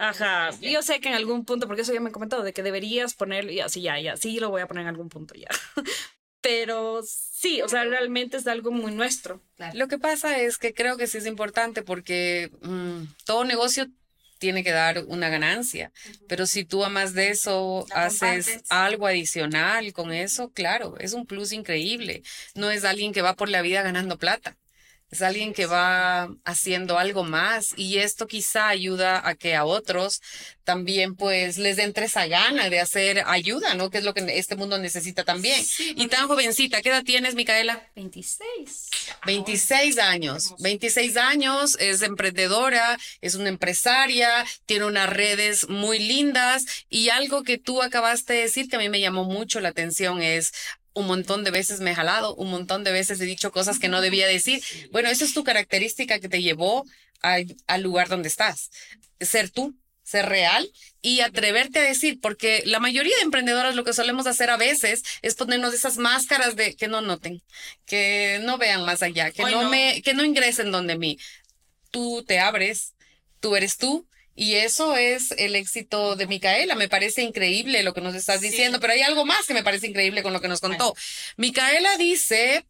Ajá. 0.00 0.50
Yo 0.60 0.82
sé 0.82 1.00
que 1.00 1.08
en 1.08 1.14
algún 1.14 1.44
punto, 1.44 1.66
porque 1.66 1.82
eso 1.82 1.92
ya 1.92 2.00
me 2.00 2.08
han 2.08 2.12
comentado, 2.12 2.42
de 2.42 2.52
que 2.52 2.62
deberías 2.62 3.14
ponerlo. 3.14 3.52
Ya, 3.52 3.68
sí, 3.68 3.82
ya, 3.82 3.98
ya. 4.00 4.16
Sí, 4.16 4.40
lo 4.40 4.50
voy 4.50 4.62
a 4.62 4.66
poner 4.66 4.82
en 4.82 4.88
algún 4.88 5.08
punto 5.08 5.34
ya. 5.34 5.48
Pero 6.40 7.02
sí, 7.04 7.62
o 7.62 7.68
sea, 7.68 7.84
realmente 7.84 8.36
es 8.36 8.48
algo 8.48 8.72
muy 8.72 8.92
nuestro. 8.92 9.40
Lo 9.74 9.86
que 9.86 9.98
pasa 9.98 10.40
es 10.40 10.58
que 10.58 10.74
creo 10.74 10.96
que 10.96 11.06
sí 11.06 11.18
es 11.18 11.26
importante 11.26 11.82
porque 11.82 12.50
mm, 12.62 13.04
todo 13.24 13.44
negocio 13.44 13.86
tiene 14.42 14.64
que 14.64 14.72
dar 14.72 15.04
una 15.06 15.28
ganancia, 15.28 15.92
pero 16.26 16.46
si 16.46 16.64
tú 16.64 16.84
amas 16.84 17.14
de 17.14 17.30
eso 17.30 17.86
La 17.90 18.06
haces 18.06 18.46
compartes. 18.46 18.70
algo 18.70 19.06
adicional 19.06 19.92
con 19.92 20.12
eso, 20.12 20.50
claro, 20.52 20.96
es 20.98 21.12
un 21.12 21.26
plus 21.26 21.52
increíble. 21.52 22.22
No 22.56 22.68
es 22.70 22.84
alguien 22.84 23.12
que 23.12 23.22
va 23.22 23.36
por 23.36 23.48
la 23.48 23.62
vida 23.62 23.82
ganando 23.82 24.18
plata. 24.18 24.58
Es 25.12 25.20
alguien 25.20 25.52
que 25.52 25.66
va 25.66 26.30
haciendo 26.46 26.98
algo 26.98 27.22
más 27.22 27.74
y 27.76 27.98
esto 27.98 28.26
quizá 28.26 28.68
ayuda 28.68 29.28
a 29.28 29.34
que 29.34 29.54
a 29.54 29.66
otros 29.66 30.22
también 30.64 31.16
pues 31.16 31.58
les 31.58 31.76
entre 31.76 32.06
esa 32.06 32.26
gana 32.26 32.70
de 32.70 32.80
hacer 32.80 33.22
ayuda, 33.26 33.74
¿no? 33.74 33.90
Que 33.90 33.98
es 33.98 34.04
lo 34.04 34.14
que 34.14 34.38
este 34.38 34.56
mundo 34.56 34.78
necesita 34.78 35.22
también. 35.22 35.62
Y 35.96 36.06
tan 36.06 36.28
jovencita, 36.28 36.80
¿qué 36.80 36.88
edad 36.88 37.04
tienes, 37.04 37.34
Micaela? 37.34 37.90
26. 37.94 38.88
26 39.26 39.98
años, 39.98 40.54
26 40.60 41.18
años, 41.18 41.76
es 41.78 42.00
emprendedora, 42.00 42.98
es 43.20 43.34
una 43.34 43.50
empresaria, 43.50 44.46
tiene 44.64 44.86
unas 44.86 45.10
redes 45.10 45.68
muy 45.68 45.98
lindas 45.98 46.64
y 46.88 47.10
algo 47.10 47.42
que 47.42 47.58
tú 47.58 47.82
acabaste 47.82 48.32
de 48.32 48.40
decir 48.40 48.68
que 48.70 48.76
a 48.76 48.78
mí 48.78 48.88
me 48.88 49.00
llamó 49.00 49.24
mucho 49.24 49.60
la 49.60 49.68
atención 49.68 50.22
es 50.22 50.54
un 50.94 51.06
montón 51.06 51.44
de 51.44 51.50
veces 51.50 51.80
me 51.80 51.92
he 51.92 51.94
jalado, 51.94 52.34
un 52.34 52.50
montón 52.50 52.84
de 52.84 52.92
veces 52.92 53.20
he 53.20 53.24
dicho 53.24 53.50
cosas 53.52 53.78
que 53.78 53.88
no 53.88 54.00
debía 54.00 54.26
decir. 54.26 54.62
Bueno, 54.90 55.08
eso 55.08 55.24
es 55.24 55.34
tu 55.34 55.44
característica 55.44 56.18
que 56.20 56.28
te 56.28 56.42
llevó 56.42 56.84
a- 57.22 57.38
al 57.66 57.82
lugar 57.82 58.08
donde 58.08 58.28
estás. 58.28 58.70
Ser 59.20 59.48
tú, 59.50 59.74
ser 60.04 60.26
real 60.28 60.68
y 61.00 61.20
atreverte 61.20 61.78
a 61.78 61.82
decir, 61.82 62.18
porque 62.20 62.62
la 62.66 62.80
mayoría 62.80 63.16
de 63.16 63.22
emprendedoras 63.22 63.74
lo 63.74 63.84
que 63.84 63.92
solemos 63.92 64.26
hacer 64.26 64.50
a 64.50 64.56
veces 64.56 65.02
es 65.22 65.34
ponernos 65.36 65.72
esas 65.72 65.96
máscaras 65.96 66.56
de 66.56 66.74
que 66.76 66.88
no 66.88 67.00
noten, 67.00 67.40
que 67.86 68.40
no 68.42 68.58
vean 68.58 68.84
más 68.84 69.02
allá, 69.02 69.30
que 69.30 69.42
no. 69.62 69.70
me, 69.70 70.02
que 70.02 70.12
no 70.14 70.24
ingresen 70.24 70.70
donde 70.72 70.98
mí. 70.98 71.18
Tú 71.90 72.24
te 72.26 72.38
abres, 72.40 72.94
tú 73.40 73.54
eres 73.56 73.76
tú. 73.76 74.06
Y 74.34 74.54
eso 74.54 74.96
es 74.96 75.32
el 75.32 75.54
éxito 75.56 76.16
de 76.16 76.26
Micaela. 76.26 76.74
Me 76.74 76.88
parece 76.88 77.22
increíble 77.22 77.82
lo 77.82 77.92
que 77.92 78.00
nos 78.00 78.14
estás 78.14 78.40
Sí. 78.40 78.48
diciendo, 78.48 78.80
pero 78.80 78.94
hay 78.94 79.02
algo 79.02 79.24
más 79.24 79.46
que 79.46 79.54
me 79.54 79.62
parece 79.62 79.86
increíble 79.88 80.22
con 80.22 80.32
lo 80.32 80.40
que 80.40 80.48
nos 80.48 80.60
contó. 80.60 80.94
Micaela 81.36 81.96
dice 81.98 82.64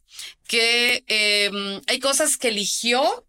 que 0.49 1.05
em, 1.07 1.81
hay 1.87 1.99
cosas 2.01 2.37
que 2.37 2.49
eligió 2.49 3.27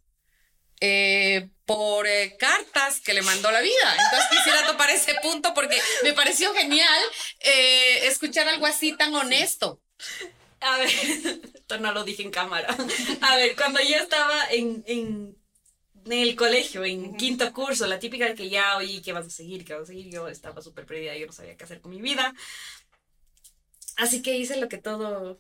eh, 0.81 1.47
por 1.65 2.07
eh, 2.07 2.35
cartas 2.37 2.99
que 2.99 3.13
le 3.13 3.21
mandó 3.21 3.51
la 3.51 3.61
vida. 3.61 3.95
Entonces 4.05 4.29
quisiera 4.31 4.65
topar 4.67 4.89
ese 4.89 5.15
punto 5.21 5.53
porque 5.53 5.79
me 6.03 6.13
pareció 6.13 6.53
genial 6.53 7.01
eh, 7.39 8.07
escuchar 8.07 8.49
algo 8.49 8.65
así 8.65 8.91
tan 8.97 9.13
honesto. 9.15 9.79
A 10.59 10.77
ver, 10.77 10.89
esto 11.55 11.77
no 11.79 11.93
lo 11.93 12.03
dije 12.03 12.23
en 12.23 12.31
cámara. 12.31 12.75
A 13.21 13.35
ver, 13.37 13.55
cuando 13.55 13.79
yo 13.81 13.95
estaba 13.95 14.45
en, 14.51 14.83
en, 14.87 15.37
en 16.05 16.13
el 16.13 16.35
colegio, 16.35 16.83
en 16.83 17.15
quinto 17.17 17.51
curso, 17.53 17.87
la 17.87 17.99
típica 17.99 18.25
de 18.25 18.35
que 18.35 18.49
ya, 18.49 18.77
oye, 18.77 19.01
¿qué 19.01 19.13
vas 19.13 19.27
a 19.27 19.29
seguir? 19.29 19.65
¿Qué 19.65 19.73
vas 19.73 19.83
a 19.83 19.85
seguir? 19.87 20.11
Yo 20.11 20.27
estaba 20.27 20.61
súper 20.61 20.85
perdida, 20.85 21.15
yo 21.15 21.25
no 21.25 21.33
sabía 21.33 21.55
qué 21.55 21.63
hacer 21.63 21.81
con 21.81 21.91
mi 21.91 22.01
vida. 22.01 22.33
Así 23.97 24.21
que 24.21 24.35
hice 24.37 24.57
lo 24.57 24.69
que 24.69 24.77
todo 24.77 25.39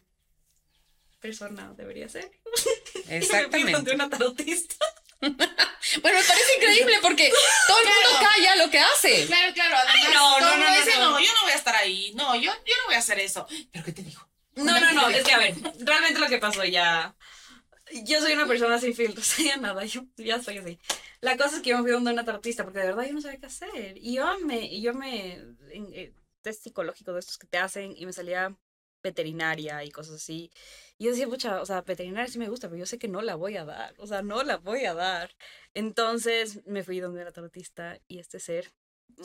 persona 1.19 1.73
debería 1.75 2.05
hacer. 2.05 2.29
Exactamente. 3.09 3.93
una 3.93 4.09
tarotista. 4.09 4.75
Bueno, 6.01 6.17
me 6.17 6.25
parece 6.25 6.55
increíble 6.57 6.97
porque 7.01 7.31
todo 7.67 7.77
el 7.77 7.85
mundo 7.85 8.09
calla 8.21 8.55
lo 8.55 8.69
que 8.69 8.79
hace. 8.79 9.25
Claro, 9.27 9.53
claro. 9.53 9.75
Además, 9.75 10.13
no, 10.13 10.37
todo 10.37 10.39
no, 10.39 10.57
no, 10.57 10.69
no, 10.69 10.75
dice, 10.75 10.97
no. 10.97 11.11
no, 11.11 11.19
yo 11.19 11.33
no 11.33 11.41
voy 11.43 11.51
a 11.51 11.55
estar 11.55 11.75
ahí. 11.75 12.13
No, 12.15 12.35
yo, 12.35 12.53
yo 12.65 12.77
no 12.77 12.85
voy 12.85 12.95
a 12.95 12.99
hacer 12.99 13.19
eso. 13.19 13.45
¿Pero 13.71 13.83
qué 13.83 13.91
te 13.91 14.01
dijo? 14.01 14.25
No, 14.55 14.79
no, 14.79 14.93
no, 14.93 15.09
es 15.09 15.23
que 15.23 15.33
a 15.33 15.39
ver, 15.39 15.55
realmente 15.79 16.19
lo 16.19 16.29
que 16.29 16.37
pasó 16.37 16.63
ya. 16.63 17.13
Yo 18.05 18.19
soy 18.21 18.33
una 18.33 18.47
persona 18.47 18.79
sin 18.79 18.95
filtros, 18.95 19.37
ya 19.43 19.57
nada, 19.57 19.85
yo 19.85 20.05
ya 20.17 20.41
soy 20.41 20.57
así. 20.57 20.79
La 21.21 21.37
cosa 21.37 21.57
es 21.57 21.61
que 21.61 21.69
yo 21.69 21.77
me 21.77 21.83
fui 21.83 21.91
donde 21.91 22.11
una 22.11 22.25
tarotista 22.25 22.63
porque 22.63 22.79
de 22.79 22.87
verdad 22.87 23.05
yo 23.05 23.13
no 23.13 23.21
sabía 23.21 23.39
qué 23.39 23.45
hacer. 23.45 23.97
Y 23.97 24.15
yo 24.15 24.39
me, 24.39 24.81
yo 24.81 24.93
me, 24.93 25.33
en, 25.69 25.93
eh, 25.93 26.13
test 26.41 26.63
psicológico 26.63 27.13
de 27.13 27.19
estos 27.19 27.37
que 27.37 27.47
te 27.47 27.57
hacen 27.57 27.93
y 27.95 28.05
me 28.05 28.13
salía 28.13 28.57
veterinaria 29.01 29.83
y 29.83 29.91
cosas 29.91 30.15
así. 30.15 30.51
Y 30.97 31.05
yo 31.05 31.11
decía, 31.11 31.27
pucha, 31.27 31.61
o 31.61 31.65
sea, 31.65 31.81
veterinaria 31.81 32.31
sí 32.31 32.39
me 32.39 32.49
gusta, 32.49 32.67
pero 32.67 32.79
yo 32.79 32.85
sé 32.85 32.97
que 32.97 33.07
no 33.07 33.21
la 33.21 33.35
voy 33.35 33.57
a 33.57 33.65
dar, 33.65 33.93
o 33.97 34.07
sea, 34.07 34.21
no 34.21 34.43
la 34.43 34.57
voy 34.57 34.85
a 34.85 34.93
dar. 34.93 35.35
Entonces 35.73 36.65
me 36.65 36.83
fui 36.83 36.99
donde 36.99 37.21
una 37.21 37.31
tarotista 37.31 37.99
y 38.07 38.19
este 38.19 38.39
ser, 38.39 38.73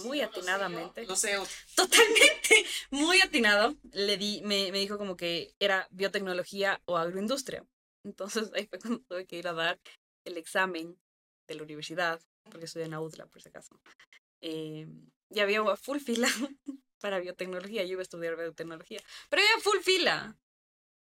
muy 0.04 0.20
atinadamente, 0.20 1.06
Lo 1.06 1.16
sé. 1.16 1.36
totalmente 1.74 2.64
muy 2.90 3.20
atinado, 3.20 3.76
le 3.92 4.16
di, 4.16 4.42
me, 4.44 4.70
me 4.72 4.78
dijo 4.78 4.98
como 4.98 5.16
que 5.16 5.54
era 5.58 5.88
biotecnología 5.90 6.80
o 6.84 6.96
agroindustria. 6.96 7.64
Entonces 8.08 8.50
ahí 8.54 8.66
fue 8.66 8.78
cuando 8.78 9.00
tuve 9.00 9.26
que 9.26 9.36
ir 9.36 9.48
a 9.48 9.52
dar 9.52 9.78
el 10.24 10.38
examen 10.38 10.98
de 11.46 11.54
la 11.54 11.62
universidad, 11.62 12.20
porque 12.44 12.64
estudié 12.64 12.86
en 12.86 12.94
UDLA, 12.94 13.26
por 13.26 13.42
si 13.42 13.48
acaso. 13.48 13.78
Eh, 14.40 14.86
y 15.30 15.40
había 15.40 15.62
una 15.62 15.76
full 15.76 15.98
fila 15.98 16.28
para 17.00 17.20
biotecnología, 17.20 17.84
yo 17.84 17.92
iba 17.92 18.00
a 18.00 18.02
estudiar 18.02 18.36
biotecnología, 18.36 19.00
pero 19.28 19.42
había 19.42 19.62
full 19.62 19.80
fila. 19.80 20.36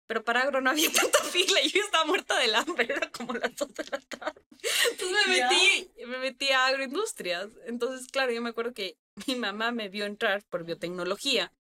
Pero 0.06 0.24
para 0.24 0.40
agro 0.40 0.61
no 0.61 0.70
había 0.70 0.90
tanta 0.92 1.22
fila 1.24 1.61
y 1.62 1.70
yo 1.70 1.82
estaba 1.82 2.04
muerta 2.04 2.37
del 2.38 2.54
hambre, 2.54 2.87
era 2.90 3.11
como 3.11 3.34
las 3.34 3.54
dos 3.54 3.72
de 3.74 3.84
la 3.84 4.00
tarde. 4.00 4.42
Entonces 4.90 5.26
me 5.26 5.38
metí, 5.38 5.90
me 6.07 6.18
metí 6.18 6.49
a 6.51 6.66
agroindustrias. 6.66 7.51
Entonces, 7.66 8.09
claro, 8.09 8.32
yo 8.32 8.42
me 8.42 8.51
acuerdo 8.51 8.72
que 8.72 8.96
mi 9.26 9.36
mamá 9.36 9.70
me 9.70 9.88
vio 9.88 10.07
entrar 10.07 10.42
por 10.51 10.64
biotecnología 10.64 11.53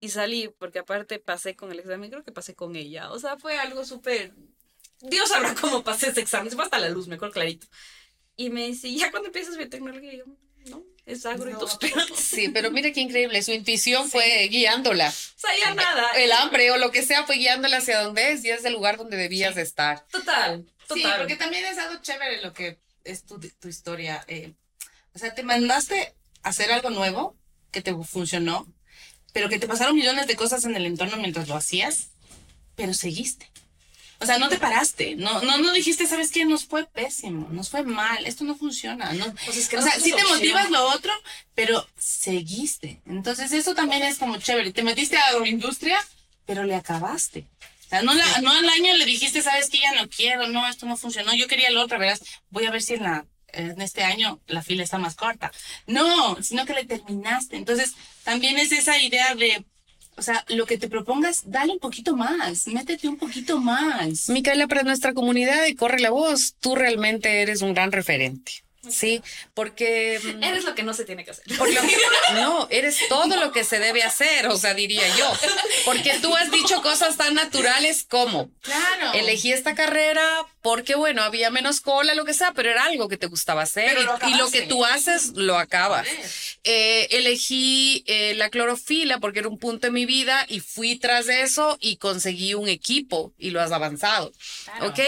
y 0.00 0.08
salí 0.08 0.50
porque 0.58 0.78
aparte 0.80 1.18
pasé 1.18 1.54
con 1.56 1.70
el 1.70 1.78
examen, 1.80 2.10
creo 2.10 2.24
que 2.24 2.32
pasé 2.32 2.54
con 2.54 2.74
ella. 2.76 3.10
O 3.12 3.18
sea, 3.18 3.36
fue 3.36 3.58
algo 3.58 3.84
súper... 3.84 4.32
Dios 5.00 5.28
sabrá 5.28 5.54
cómo 5.54 5.82
pasé 5.84 6.08
ese 6.10 6.20
examen, 6.20 6.50
se 6.50 6.56
fue 6.56 6.64
hasta 6.64 6.78
la 6.78 6.88
luz, 6.88 7.08
mejor 7.08 7.30
clarito. 7.32 7.66
Y 8.36 8.50
me 8.50 8.66
dice, 8.66 8.92
¿ya 8.94 9.10
cuando 9.10 9.28
empiezas 9.28 9.56
biotecnología? 9.56 10.12
Y 10.12 10.18
yo, 10.18 10.24
no. 10.70 10.82
es 11.06 11.24
agroindustrial. 11.26 12.06
Sí, 12.16 12.48
pero 12.48 12.70
mira 12.70 12.92
qué 12.92 13.00
increíble, 13.00 13.42
su 13.42 13.52
intuición 13.52 14.08
fue 14.10 14.46
guiándola. 14.48 15.08
O 15.08 15.12
sea, 15.40 15.50
ya 15.62 15.74
nada. 15.74 16.12
El 16.12 16.32
hambre 16.32 16.70
o 16.70 16.78
lo 16.78 16.90
que 16.90 17.02
sea 17.02 17.24
fue 17.24 17.36
guiándola 17.36 17.78
hacia 17.78 18.00
donde 18.02 18.32
es 18.32 18.44
y 18.44 18.50
es 18.50 18.64
el 18.64 18.74
lugar 18.74 18.96
donde 18.98 19.16
debías 19.16 19.54
de 19.54 19.62
estar. 19.62 20.06
Total, 20.08 20.66
Sí, 20.92 21.04
porque 21.18 21.36
también 21.36 21.64
es 21.66 21.78
algo 21.78 22.02
chévere 22.02 22.42
lo 22.42 22.52
que 22.52 22.78
es 23.04 23.24
tu, 23.24 23.38
tu 23.38 23.68
historia. 23.68 24.24
eh, 24.26 24.54
o 25.14 25.18
sea, 25.18 25.34
te 25.34 25.42
mandaste 25.42 26.14
a 26.42 26.48
hacer 26.50 26.72
algo 26.72 26.90
nuevo 26.90 27.36
que 27.70 27.80
te 27.82 27.94
funcionó, 27.94 28.66
pero 29.32 29.48
que 29.48 29.58
te 29.58 29.66
pasaron 29.68 29.94
millones 29.96 30.26
de 30.26 30.36
cosas 30.36 30.64
en 30.64 30.74
el 30.76 30.86
entorno 30.86 31.16
mientras 31.16 31.48
lo 31.48 31.56
hacías, 31.56 32.08
pero 32.76 32.94
seguiste. 32.94 33.50
O 34.22 34.26
sea, 34.26 34.38
no 34.38 34.50
te 34.50 34.58
paraste, 34.58 35.14
no, 35.16 35.40
no, 35.40 35.56
no 35.56 35.72
dijiste, 35.72 36.06
¿sabes 36.06 36.30
qué? 36.30 36.44
Nos 36.44 36.66
fue 36.66 36.84
pésimo, 36.84 37.48
nos 37.50 37.70
fue 37.70 37.82
mal, 37.84 38.26
esto 38.26 38.44
no 38.44 38.54
funciona. 38.54 39.14
No, 39.14 39.34
Pues 39.46 39.56
es 39.56 39.68
que 39.68 39.78
o 39.78 39.80
no 39.80 39.86
sea, 39.86 39.98
sí 39.98 40.12
te 40.14 40.24
motivas 40.24 40.70
lo 40.70 40.84
otro, 40.90 41.10
pero 41.54 41.86
seguiste. 41.96 43.00
Entonces 43.06 43.50
eso 43.52 43.74
también 43.74 44.02
es 44.02 44.18
como 44.18 44.36
chévere. 44.36 44.72
Te 44.72 44.82
metiste 44.82 45.16
a 45.16 45.24
agroindustria, 45.28 45.98
pero 46.44 46.64
le 46.64 46.74
acabaste. 46.74 47.46
O 47.86 47.88
sea, 47.88 48.02
no, 48.02 48.12
la- 48.14 48.40
no 48.42 48.50
al 48.52 48.68
año 48.68 48.94
le 48.94 49.06
dijiste, 49.06 49.40
sabes 49.40 49.70
que 49.70 49.80
ya 49.80 49.92
no 49.94 50.06
quiero, 50.10 50.46
no, 50.48 50.68
esto 50.68 50.84
no 50.86 50.98
funcionó, 50.98 51.34
yo 51.34 51.48
quería 51.48 51.70
lo 51.70 51.80
otro, 51.82 51.98
verás, 51.98 52.20
voy 52.50 52.66
a 52.66 52.70
ver 52.70 52.82
si 52.82 52.94
en, 52.94 53.02
la, 53.04 53.24
en 53.52 53.80
este 53.80 54.02
año 54.02 54.40
la 54.46 54.62
fila 54.62 54.82
está 54.82 54.98
más 54.98 55.14
corta. 55.14 55.52
No, 55.86 56.42
sino 56.42 56.64
que 56.66 56.74
le 56.74 56.84
terminaste. 56.84 57.56
Entonces 57.56 57.94
también 58.24 58.58
es 58.58 58.72
esa 58.72 58.98
idea 58.98 59.34
de, 59.34 59.64
o 60.16 60.22
sea, 60.22 60.44
lo 60.48 60.66
que 60.66 60.78
te 60.78 60.88
propongas, 60.88 61.42
dale 61.46 61.72
un 61.72 61.78
poquito 61.78 62.16
más, 62.16 62.66
métete 62.66 63.08
un 63.08 63.16
poquito 63.16 63.58
más. 63.58 64.28
Micaela, 64.28 64.66
para 64.66 64.82
nuestra 64.82 65.14
comunidad 65.14 65.62
de 65.62 65.74
Corre 65.74 66.00
la 66.00 66.10
Voz, 66.10 66.54
tú 66.60 66.74
realmente 66.74 67.42
eres 67.42 67.62
un 67.62 67.74
gran 67.74 67.92
referente. 67.92 68.52
Sí, 68.88 69.22
porque... 69.52 70.18
mm, 70.22 70.42
Eres 70.42 70.64
lo 70.64 70.74
que 70.74 70.82
no 70.82 70.94
se 70.94 71.04
tiene 71.04 71.24
que 71.24 71.32
hacer. 71.32 71.44
por 71.58 71.70
lo- 71.72 71.82
no, 72.34 72.66
eres 72.70 72.96
todo 73.10 73.36
lo 73.36 73.52
que 73.52 73.62
se 73.64 73.78
debe 73.78 74.02
hacer, 74.02 74.46
o 74.48 74.56
sea, 74.56 74.72
diría 74.72 75.06
yo. 75.16 75.30
Porque 75.84 76.18
tú 76.22 76.34
has 76.34 76.50
dicho 76.50 76.80
cosas 76.80 77.16
tan 77.18 77.34
naturales 77.34 78.04
como, 78.04 78.50
Claro. 78.62 79.12
elegí 79.12 79.52
esta 79.52 79.74
carrera 79.74 80.26
porque, 80.62 80.94
bueno, 80.94 81.22
había 81.22 81.50
menos 81.50 81.80
cola, 81.80 82.14
lo 82.14 82.24
que 82.24 82.32
sea, 82.32 82.52
pero 82.52 82.70
era 82.70 82.84
algo 82.84 83.08
que 83.08 83.18
te 83.18 83.26
gustaba 83.26 83.62
hacer 83.62 84.00
lo 84.02 84.18
y, 84.28 84.34
lo 84.34 84.50
que 84.50 84.62
tú 84.62 84.84
haces, 84.84 85.32
lo 85.34 85.58
acabas. 85.58 86.06
Eh, 86.64 87.08
elegí 87.10 88.02
eh, 88.06 88.34
la 88.34 88.48
clorofila 88.48 89.18
porque 89.18 89.40
era 89.40 89.48
un 89.48 89.58
punto 89.58 89.88
en 89.88 89.92
mi 89.92 90.06
vida 90.06 90.46
y 90.48 90.60
fui 90.60 90.96
tras 90.96 91.28
eso 91.28 91.76
y 91.80 91.96
conseguí 91.96 92.54
un 92.54 92.68
equipo 92.68 93.32
y 93.38 93.50
lo 93.50 93.60
has 93.60 93.72
avanzado. 93.72 94.32
Claro. 94.64 94.86
¿Ok? 94.88 95.00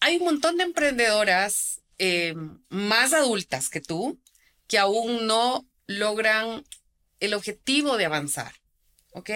Hay 0.00 0.16
un 0.16 0.24
montón 0.24 0.58
de 0.58 0.64
emprendedoras 0.64 1.80
eh, 1.98 2.34
más 2.68 3.12
adultas 3.12 3.68
que 3.68 3.80
tú 3.80 4.18
que 4.66 4.78
aún 4.78 5.26
no 5.26 5.66
logran 5.86 6.64
el 7.20 7.34
objetivo 7.34 7.96
de 7.96 8.06
avanzar. 8.06 8.52
¿Ok? 9.12 9.30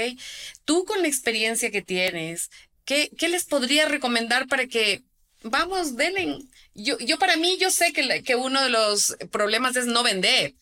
Tú 0.65 0.85
con 0.85 1.01
la 1.01 1.09
experiencia 1.09 1.71
que 1.71 1.81
tienes, 1.81 2.51
¿qué, 2.85 3.11
qué 3.17 3.29
les 3.29 3.45
podría 3.45 3.87
recomendar 3.87 4.47
para 4.47 4.67
que, 4.67 5.03
vamos, 5.43 5.97
denle? 5.97 6.39
Yo, 6.75 6.99
yo 6.99 7.19
para 7.19 7.37
mí, 7.37 7.57
yo 7.59 7.71
sé 7.71 7.93
que, 7.93 8.23
que 8.23 8.37
uno 8.37 8.63
de 8.63 8.69
los 8.69 9.17
problemas 9.31 9.77
es 9.77 9.87
no 9.87 10.03
vender. 10.03 10.55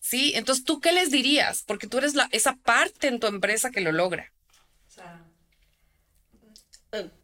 ¿Sí? 0.00 0.32
Entonces, 0.36 0.64
¿tú 0.64 0.80
qué 0.80 0.92
les 0.92 1.10
dirías? 1.10 1.64
Porque 1.66 1.86
tú 1.86 1.98
eres 1.98 2.14
la, 2.14 2.28
esa 2.32 2.56
parte 2.56 3.08
en 3.08 3.20
tu 3.20 3.26
empresa 3.26 3.70
que 3.70 3.80
lo 3.80 3.92
logra. 3.92 4.32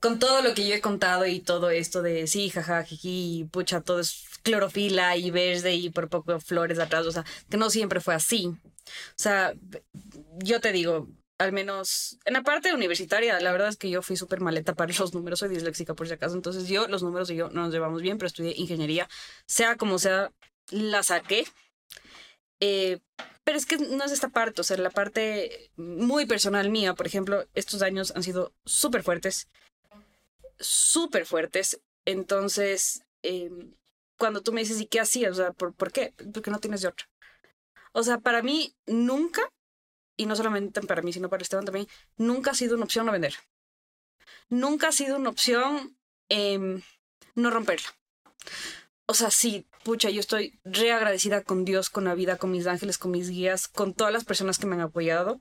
Con 0.01 0.19
todo 0.19 0.43
lo 0.43 0.55
que 0.55 0.69
yo 0.69 0.75
he 0.75 0.81
contado 0.81 1.27
y 1.27 1.41
todo 1.41 1.71
esto 1.71 2.03
de 2.03 2.27
sí, 2.27 2.51
jaja, 2.51 2.83
jiji, 2.85 3.49
pucha, 3.51 3.81
todo 3.81 4.01
es 4.01 4.27
clorofila 4.43 5.17
y 5.17 5.31
verde 5.31 5.75
y 5.75 5.89
por 5.89 6.11
poco 6.11 6.39
flores 6.39 6.79
atrás, 6.79 7.07
o 7.07 7.13
sea, 7.13 7.25
que 7.49 7.57
no 7.57 7.71
siempre 7.71 8.01
fue 8.01 8.15
así. 8.15 8.47
O 8.47 9.17
sea, 9.17 9.55
yo 10.43 10.61
te 10.61 10.73
digo, 10.73 11.09
al 11.39 11.53
menos 11.53 12.19
en 12.27 12.35
la 12.35 12.43
parte 12.43 12.75
universitaria, 12.75 13.41
la 13.41 13.53
verdad 13.53 13.69
es 13.69 13.79
que 13.79 13.89
yo 13.89 14.03
fui 14.03 14.17
súper 14.17 14.41
maleta 14.41 14.75
para 14.75 14.93
los 14.93 15.15
números, 15.15 15.39
soy 15.39 15.49
disléxica 15.49 15.95
por 15.95 16.07
si 16.07 16.15
acaso, 16.15 16.35
entonces 16.35 16.69
yo, 16.69 16.87
los 16.87 17.03
números 17.03 17.31
y 17.31 17.37
yo 17.37 17.49
no 17.49 17.63
nos 17.63 17.73
llevamos 17.73 18.03
bien, 18.03 18.19
pero 18.19 18.27
estudié 18.27 18.53
ingeniería, 18.57 19.09
sea 19.47 19.77
como 19.77 19.99
sea, 19.99 20.31
la 20.71 21.03
saqué. 21.03 21.47
Eh, 22.61 23.01
pero 23.45 23.59
es 23.59 23.67
que 23.67 23.77
no 23.77 24.05
es 24.05 24.13
esta 24.13 24.29
parte, 24.29 24.63
o 24.63 24.65
sea, 24.65 24.77
la 24.79 24.91
parte 24.91 25.71
muy 25.77 26.25
personal 26.25 26.71
mía, 26.71 26.95
por 26.95 27.07
ejemplo, 27.07 27.47
estos 27.55 27.83
años 27.83 28.13
han 28.17 28.23
sido 28.23 28.53
súper 28.65 29.03
fuertes, 29.03 29.49
súper 30.59 31.27
fuertes. 31.27 31.81
Entonces, 32.07 33.03
eh, 33.23 33.51
cuando 34.19 34.43
tú 34.43 34.53
me 34.53 34.63
dices, 34.63 34.81
¿y 34.81 34.87
qué 34.87 35.01
hacías? 35.01 35.33
O 35.33 35.35
sea, 35.35 35.53
¿por, 35.53 35.75
¿por 35.75 35.93
qué? 35.93 36.15
Porque 36.33 36.51
no 36.51 36.59
tienes 36.59 36.83
de 36.83 36.89
otra. 36.89 37.07
O 37.93 38.03
sea, 38.03 38.19
para 38.19 38.43
mí 38.43 38.75
nunca, 38.87 39.43
y 40.17 40.27
no 40.27 40.37
solamente 40.37 40.81
para 40.83 41.03
mí, 41.03 41.13
sino 41.13 41.29
para 41.29 41.43
Esteban 41.43 41.65
también, 41.65 41.87
nunca 42.17 42.53
ha 42.53 42.55
sido 42.55 42.77
una 42.77 42.85
opción 42.85 43.07
no 43.07 43.13
vender. 43.13 43.35
Nunca 44.49 44.89
ha 44.89 44.93
sido 44.93 45.17
una 45.17 45.31
opción 45.31 45.97
em, 46.29 46.83
no 47.35 47.51
romperla. 47.51 47.89
O 49.07 49.15
sea, 49.15 49.31
sí, 49.31 49.67
pucha, 49.85 50.11
yo 50.11 50.21
estoy 50.21 50.59
re 50.65 50.93
agradecida 50.93 51.43
con 51.43 51.65
Dios, 51.65 51.91
con 51.91 52.05
la 52.05 52.15
vida, 52.15 52.39
con 52.39 52.51
mis 52.51 52.67
ángeles, 52.67 52.99
con 52.99 53.13
mis 53.13 53.31
guías, 53.31 53.69
con 53.69 53.95
todas 53.95 54.13
las 54.13 54.25
personas 54.25 54.59
que 54.59 54.67
me 54.67 54.75
han 54.75 54.81
apoyado. 54.81 55.41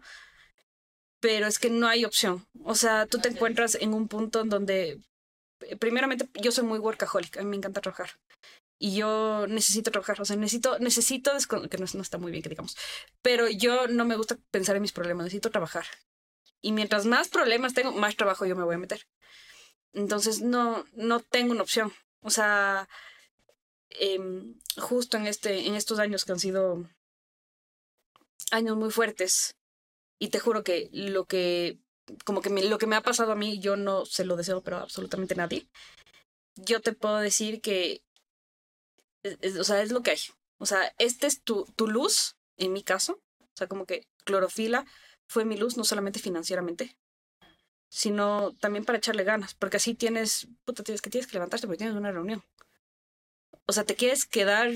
Pero 1.20 1.48
es 1.48 1.58
que 1.58 1.70
no 1.70 1.88
hay 1.88 2.06
opción. 2.06 2.46
O 2.64 2.76
sea, 2.76 3.08
tú 3.08 3.20
te 3.20 3.30
encuentras 3.30 3.76
en 3.76 3.94
un 3.94 4.08
punto 4.08 4.42
en 4.42 4.50
donde, 4.50 5.02
eh, 5.62 5.78
primeramente, 5.78 6.28
yo 6.42 6.52
soy 6.52 6.66
muy 6.66 6.80
workaholic, 6.80 7.38
a 7.38 7.42
mí 7.42 7.50
me 7.50 7.56
encanta 7.56 7.82
trabajar. 7.82 8.12
Y 8.78 8.96
yo 8.96 9.48
necesito 9.48 9.92
trabajar, 9.92 10.20
o 10.22 10.26
sea, 10.26 10.36
necesito, 10.36 10.78
necesito, 10.80 11.32
que 11.70 11.78
no, 11.78 11.86
no 11.94 12.02
está 12.02 12.18
muy 12.18 12.32
bien 12.32 12.44
que 12.44 12.50
digamos, 12.50 12.76
pero 13.22 13.48
yo 13.48 13.88
no 13.88 14.04
me 14.04 14.18
gusta 14.18 14.38
pensar 14.52 14.76
en 14.76 14.82
mis 14.82 14.92
problemas, 14.92 15.24
necesito 15.24 15.52
trabajar. 15.52 15.86
Y 16.62 16.74
mientras 16.74 17.06
más 17.06 17.30
problemas 17.30 17.74
tengo, 17.74 17.94
más 17.94 18.16
trabajo 18.18 18.46
yo 18.46 18.56
me 18.56 18.64
voy 18.64 18.76
a 18.76 18.80
meter. 18.80 19.08
Entonces, 19.94 20.42
no, 20.42 20.86
no 20.94 21.22
tengo 21.22 21.52
una 21.52 21.62
opción. 21.62 21.94
O 22.22 22.30
sea, 22.30 22.90
em, 24.00 24.60
justo 24.78 25.18
en, 25.18 25.28
este, 25.28 25.68
en 25.68 25.76
estos 25.76 26.00
años 26.00 26.26
que 26.26 26.32
han 26.34 26.40
sido 26.40 26.90
años 28.52 28.78
muy 28.78 28.92
fuertes, 28.92 29.56
y 30.20 30.30
te 30.30 30.40
juro 30.40 30.64
que 30.64 30.90
lo 30.94 31.26
que, 31.26 31.80
como 32.26 32.42
que 32.42 32.50
me- 32.50 32.64
lo 32.64 32.78
que 32.78 32.88
me 32.88 32.96
ha 32.96 33.02
pasado 33.02 33.32
a 33.32 33.36
mí, 33.36 33.60
yo 33.60 33.76
no 33.76 34.06
se 34.06 34.26
lo 34.26 34.36
deseo, 34.36 34.62
pero 34.64 34.78
absolutamente 34.78 35.36
nadie. 35.36 35.68
Yo 36.56 36.82
te 36.82 36.94
puedo 36.94 37.18
decir 37.18 37.62
que, 37.62 38.04
es- 39.24 39.38
es- 39.42 39.58
o 39.58 39.64
sea, 39.64 39.82
es 39.82 39.92
lo 39.92 40.02
que 40.02 40.12
hay. 40.12 40.20
O 40.58 40.66
sea, 40.66 40.94
este 40.98 41.28
es 41.28 41.42
tu, 41.44 41.66
tu 41.76 41.88
luz, 41.88 42.36
en 42.58 42.74
mi 42.74 42.84
caso. 42.84 43.22
O 43.40 43.56
sea, 43.58 43.68
como 43.68 43.86
que 43.86 44.08
clorofila 44.26 44.86
fue 45.28 45.46
mi 45.46 45.58
luz, 45.58 45.78
no 45.78 45.84
solamente 45.84 46.20
financieramente, 46.20 46.98
sino 47.90 48.54
también 48.60 48.86
para 48.86 48.98
echarle 48.98 49.24
ganas, 49.24 49.54
porque 49.56 49.78
así 49.78 49.94
tienes, 49.96 50.48
puta, 50.66 50.84
tienes 50.84 51.02
que 51.02 51.10
tienes 51.10 51.28
que 51.28 51.34
levantarte 51.36 51.68
porque 51.68 51.78
tienes 51.80 51.96
una 51.96 52.12
reunión. 52.12 52.44
O 53.66 53.74
sea, 53.74 53.84
te 53.84 53.96
quieres 53.96 54.26
quedar 54.26 54.72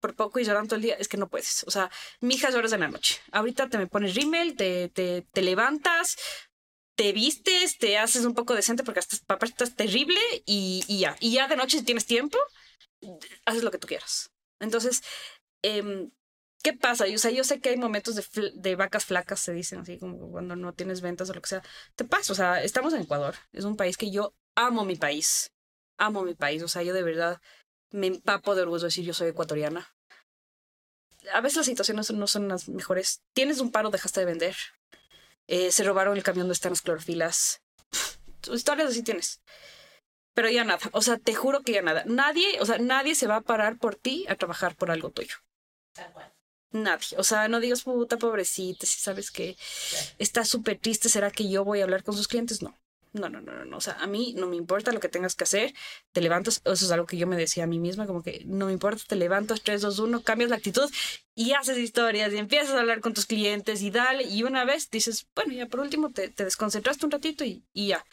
por 0.00 0.14
poco 0.14 0.40
y 0.40 0.44
llorando 0.44 0.68
todo 0.68 0.76
el 0.76 0.82
día, 0.82 0.94
es 0.94 1.08
que 1.08 1.16
no 1.16 1.28
puedes. 1.28 1.64
O 1.64 1.70
sea, 1.70 1.90
mi 2.20 2.34
hija 2.34 2.48
horas 2.48 2.70
de 2.70 2.78
la 2.78 2.88
noche. 2.88 3.18
Ahorita 3.32 3.68
te 3.68 3.78
me 3.78 3.86
pones 3.86 4.14
rímel, 4.14 4.56
te, 4.56 4.88
te, 4.88 5.42
levantas, 5.42 6.16
te 6.96 7.12
vistes, 7.12 7.78
te 7.78 7.98
haces 7.98 8.24
un 8.24 8.34
poco 8.34 8.54
decente 8.54 8.82
porque 8.82 9.00
estás, 9.00 9.20
papá, 9.20 9.46
estás 9.46 9.76
terrible 9.76 10.20
y, 10.46 10.84
y 10.88 11.00
ya. 11.00 11.16
Y 11.20 11.32
ya 11.32 11.48
de 11.48 11.56
noche, 11.56 11.78
si 11.78 11.84
tienes 11.84 12.06
tiempo, 12.06 12.38
haces 13.44 13.62
lo 13.62 13.70
que 13.70 13.78
tú 13.78 13.86
quieras. 13.86 14.30
Entonces, 14.58 15.02
em, 15.62 16.10
¿qué 16.62 16.72
pasa? 16.72 17.06
Y, 17.06 17.14
O 17.14 17.18
sea, 17.18 17.30
yo 17.30 17.44
sé 17.44 17.60
que 17.60 17.70
hay 17.70 17.76
momentos 17.76 18.14
de, 18.16 18.52
de 18.54 18.76
vacas 18.76 19.04
flacas, 19.04 19.40
se 19.40 19.52
dicen 19.52 19.80
así, 19.80 19.98
como 19.98 20.30
cuando 20.30 20.56
no 20.56 20.72
tienes 20.74 21.00
ventas 21.00 21.30
o 21.30 21.34
lo 21.34 21.42
que 21.42 21.48
sea. 21.48 21.62
Te 21.94 22.04
pasa, 22.04 22.32
o 22.32 22.36
sea, 22.36 22.62
estamos 22.62 22.92
en 22.94 23.02
Ecuador. 23.02 23.36
Es 23.52 23.64
un 23.64 23.76
país 23.76 23.96
que 23.96 24.10
yo 24.10 24.34
amo 24.56 24.84
mi 24.84 24.96
país. 24.96 25.52
Amo 25.98 26.22
mi 26.22 26.34
país. 26.34 26.62
O 26.62 26.68
sea, 26.68 26.82
yo 26.82 26.94
de 26.94 27.02
verdad 27.02 27.40
me 27.90 28.06
empapo 28.06 28.54
de 28.54 28.62
orgullo 28.62 28.80
de 28.80 28.86
decir 28.86 29.04
yo 29.04 29.14
soy 29.14 29.28
ecuatoriana. 29.28 29.92
A 31.32 31.40
veces 31.40 31.58
las 31.58 31.66
situaciones 31.66 32.10
no 32.10 32.26
son 32.26 32.48
las 32.48 32.68
mejores. 32.68 33.22
Tienes 33.34 33.60
un 33.60 33.70
paro, 33.70 33.90
dejaste 33.90 34.20
de 34.20 34.26
vender. 34.26 34.56
Eh, 35.46 35.72
se 35.72 35.84
robaron 35.84 36.16
el 36.16 36.22
camión 36.22 36.44
donde 36.44 36.54
están 36.54 36.72
las 36.72 36.82
clorofilas. 36.82 37.62
Historias 38.50 38.90
así 38.90 39.02
tienes. 39.02 39.42
Pero 40.34 40.48
ya 40.48 40.64
nada. 40.64 40.80
O 40.92 41.02
sea, 41.02 41.18
te 41.18 41.34
juro 41.34 41.62
que 41.62 41.72
ya 41.72 41.82
nada. 41.82 42.04
Nadie, 42.06 42.60
o 42.60 42.66
sea, 42.66 42.78
nadie 42.78 43.14
se 43.14 43.26
va 43.26 43.36
a 43.36 43.40
parar 43.42 43.78
por 43.78 43.96
ti 43.96 44.26
a 44.28 44.36
trabajar 44.36 44.76
por 44.76 44.90
algo 44.90 45.10
tuyo. 45.10 45.36
Nadie. 46.70 47.18
O 47.18 47.24
sea, 47.24 47.48
no 47.48 47.60
digas 47.60 47.82
puta 47.82 48.16
pobrecita, 48.16 48.86
si 48.86 49.00
sabes 49.00 49.30
que 49.30 49.56
está 50.18 50.44
súper 50.44 50.78
triste, 50.78 51.08
¿será 51.08 51.30
que 51.30 51.50
yo 51.50 51.64
voy 51.64 51.80
a 51.80 51.84
hablar 51.84 52.04
con 52.04 52.16
sus 52.16 52.28
clientes? 52.28 52.62
No. 52.62 52.79
No, 53.12 53.28
no, 53.28 53.40
no, 53.40 53.52
no, 53.52 53.64
no. 53.64 53.76
O 53.76 53.80
sea, 53.80 53.94
a 53.94 54.06
mí 54.06 54.34
no 54.36 54.46
me 54.46 54.56
importa 54.56 54.92
lo 54.92 55.00
que 55.00 55.08
tengas 55.08 55.34
que 55.34 55.44
hacer. 55.44 55.74
Te 56.12 56.20
levantas, 56.20 56.62
eso 56.64 56.84
es 56.84 56.90
algo 56.90 57.06
que 57.06 57.16
yo 57.16 57.26
me 57.26 57.36
decía 57.36 57.64
a 57.64 57.66
mí 57.66 57.80
misma, 57.80 58.06
como 58.06 58.22
que 58.22 58.42
no 58.46 58.66
me 58.66 58.72
importa, 58.72 59.02
te 59.06 59.16
levantas 59.16 59.62
3, 59.62 59.80
2, 59.80 59.98
1, 59.98 60.22
cambias 60.22 60.50
la 60.50 60.56
actitud 60.56 60.90
y 61.34 61.52
haces 61.52 61.78
historias 61.78 62.32
y 62.32 62.38
empiezas 62.38 62.74
a 62.74 62.80
hablar 62.80 63.00
con 63.00 63.14
tus 63.14 63.26
clientes 63.26 63.82
y 63.82 63.90
dale. 63.90 64.24
Y 64.24 64.44
una 64.44 64.64
vez 64.64 64.90
dices, 64.90 65.26
bueno, 65.34 65.52
ya 65.52 65.66
por 65.66 65.80
último 65.80 66.10
te, 66.10 66.28
te 66.28 66.44
desconcentraste 66.44 67.04
un 67.04 67.12
ratito 67.12 67.44
y, 67.44 67.64
y 67.72 67.88
ya. 67.88 68.04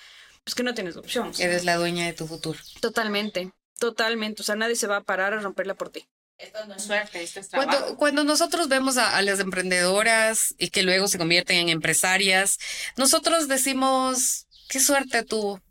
Pues 0.43 0.55
que 0.55 0.63
no 0.63 0.73
tienes 0.73 0.95
opción. 0.95 1.31
Eres 1.39 1.65
la 1.65 1.75
dueña 1.75 2.05
de 2.05 2.13
tu 2.13 2.25
futuro. 2.25 2.57
Totalmente, 2.79 3.51
totalmente. 3.79 4.41
O 4.41 4.45
sea, 4.45 4.55
nadie 4.55 4.75
se 4.75 4.87
va 4.87 4.97
a 4.97 5.03
parar 5.03 5.33
a 5.33 5.41
romperla 5.41 5.75
por 5.75 5.89
ti. 5.89 6.07
Esto 6.37 6.65
no 6.67 6.75
es 6.75 6.83
suerte, 6.83 7.23
esto 7.23 7.39
es 7.39 7.49
trabajo. 7.49 7.69
Cuando, 7.71 7.97
cuando 7.97 8.23
nosotros 8.23 8.67
vemos 8.69 8.97
a, 8.97 9.17
a 9.17 9.21
las 9.23 9.39
emprendedoras 9.39 10.53
y 10.59 10.69
que 10.69 10.83
luego 10.83 11.07
se 11.07 11.17
convierten 11.17 11.57
en 11.57 11.69
empresarias, 11.69 12.59
nosotros 12.95 13.47
decimos, 13.47 14.46
qué 14.69 14.79
suerte 14.79 15.23
tuvo. 15.23 15.61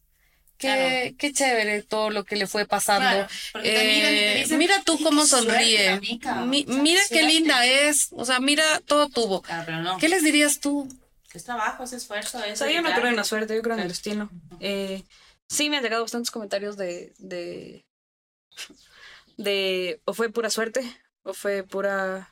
Qué, 0.59 0.68
Claro. 0.68 1.16
qué 1.18 1.32
chévere 1.34 1.82
todo 1.82 2.09
lo 2.09 2.24
que 2.24 2.34
le 2.36 2.47
fue 2.47 2.64
pasando. 2.66 3.07
Claro, 3.11 3.28
miran 3.53 3.64
Eh, 3.66 4.38
dicen, 4.42 4.57
mira 4.59 4.82
tú 4.84 4.94
"Ay, 4.99 5.05
cómo 5.05 5.26
sonríe. 5.26 5.88
amiga". 5.90 6.34
Mi- 6.47 6.64
O 6.66 6.72
sea, 6.72 6.82
mira 6.82 7.01
qué 7.03 7.09
suerte. 7.09 7.26
linda 7.26 7.66
es. 7.66 8.09
O 8.12 8.24
sea, 8.24 8.40
mira, 8.40 8.80
todo 8.86 9.09
tuvo. 9.11 9.42
Claro, 9.42 9.64
pero 9.66 9.82
no. 9.82 9.99
¿Qué 9.99 10.09
les 10.09 10.22
dirías 10.22 10.59
tú? 10.61 10.88
Es 11.34 11.44
trabajo, 11.44 11.82
es 11.84 11.92
esfuerzo, 11.92 12.42
es 12.42 12.55
O 12.62 12.64
sea, 12.64 12.72
yo 12.72 12.80
no 12.80 12.90
creo 12.94 13.09
en 13.09 13.16
la 13.16 13.24
suerte, 13.24 13.55
yo 13.55 13.61
creo 13.61 13.74
en 13.74 13.82
el 13.82 13.88
destino. 13.88 14.30
Eh, 14.61 15.03
sí 15.47 15.68
me 15.68 15.76
han 15.76 15.82
llegado 15.82 16.01
bastantes 16.03 16.30
comentarios 16.30 16.78
de, 16.78 17.12
de, 17.18 17.84
de, 19.36 20.01
o 20.07 20.14
fue 20.14 20.30
pura 20.30 20.49
suerte, 20.49 20.80
o 21.22 21.34
fue 21.34 21.62
pura 21.64 22.30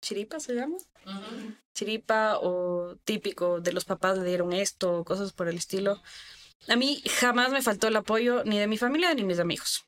chiripa, 0.00 0.40
se 0.40 0.54
llama. 0.54 0.76
Ujú. 1.04 1.54
Chiripa, 1.78 2.38
o 2.42 2.96
típico 3.04 3.60
de 3.60 3.72
los 3.72 3.84
papás 3.84 4.18
le 4.18 4.24
dieron 4.24 4.52
esto, 4.52 4.98
o 4.98 5.04
cosas 5.04 5.32
por 5.32 5.46
el 5.46 5.56
estilo. 5.56 6.02
A 6.66 6.74
mí 6.74 7.00
jamás 7.20 7.52
me 7.52 7.62
faltó 7.62 7.86
el 7.86 7.94
apoyo 7.94 8.42
ni 8.44 8.58
de 8.58 8.66
mi 8.66 8.78
familia 8.78 9.14
ni 9.14 9.22
mis 9.22 9.38
amigos. 9.38 9.86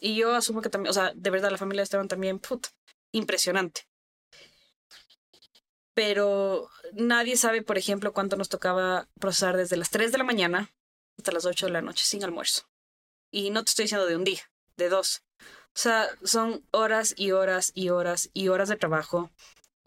Y 0.00 0.14
yo 0.14 0.32
asumo 0.32 0.62
que 0.62 0.70
también, 0.70 0.90
o 0.90 0.94
sea, 0.94 1.12
de 1.16 1.30
verdad 1.30 1.50
la 1.50 1.58
familia 1.58 1.80
de 1.80 1.84
Esteban 1.84 2.06
también, 2.06 2.38
put, 2.38 2.68
impresionante. 3.10 3.88
Pero 5.92 6.70
nadie 6.92 7.36
sabe, 7.36 7.62
por 7.62 7.78
ejemplo, 7.78 8.12
cuánto 8.12 8.36
nos 8.36 8.48
tocaba 8.48 9.08
procesar 9.18 9.56
desde 9.56 9.76
las 9.76 9.90
3 9.90 10.12
de 10.12 10.18
la 10.18 10.24
mañana 10.24 10.72
hasta 11.16 11.32
las 11.32 11.46
8 11.46 11.66
de 11.66 11.72
la 11.72 11.82
noche 11.82 12.04
sin 12.04 12.22
almuerzo. 12.22 12.70
Y 13.32 13.50
no 13.50 13.64
te 13.64 13.70
estoy 13.70 13.86
diciendo 13.86 14.06
de 14.06 14.14
un 14.14 14.22
día, 14.22 14.42
de 14.76 14.88
dos. 14.88 15.24
O 15.40 15.80
sea, 15.80 16.08
son 16.22 16.64
horas 16.70 17.12
y 17.16 17.32
horas 17.32 17.72
y 17.74 17.88
horas 17.88 18.30
y 18.32 18.48
horas 18.48 18.68
de 18.68 18.76
trabajo 18.76 19.32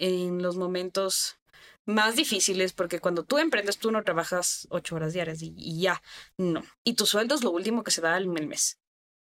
en 0.02 0.42
los 0.42 0.56
momentos 0.58 1.38
más 1.86 2.16
difíciles, 2.16 2.74
porque 2.74 3.00
cuando 3.00 3.24
tú 3.24 3.38
emprendes, 3.38 3.78
tú 3.78 3.92
no 3.92 4.04
trabajas 4.04 4.68
ocho 4.72 4.96
horas 4.96 5.14
diarias 5.14 5.40
y, 5.42 5.80
ya, 5.80 6.02
no. 6.38 6.64
Y 6.84 6.94
tu 6.94 7.06
sueldo 7.06 7.36
es 7.36 7.44
lo 7.44 7.52
último 7.52 7.84
que 7.84 7.92
se 7.92 8.02
da 8.02 8.18
el 8.18 8.28
mes. 8.28 8.80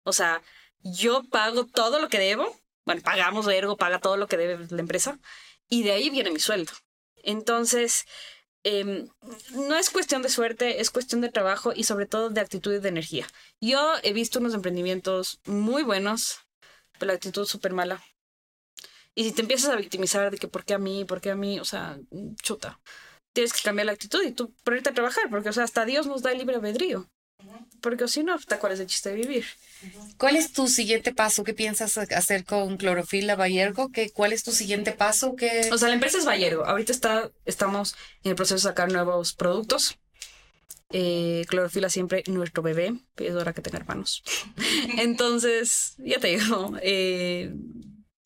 O 0.04 0.12
sea, 0.12 0.42
yo 0.80 1.24
pago 1.30 1.64
todo 1.64 1.98
lo 1.98 2.08
que 2.08 2.18
debo, 2.18 2.54
bueno, 2.84 3.00
pagamos, 3.02 3.48
Ergo 3.48 3.76
paga 3.78 4.00
todo 4.00 4.18
lo 4.18 4.28
que 4.28 4.36
debe 4.36 4.66
la 4.68 4.80
empresa, 4.80 5.18
y 5.68 5.82
de 5.82 5.92
ahí 5.92 6.10
viene 6.10 6.30
mi 6.30 6.40
sueldo. 6.40 6.72
Entonces, 7.22 8.04
em, 8.62 9.08
no 9.52 9.76
es 9.76 9.88
cuestión 9.88 10.20
de 10.20 10.28
suerte, 10.28 10.80
es 10.80 10.90
cuestión 10.90 11.22
de 11.22 11.30
trabajo 11.30 11.72
y 11.74 11.84
sobre 11.84 12.06
todo 12.06 12.28
de 12.28 12.40
actitud 12.42 12.74
y 12.74 12.80
de 12.80 12.88
energía. 12.90 13.26
Yo 13.60 13.94
he 14.02 14.12
visto 14.12 14.40
unos 14.40 14.54
emprendimientos 14.54 15.40
muy 15.46 15.82
buenos, 15.84 16.40
pero 16.98 17.08
la 17.08 17.14
actitud 17.14 17.46
súper 17.46 17.72
mala. 17.72 18.02
Y 19.16 19.24
si 19.24 19.32
te 19.32 19.40
empiezas 19.40 19.70
a 19.70 19.76
victimizar 19.76 20.30
de 20.30 20.36
que 20.36 20.46
por 20.46 20.64
qué 20.64 20.74
a 20.74 20.78
mí, 20.78 21.06
por 21.06 21.22
qué 21.22 21.30
a 21.30 21.34
mí, 21.34 21.58
o 21.58 21.64
sea, 21.64 21.98
chuta. 22.42 22.78
Tienes 23.32 23.54
que 23.54 23.62
cambiar 23.62 23.86
la 23.86 23.92
actitud 23.92 24.22
y 24.22 24.30
tú 24.30 24.52
ponerte 24.62 24.90
a 24.90 24.94
trabajar, 24.94 25.24
porque, 25.30 25.48
o 25.48 25.52
sea, 25.54 25.64
hasta 25.64 25.86
Dios 25.86 26.06
nos 26.06 26.20
da 26.20 26.32
el 26.32 26.38
libre 26.38 26.56
albedrío. 26.56 27.08
Porque 27.80 28.08
si 28.08 28.22
no, 28.22 28.34
hasta 28.34 28.58
cuál 28.58 28.72
es 28.72 28.80
el 28.80 28.86
chiste 28.86 29.08
de 29.10 29.16
vivir. 29.16 29.46
¿Cuál 30.18 30.36
es 30.36 30.52
tu 30.52 30.68
siguiente 30.68 31.14
paso? 31.14 31.44
¿Qué 31.44 31.54
piensas 31.54 31.96
hacer 31.96 32.44
con 32.44 32.76
Clorofila 32.76 33.36
Bayergo? 33.36 33.90
¿Qué, 33.90 34.10
¿Cuál 34.10 34.34
es 34.34 34.42
tu 34.42 34.52
siguiente 34.52 34.92
paso? 34.92 35.34
¿Qué... 35.34 35.70
O 35.72 35.78
sea, 35.78 35.88
la 35.88 35.94
empresa 35.94 36.18
es 36.18 36.26
Bayergo. 36.26 36.66
Ahorita 36.66 36.92
está, 36.92 37.30
estamos 37.46 37.94
en 38.22 38.30
el 38.30 38.36
proceso 38.36 38.56
de 38.56 38.60
sacar 38.60 38.92
nuevos 38.92 39.32
productos. 39.32 39.98
Eh, 40.90 41.46
clorofila 41.48 41.88
siempre 41.88 42.22
nuestro 42.26 42.62
bebé, 42.62 42.94
es 43.16 43.34
hora 43.34 43.54
que 43.54 43.62
tenga 43.62 43.78
hermanos. 43.78 44.22
Entonces, 44.98 45.94
ya 45.98 46.18
te 46.18 46.28
digo, 46.28 46.74
eh, 46.82 47.52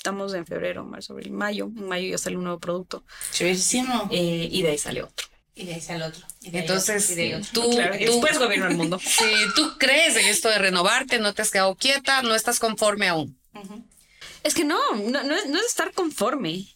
estamos 0.01 0.33
en 0.33 0.47
febrero, 0.47 0.83
marzo, 0.85 1.13
abril, 1.13 1.31
mayo. 1.33 1.67
En 1.77 1.87
mayo 1.87 2.09
ya 2.09 2.17
sale 2.17 2.37
un 2.39 2.45
nuevo 2.45 2.59
producto 2.59 3.05
Chéverísimo. 3.33 4.09
eh, 4.11 4.49
y 4.51 4.63
de 4.63 4.71
ahí 4.71 4.79
sale 4.79 5.03
otro. 5.03 5.27
Y 5.55 5.67
de 5.67 5.75
ahí 5.75 5.81
sale 5.83 6.05
otro. 6.05 6.27
y 6.41 6.49
de 6.51 6.59
ahí 6.59 6.63
Entonces, 6.65 7.03
otro, 7.05 7.13
y 7.13 7.17
de 7.17 7.23
ahí 7.23 7.35
otro. 7.35 7.51
tú, 7.53 7.71
Claro, 7.71 7.93
tú, 7.99 8.05
después 8.05 8.39
gobierno 8.39 8.67
el 8.69 8.77
mundo. 8.79 8.99
si 9.05 9.25
tú 9.55 9.77
crees 9.79 10.17
en 10.17 10.25
esto 10.27 10.49
de 10.49 10.59
renovarte, 10.59 11.19
no 11.19 11.35
te 11.35 11.43
has 11.43 11.51
quedado 11.51 11.75
quieta, 11.75 12.23
no 12.23 12.35
estás 12.35 12.59
conforme 12.59 13.09
aún. 13.09 13.39
Es 14.43 14.55
que 14.55 14.65
no, 14.65 14.79
no, 14.95 15.23
no 15.23 15.35
es, 15.37 15.47
no 15.51 15.59
es 15.59 15.67
estar 15.67 15.93
conforme. 15.93 16.67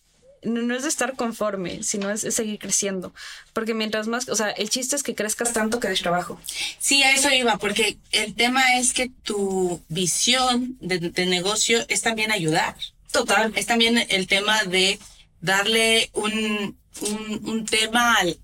No, 0.42 0.60
no 0.60 0.76
es 0.76 0.82
de 0.82 0.90
estar 0.90 1.16
conforme, 1.16 1.82
sino 1.82 2.10
es, 2.10 2.24
es 2.24 2.34
seguir 2.34 2.58
creciendo. 2.58 3.14
Porque 3.54 3.72
mientras 3.72 4.06
más, 4.06 4.28
o 4.28 4.36
sea, 4.36 4.50
el 4.50 4.68
chiste 4.68 4.96
es 4.96 5.02
que 5.02 5.14
crezcas 5.14 5.54
tanto 5.54 5.80
que 5.80 5.88
des 5.88 6.02
trabajo. 6.02 6.38
Sí, 6.78 7.02
a 7.02 7.12
eso 7.12 7.30
iba, 7.32 7.56
porque 7.56 7.96
el 8.12 8.34
tema 8.34 8.76
es 8.78 8.92
que 8.92 9.08
tu 9.22 9.80
visión 9.88 10.76
de, 10.80 10.98
de 10.98 11.24
negocio 11.24 11.86
es 11.88 12.02
también 12.02 12.30
ayudar. 12.30 12.76
Total. 13.14 13.52
Es 13.56 13.66
también 13.66 14.04
el 14.08 14.26
tema 14.26 14.62
de 14.64 14.98
darle 15.40 16.10
un, 16.12 16.78
un, 17.00 17.40
un 17.44 17.64
tema 17.64 18.16
al- 18.16 18.38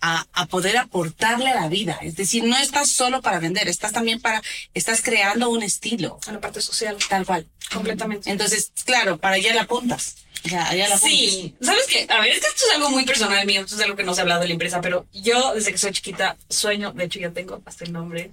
a, 0.00 0.26
a 0.32 0.46
poder 0.46 0.76
aportarle 0.76 1.48
a 1.50 1.54
la 1.56 1.68
vida. 1.68 1.98
Es 2.02 2.14
decir, 2.16 2.44
no 2.44 2.56
estás 2.56 2.88
solo 2.90 3.20
para 3.22 3.40
vender, 3.40 3.68
estás 3.68 3.92
también 3.92 4.20
para, 4.20 4.40
estás 4.74 5.02
creando 5.02 5.50
un 5.50 5.62
estilo, 5.62 6.20
A 6.26 6.32
la 6.32 6.40
parte 6.40 6.60
social. 6.60 6.96
tal 7.08 7.24
cual. 7.26 7.46
Completamente. 7.72 8.30
Entonces, 8.30 8.72
claro, 8.84 9.18
para 9.18 9.34
allá 9.36 9.54
la 9.54 9.62
apuntas. 9.62 10.16
Sea, 10.44 10.68
allá 10.68 10.88
la 10.88 10.94
apuntas. 10.94 11.10
Sí, 11.18 11.54
¿sabes 11.60 11.86
qué? 11.88 12.06
A 12.10 12.20
ver, 12.20 12.30
es 12.30 12.40
que 12.40 12.46
esto 12.46 12.62
es 12.68 12.76
algo 12.76 12.90
muy 12.90 13.04
personal 13.04 13.44
mío, 13.44 13.60
esto 13.62 13.74
es 13.74 13.80
algo 13.82 13.96
que 13.96 14.04
no 14.04 14.14
se 14.14 14.20
ha 14.20 14.22
hablado 14.22 14.40
de 14.40 14.46
la 14.48 14.52
empresa, 14.54 14.80
pero 14.80 15.06
yo 15.12 15.52
desde 15.54 15.72
que 15.72 15.78
soy 15.78 15.90
chiquita 15.92 16.36
sueño, 16.48 16.92
de 16.92 17.04
hecho 17.04 17.18
ya 17.18 17.30
tengo 17.30 17.60
hasta 17.66 17.84
el 17.84 17.92
nombre 17.92 18.30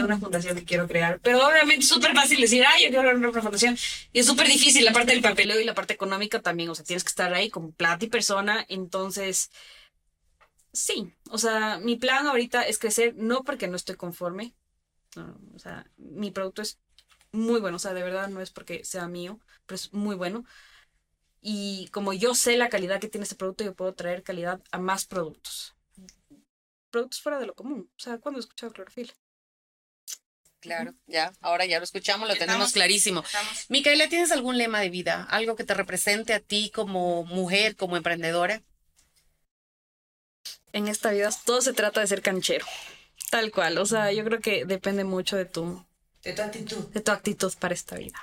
de 0.00 0.04
una 0.04 0.18
fundación 0.18 0.56
que 0.56 0.64
quiero 0.64 0.86
crear, 0.86 1.20
pero 1.20 1.46
obviamente 1.46 1.84
es 1.84 1.88
súper 1.88 2.14
fácil 2.14 2.40
decir, 2.40 2.64
ay, 2.66 2.84
yo 2.84 2.88
quiero 2.88 3.02
crear 3.02 3.16
una 3.16 3.42
fundación, 3.42 3.76
y 4.12 4.20
es 4.20 4.26
súper 4.26 4.46
difícil 4.46 4.84
la 4.84 4.92
parte 4.92 5.12
del 5.12 5.22
papeleo 5.22 5.60
y 5.60 5.64
la 5.64 5.74
parte 5.74 5.94
económica 5.94 6.40
también, 6.40 6.68
o 6.70 6.74
sea, 6.74 6.84
tienes 6.84 7.04
que 7.04 7.08
estar 7.08 7.32
ahí 7.32 7.50
con 7.50 7.72
plata 7.72 8.04
y 8.04 8.08
persona, 8.08 8.64
entonces, 8.68 9.50
sí, 10.72 11.12
o 11.30 11.38
sea, 11.38 11.78
mi 11.78 11.96
plan 11.96 12.26
ahorita 12.26 12.62
es 12.62 12.78
crecer, 12.78 13.14
no 13.16 13.44
porque 13.44 13.68
no 13.68 13.76
estoy 13.76 13.96
conforme, 13.96 14.54
o 15.54 15.58
sea, 15.58 15.86
mi 15.96 16.30
producto 16.30 16.62
es 16.62 16.78
muy 17.32 17.60
bueno, 17.60 17.76
o 17.76 17.80
sea, 17.80 17.94
de 17.94 18.02
verdad 18.02 18.28
no 18.28 18.40
es 18.40 18.50
porque 18.50 18.84
sea 18.84 19.08
mío, 19.08 19.40
pero 19.66 19.76
es 19.76 19.92
muy 19.92 20.14
bueno. 20.16 20.44
Y 21.40 21.88
como 21.88 22.12
yo 22.12 22.34
sé 22.34 22.56
la 22.56 22.68
calidad 22.68 23.00
que 23.00 23.08
tiene 23.08 23.24
este 23.24 23.34
producto, 23.34 23.64
yo 23.64 23.74
puedo 23.74 23.92
traer 23.92 24.22
calidad 24.22 24.62
a 24.70 24.78
más 24.78 25.04
productos. 25.04 25.74
Productos 26.90 27.20
fuera 27.20 27.38
de 27.38 27.46
lo 27.46 27.54
común. 27.54 27.90
O 27.90 28.00
sea, 28.00 28.18
¿cuándo 28.18 28.38
he 28.38 28.40
escuchado 28.40 28.72
clorofila? 28.72 29.12
Claro, 30.64 30.94
ya, 31.06 31.30
ahora 31.42 31.66
ya 31.66 31.76
lo 31.78 31.84
escuchamos, 31.84 32.26
lo 32.26 32.36
tenemos 32.36 32.72
clarísimo. 32.72 33.20
Estamos- 33.22 33.66
Micaela, 33.68 34.08
¿tienes 34.08 34.32
algún 34.32 34.56
lema 34.56 34.80
de 34.80 34.88
vida? 34.88 35.24
¿Algo 35.28 35.56
que 35.56 35.64
te 35.64 35.74
represente 35.74 36.32
a 36.32 36.40
ti 36.40 36.70
como 36.74 37.22
mujer, 37.24 37.76
como 37.76 37.98
emprendedora? 37.98 38.62
En 40.72 40.88
esta 40.88 41.10
vida 41.10 41.28
todo 41.44 41.60
se 41.60 41.74
trata 41.74 42.00
de 42.00 42.06
ser 42.06 42.22
canchero. 42.22 42.64
Tal 43.30 43.50
cual. 43.52 43.76
O 43.76 43.84
sea, 43.84 44.10
yo 44.10 44.24
creo 44.24 44.40
que 44.40 44.64
depende 44.64 45.04
mucho 45.04 45.36
de 45.36 45.44
tu, 45.44 45.84
De 46.22 46.32
tu 46.32 46.40
actitud. 46.42 46.88
de 46.94 47.00
tu 47.02 47.12
actitud 47.12 47.52
para 47.60 47.74
esta 47.74 47.96
vida. 47.96 48.18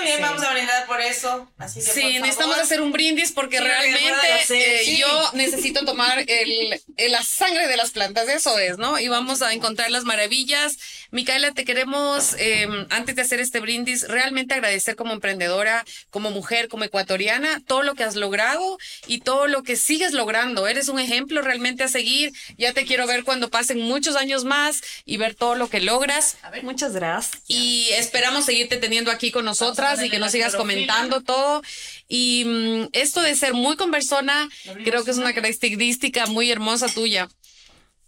Muy 0.00 0.06
bien, 0.06 0.16
Sí. 0.16 0.22
vamos 0.22 0.42
a 0.42 0.52
brindar 0.52 0.86
por 0.86 1.00
eso. 1.00 1.50
Así 1.58 1.80
que, 1.80 1.86
Sí, 1.86 2.00
por 2.00 2.10
necesitamos 2.22 2.54
favor. 2.56 2.60
hacer 2.64 2.80
un 2.80 2.92
brindis 2.92 3.32
porque 3.32 3.58
Sí, 3.58 3.64
realmente 3.64 4.10
eh, 4.50 4.82
sí. 4.84 4.96
yo 4.98 5.30
necesito 5.34 5.84
tomar 5.84 6.18
el, 6.26 6.80
el- 6.96 7.12
la 7.12 7.22
sangre 7.22 7.66
de 7.68 7.76
las 7.76 7.90
plantas, 7.90 8.28
eso 8.28 8.58
es, 8.58 8.78
¿no? 8.78 8.98
Y 8.98 9.08
vamos 9.08 9.42
a 9.42 9.52
encontrar 9.52 9.90
las 9.90 10.04
maravillas. 10.04 10.78
Micaela, 11.10 11.52
te 11.52 11.64
queremos, 11.64 12.34
eh, 12.38 12.68
antes 12.90 13.16
de 13.16 13.22
hacer 13.22 13.40
este 13.40 13.60
brindis, 13.60 14.06
realmente 14.08 14.54
agradecer 14.54 14.96
como 14.96 15.12
emprendedora, 15.12 15.84
como 16.10 16.30
mujer, 16.30 16.68
como 16.68 16.84
ecuatoriana, 16.84 17.60
todo 17.66 17.82
lo 17.82 17.94
que 17.94 18.04
has 18.04 18.14
logrado 18.16 18.78
y 19.06 19.20
todo 19.20 19.46
lo 19.48 19.62
que 19.62 19.76
sigues 19.76 20.12
logrando. 20.12 20.66
Eres 20.68 20.88
un 20.88 20.98
ejemplo 21.00 21.42
realmente 21.42 21.82
a 21.84 21.88
seguir. 21.88 22.32
Ya 22.58 22.72
te 22.72 22.84
quiero 22.86 23.06
ver 23.06 23.24
cuando 23.24 23.50
pasen 23.50 23.80
muchos 23.80 24.16
años 24.16 24.44
más 24.44 24.80
y 25.04 25.16
ver 25.16 25.34
todo 25.34 25.56
lo 25.56 25.68
que 25.68 25.80
logras. 25.80 26.36
Muchas 26.62 26.92
gracias. 26.94 27.42
Y 27.48 27.88
esperamos 27.90 28.44
seguirte 28.44 28.76
teniendo 28.76 29.10
aquí 29.10 29.30
con 29.32 29.44
nosotras 29.44 29.89
y 30.02 30.10
que 30.10 30.18
la 30.18 30.28
sigas 30.28 30.54
comentando 30.54 31.22
todo. 31.22 31.62
Y 32.08 32.44
mm, 32.46 32.88
esto 32.92 33.20
de 33.22 33.34
ser 33.34 33.54
muy 33.54 33.76
conversona, 33.76 34.48
creo 34.84 35.04
que 35.04 35.10
es 35.10 35.18
una 35.18 35.32
característica 35.34 36.26
muy 36.26 36.50
hermosa 36.50 36.88
tuya. 36.88 37.28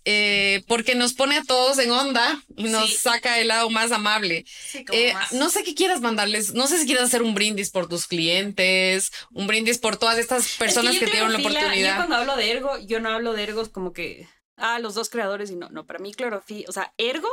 Eh, 0.05 0.65
porque 0.67 0.97
nos 0.97 1.13
pone 1.13 1.37
a 1.37 1.45
todos 1.45 1.79
en 1.79 1.93
onda 1.93 2.43
y 2.57 2.65
nos 2.65 2.91
Sí. 2.91 2.97
saca 2.97 3.39
el 3.39 3.47
lado 3.47 3.71
más 3.71 3.93
amable. 3.93 4.45
Sí, 4.49 4.85
Eh, 4.91 5.13
más. 5.15 5.31
no 5.33 5.49
sé 5.49 5.63
qué 5.63 5.77
quieras 5.77 6.01
mandarles, 6.01 6.55
no 6.55 6.67
sé 6.67 6.79
si 6.81 6.87
quieres 6.87 7.05
hacer 7.05 7.23
un 7.23 7.35
brindis 7.37 7.71
por 7.71 7.89
tus 7.89 8.09
clientes, 8.09 9.13
un 9.31 9.47
brindis 9.47 9.79
por 9.79 9.97
todas 9.97 10.19
estas 10.19 10.49
personas 10.59 10.95
Es 10.95 10.99
que, 10.99 11.07
yo 11.07 11.13
dieron 11.13 11.33
la 11.33 11.39
Clorofila, 11.39 11.61
Yo 11.61 11.67
oportunidad. 11.69 11.97
cuando 11.99 12.17
hablo 12.17 12.35
de 12.37 12.51
ergo, 12.51 12.79
yo 12.81 12.99
no 12.99 13.11
hablo 13.11 13.33
de 13.33 13.45
ergos 13.45 13.69
como 13.69 13.93
que, 13.93 14.27
ah, 14.57 14.81
los 14.81 14.95
dos 14.95 15.09
creadores 15.09 15.53
y 15.53 15.55
no, 15.55 15.69
no, 15.71 15.87
para 15.87 16.01
mí 16.01 16.13
clorofila, 16.13 16.65
o 16.69 16.73
sea, 16.73 16.93
ergo 16.99 17.29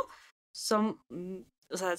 son, 0.52 1.00
mm, 1.08 1.38
o 1.70 1.76
sea, 1.76 1.94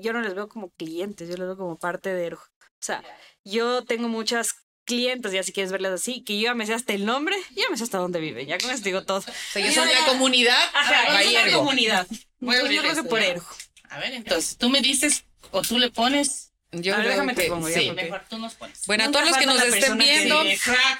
yo 0.00 0.12
no 0.12 0.20
les 0.20 0.34
veo 0.34 0.48
como 0.48 0.70
clientes, 0.70 1.28
yo 1.28 1.36
les 1.36 1.46
veo 1.46 1.56
como 1.56 1.78
parte 1.78 2.12
de. 2.12 2.34
O 2.34 2.38
sea, 2.80 3.02
yo 3.44 3.84
tengo 3.84 4.08
muchas 4.08 4.54
clientes, 4.84 5.32
ya 5.32 5.42
si 5.42 5.52
quieres 5.52 5.72
verlas 5.72 5.92
así, 5.92 6.22
que 6.22 6.38
yo 6.38 6.44
ya 6.44 6.54
me 6.54 6.64
sé 6.66 6.74
hasta 6.74 6.92
el 6.92 7.04
nombre, 7.06 7.36
ya 7.56 7.64
me 7.70 7.76
sé 7.76 7.84
hasta 7.84 7.98
dónde 7.98 8.20
viven, 8.20 8.46
ya 8.46 8.58
con 8.58 8.70
eso 8.70 8.82
digo 8.84 9.02
todo. 9.04 9.18
O 9.18 9.22
sea, 9.22 9.64
yo 9.64 9.72
soy 9.72 9.88
una 9.90 10.06
comunidad 10.06 10.58
Ajá, 10.74 11.12
Bayergo. 11.14 11.58
comunidad. 11.58 12.06
Voy 12.38 12.54
a 12.56 12.60
yo 12.62 12.66
creo 12.68 12.82
que 12.82 12.88
esto, 12.90 13.04
por 13.08 13.20
ergo. 13.20 13.46
A 13.88 13.98
ver, 13.98 14.12
entonces, 14.12 14.56
tú 14.56 14.68
me 14.68 14.80
dices 14.80 15.24
o 15.50 15.62
tú 15.62 15.78
le 15.78 15.90
pones 15.90 16.52
Yo 16.72 16.92
A 16.94 16.96
ver, 16.98 17.06
creo 17.06 17.12
déjame 17.14 17.34
te 17.34 17.48
pongo, 17.48 17.68
ya, 17.68 17.78
sí. 17.80 17.86
porque- 17.86 18.02
Mejor 18.04 18.22
tú 18.28 18.38
nos 18.38 18.54
pones. 18.54 18.82
Bueno, 18.86 19.04
a 19.04 19.10
todos 19.12 19.24
los 19.28 19.36
que 19.38 19.46
nos 19.46 19.56
la 19.56 19.64
estén 19.66 19.98
que- 19.98 20.04
viendo 20.04 20.42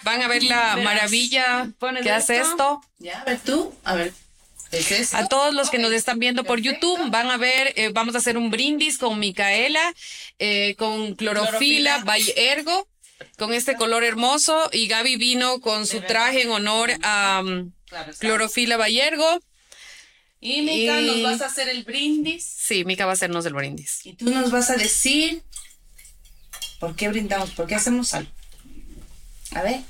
van 0.04 0.22
a 0.22 0.28
ver 0.28 0.42
la 0.44 0.76
Verás. 0.76 0.84
maravilla 0.84 1.68
que 2.02 2.10
hace 2.10 2.36
esto. 2.38 2.50
esto. 2.50 2.80
Ya, 2.98 3.20
a 3.20 3.24
ver 3.24 3.40
tú, 3.40 3.74
a 3.84 3.94
ver. 3.94 4.12
A 5.12 5.26
todos 5.28 5.54
los 5.54 5.70
que 5.70 5.78
nos 5.78 5.92
están 5.92 6.18
viendo 6.18 6.44
por 6.44 6.60
YouTube 6.60 7.10
van 7.10 7.30
a 7.30 7.36
ver, 7.36 7.72
eh, 7.76 7.90
vamos 7.92 8.14
a 8.14 8.18
hacer 8.18 8.36
un 8.36 8.50
brindis 8.50 8.98
con 8.98 9.18
Micaela, 9.18 9.94
eh, 10.38 10.74
con 10.76 11.14
clorofila, 11.14 11.98
Clorofila. 11.98 11.98
by 12.04 12.32
Ergo, 12.36 12.88
con 13.38 13.52
este 13.52 13.76
color 13.76 14.04
hermoso. 14.04 14.68
Y 14.72 14.86
Gaby 14.88 15.16
vino 15.16 15.60
con 15.60 15.86
su 15.86 16.00
traje 16.02 16.42
en 16.42 16.50
honor 16.50 16.90
a 17.02 17.42
um, 17.44 17.72
clorofila 18.18 18.76
by 18.76 18.98
Ergo. 18.98 19.40
Y 20.40 20.62
Mica, 20.62 21.00
Y- 21.00 21.06
nos 21.06 21.22
vas 21.32 21.40
a 21.40 21.46
hacer 21.46 21.68
el 21.70 21.82
brindis 21.84 22.44
Sí, 22.44 22.84
Mica 22.84 23.06
va 23.06 23.12
a 23.12 23.14
hacernos 23.14 23.46
el 23.46 23.54
brindis. 23.54 24.04
y 24.04 24.12
tú 24.12 24.26
nos 24.30 24.50
vas 24.50 24.68
a 24.70 24.76
decir 24.76 25.42
por 26.78 26.94
qué 26.94 27.08
brindamos, 27.08 27.50
por 27.52 27.66
qué 27.66 27.74
hacemos 27.74 28.12
algo. 28.14 28.30
A 29.52 29.62
ver. 29.62 29.80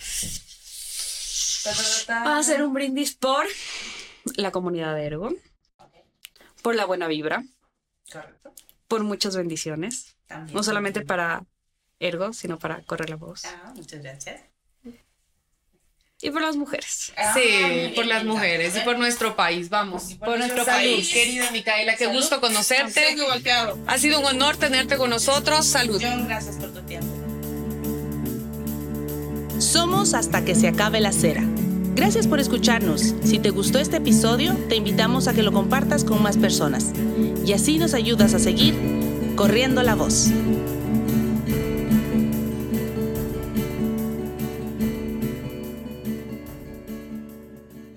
Va 2.09 2.37
a 2.37 2.39
hacer 2.39 2.62
un 2.62 2.72
brindis 2.72 3.12
por 3.14 3.45
la 4.35 4.51
comunidad 4.51 4.95
de 4.95 5.05
Ergo, 5.05 5.31
por 6.62 6.74
la 6.74 6.85
buena 6.85 7.07
vibra, 7.07 7.45
Correcto. 8.12 8.53
por 8.89 9.05
muchas 9.05 9.37
bendiciones, 9.37 10.16
También. 10.27 10.55
no 10.57 10.62
solamente 10.62 11.01
para 11.03 11.45
Ergo, 12.01 12.33
sino 12.33 12.59
para 12.59 12.83
correr 12.83 13.09
la 13.11 13.16
voz 13.16 13.45
Ah, 13.45 13.72
muchas 13.77 14.03
gracias. 14.03 14.43
y 16.20 16.31
por 16.31 16.41
las 16.43 16.57
mujeres. 16.57 17.12
Ah, 17.16 17.35
Sí, 17.35 17.93
por 17.95 18.07
las 18.07 18.24
mujeres 18.24 18.74
y 18.77 18.81
por 18.81 18.99
nuestro 18.99 19.37
país, 19.37 19.68
vamos. 19.68 20.14
por 20.14 20.39
nuestro 20.39 20.64
Salud, 20.64 20.79
país. 20.95 21.12
querida 21.12 21.51
Micaela, 21.51 21.95
qué 21.97 22.07
Salud. 22.07 22.18
gusto 22.20 22.41
conocerte. 22.41 23.16
Ha 23.87 23.99
sido 23.99 24.20
un 24.20 24.27
honor 24.27 24.57
tenerte 24.57 24.97
con 24.97 25.11
nosotros. 25.11 25.66
Salud. 25.66 26.01
John, 26.03 26.27
gracias 26.27 26.57
por 26.57 26.72
tu 26.72 26.81
tiempo. 26.83 27.07
Somos 29.61 30.14
hasta 30.14 30.45
que 30.45 30.55
se 30.55 30.68
acabe 30.68 31.01
la 31.01 31.12
cera. 31.12 31.43
Gracias 31.97 32.26
por 32.26 32.40
escucharnos. 32.40 33.14
Si 33.24 33.38
te 33.38 33.49
gustó 33.49 33.78
este 33.78 33.97
episodio, 33.97 34.53
te 34.68 34.76
invitamos 34.76 35.28
a 35.28 35.32
que 35.32 35.42
lo 35.42 35.51
compartas 35.51 36.05
con 36.05 36.22
más 36.22 36.36
personas 36.36 36.92
y 37.44 37.55
así 37.55 37.78
nos 37.78 37.94
ayudas 37.94 38.34
a 38.34 38.38
seguir 38.38 38.74
corriendo 39.34 39.82
la 39.82 39.94
voz. 39.94 40.30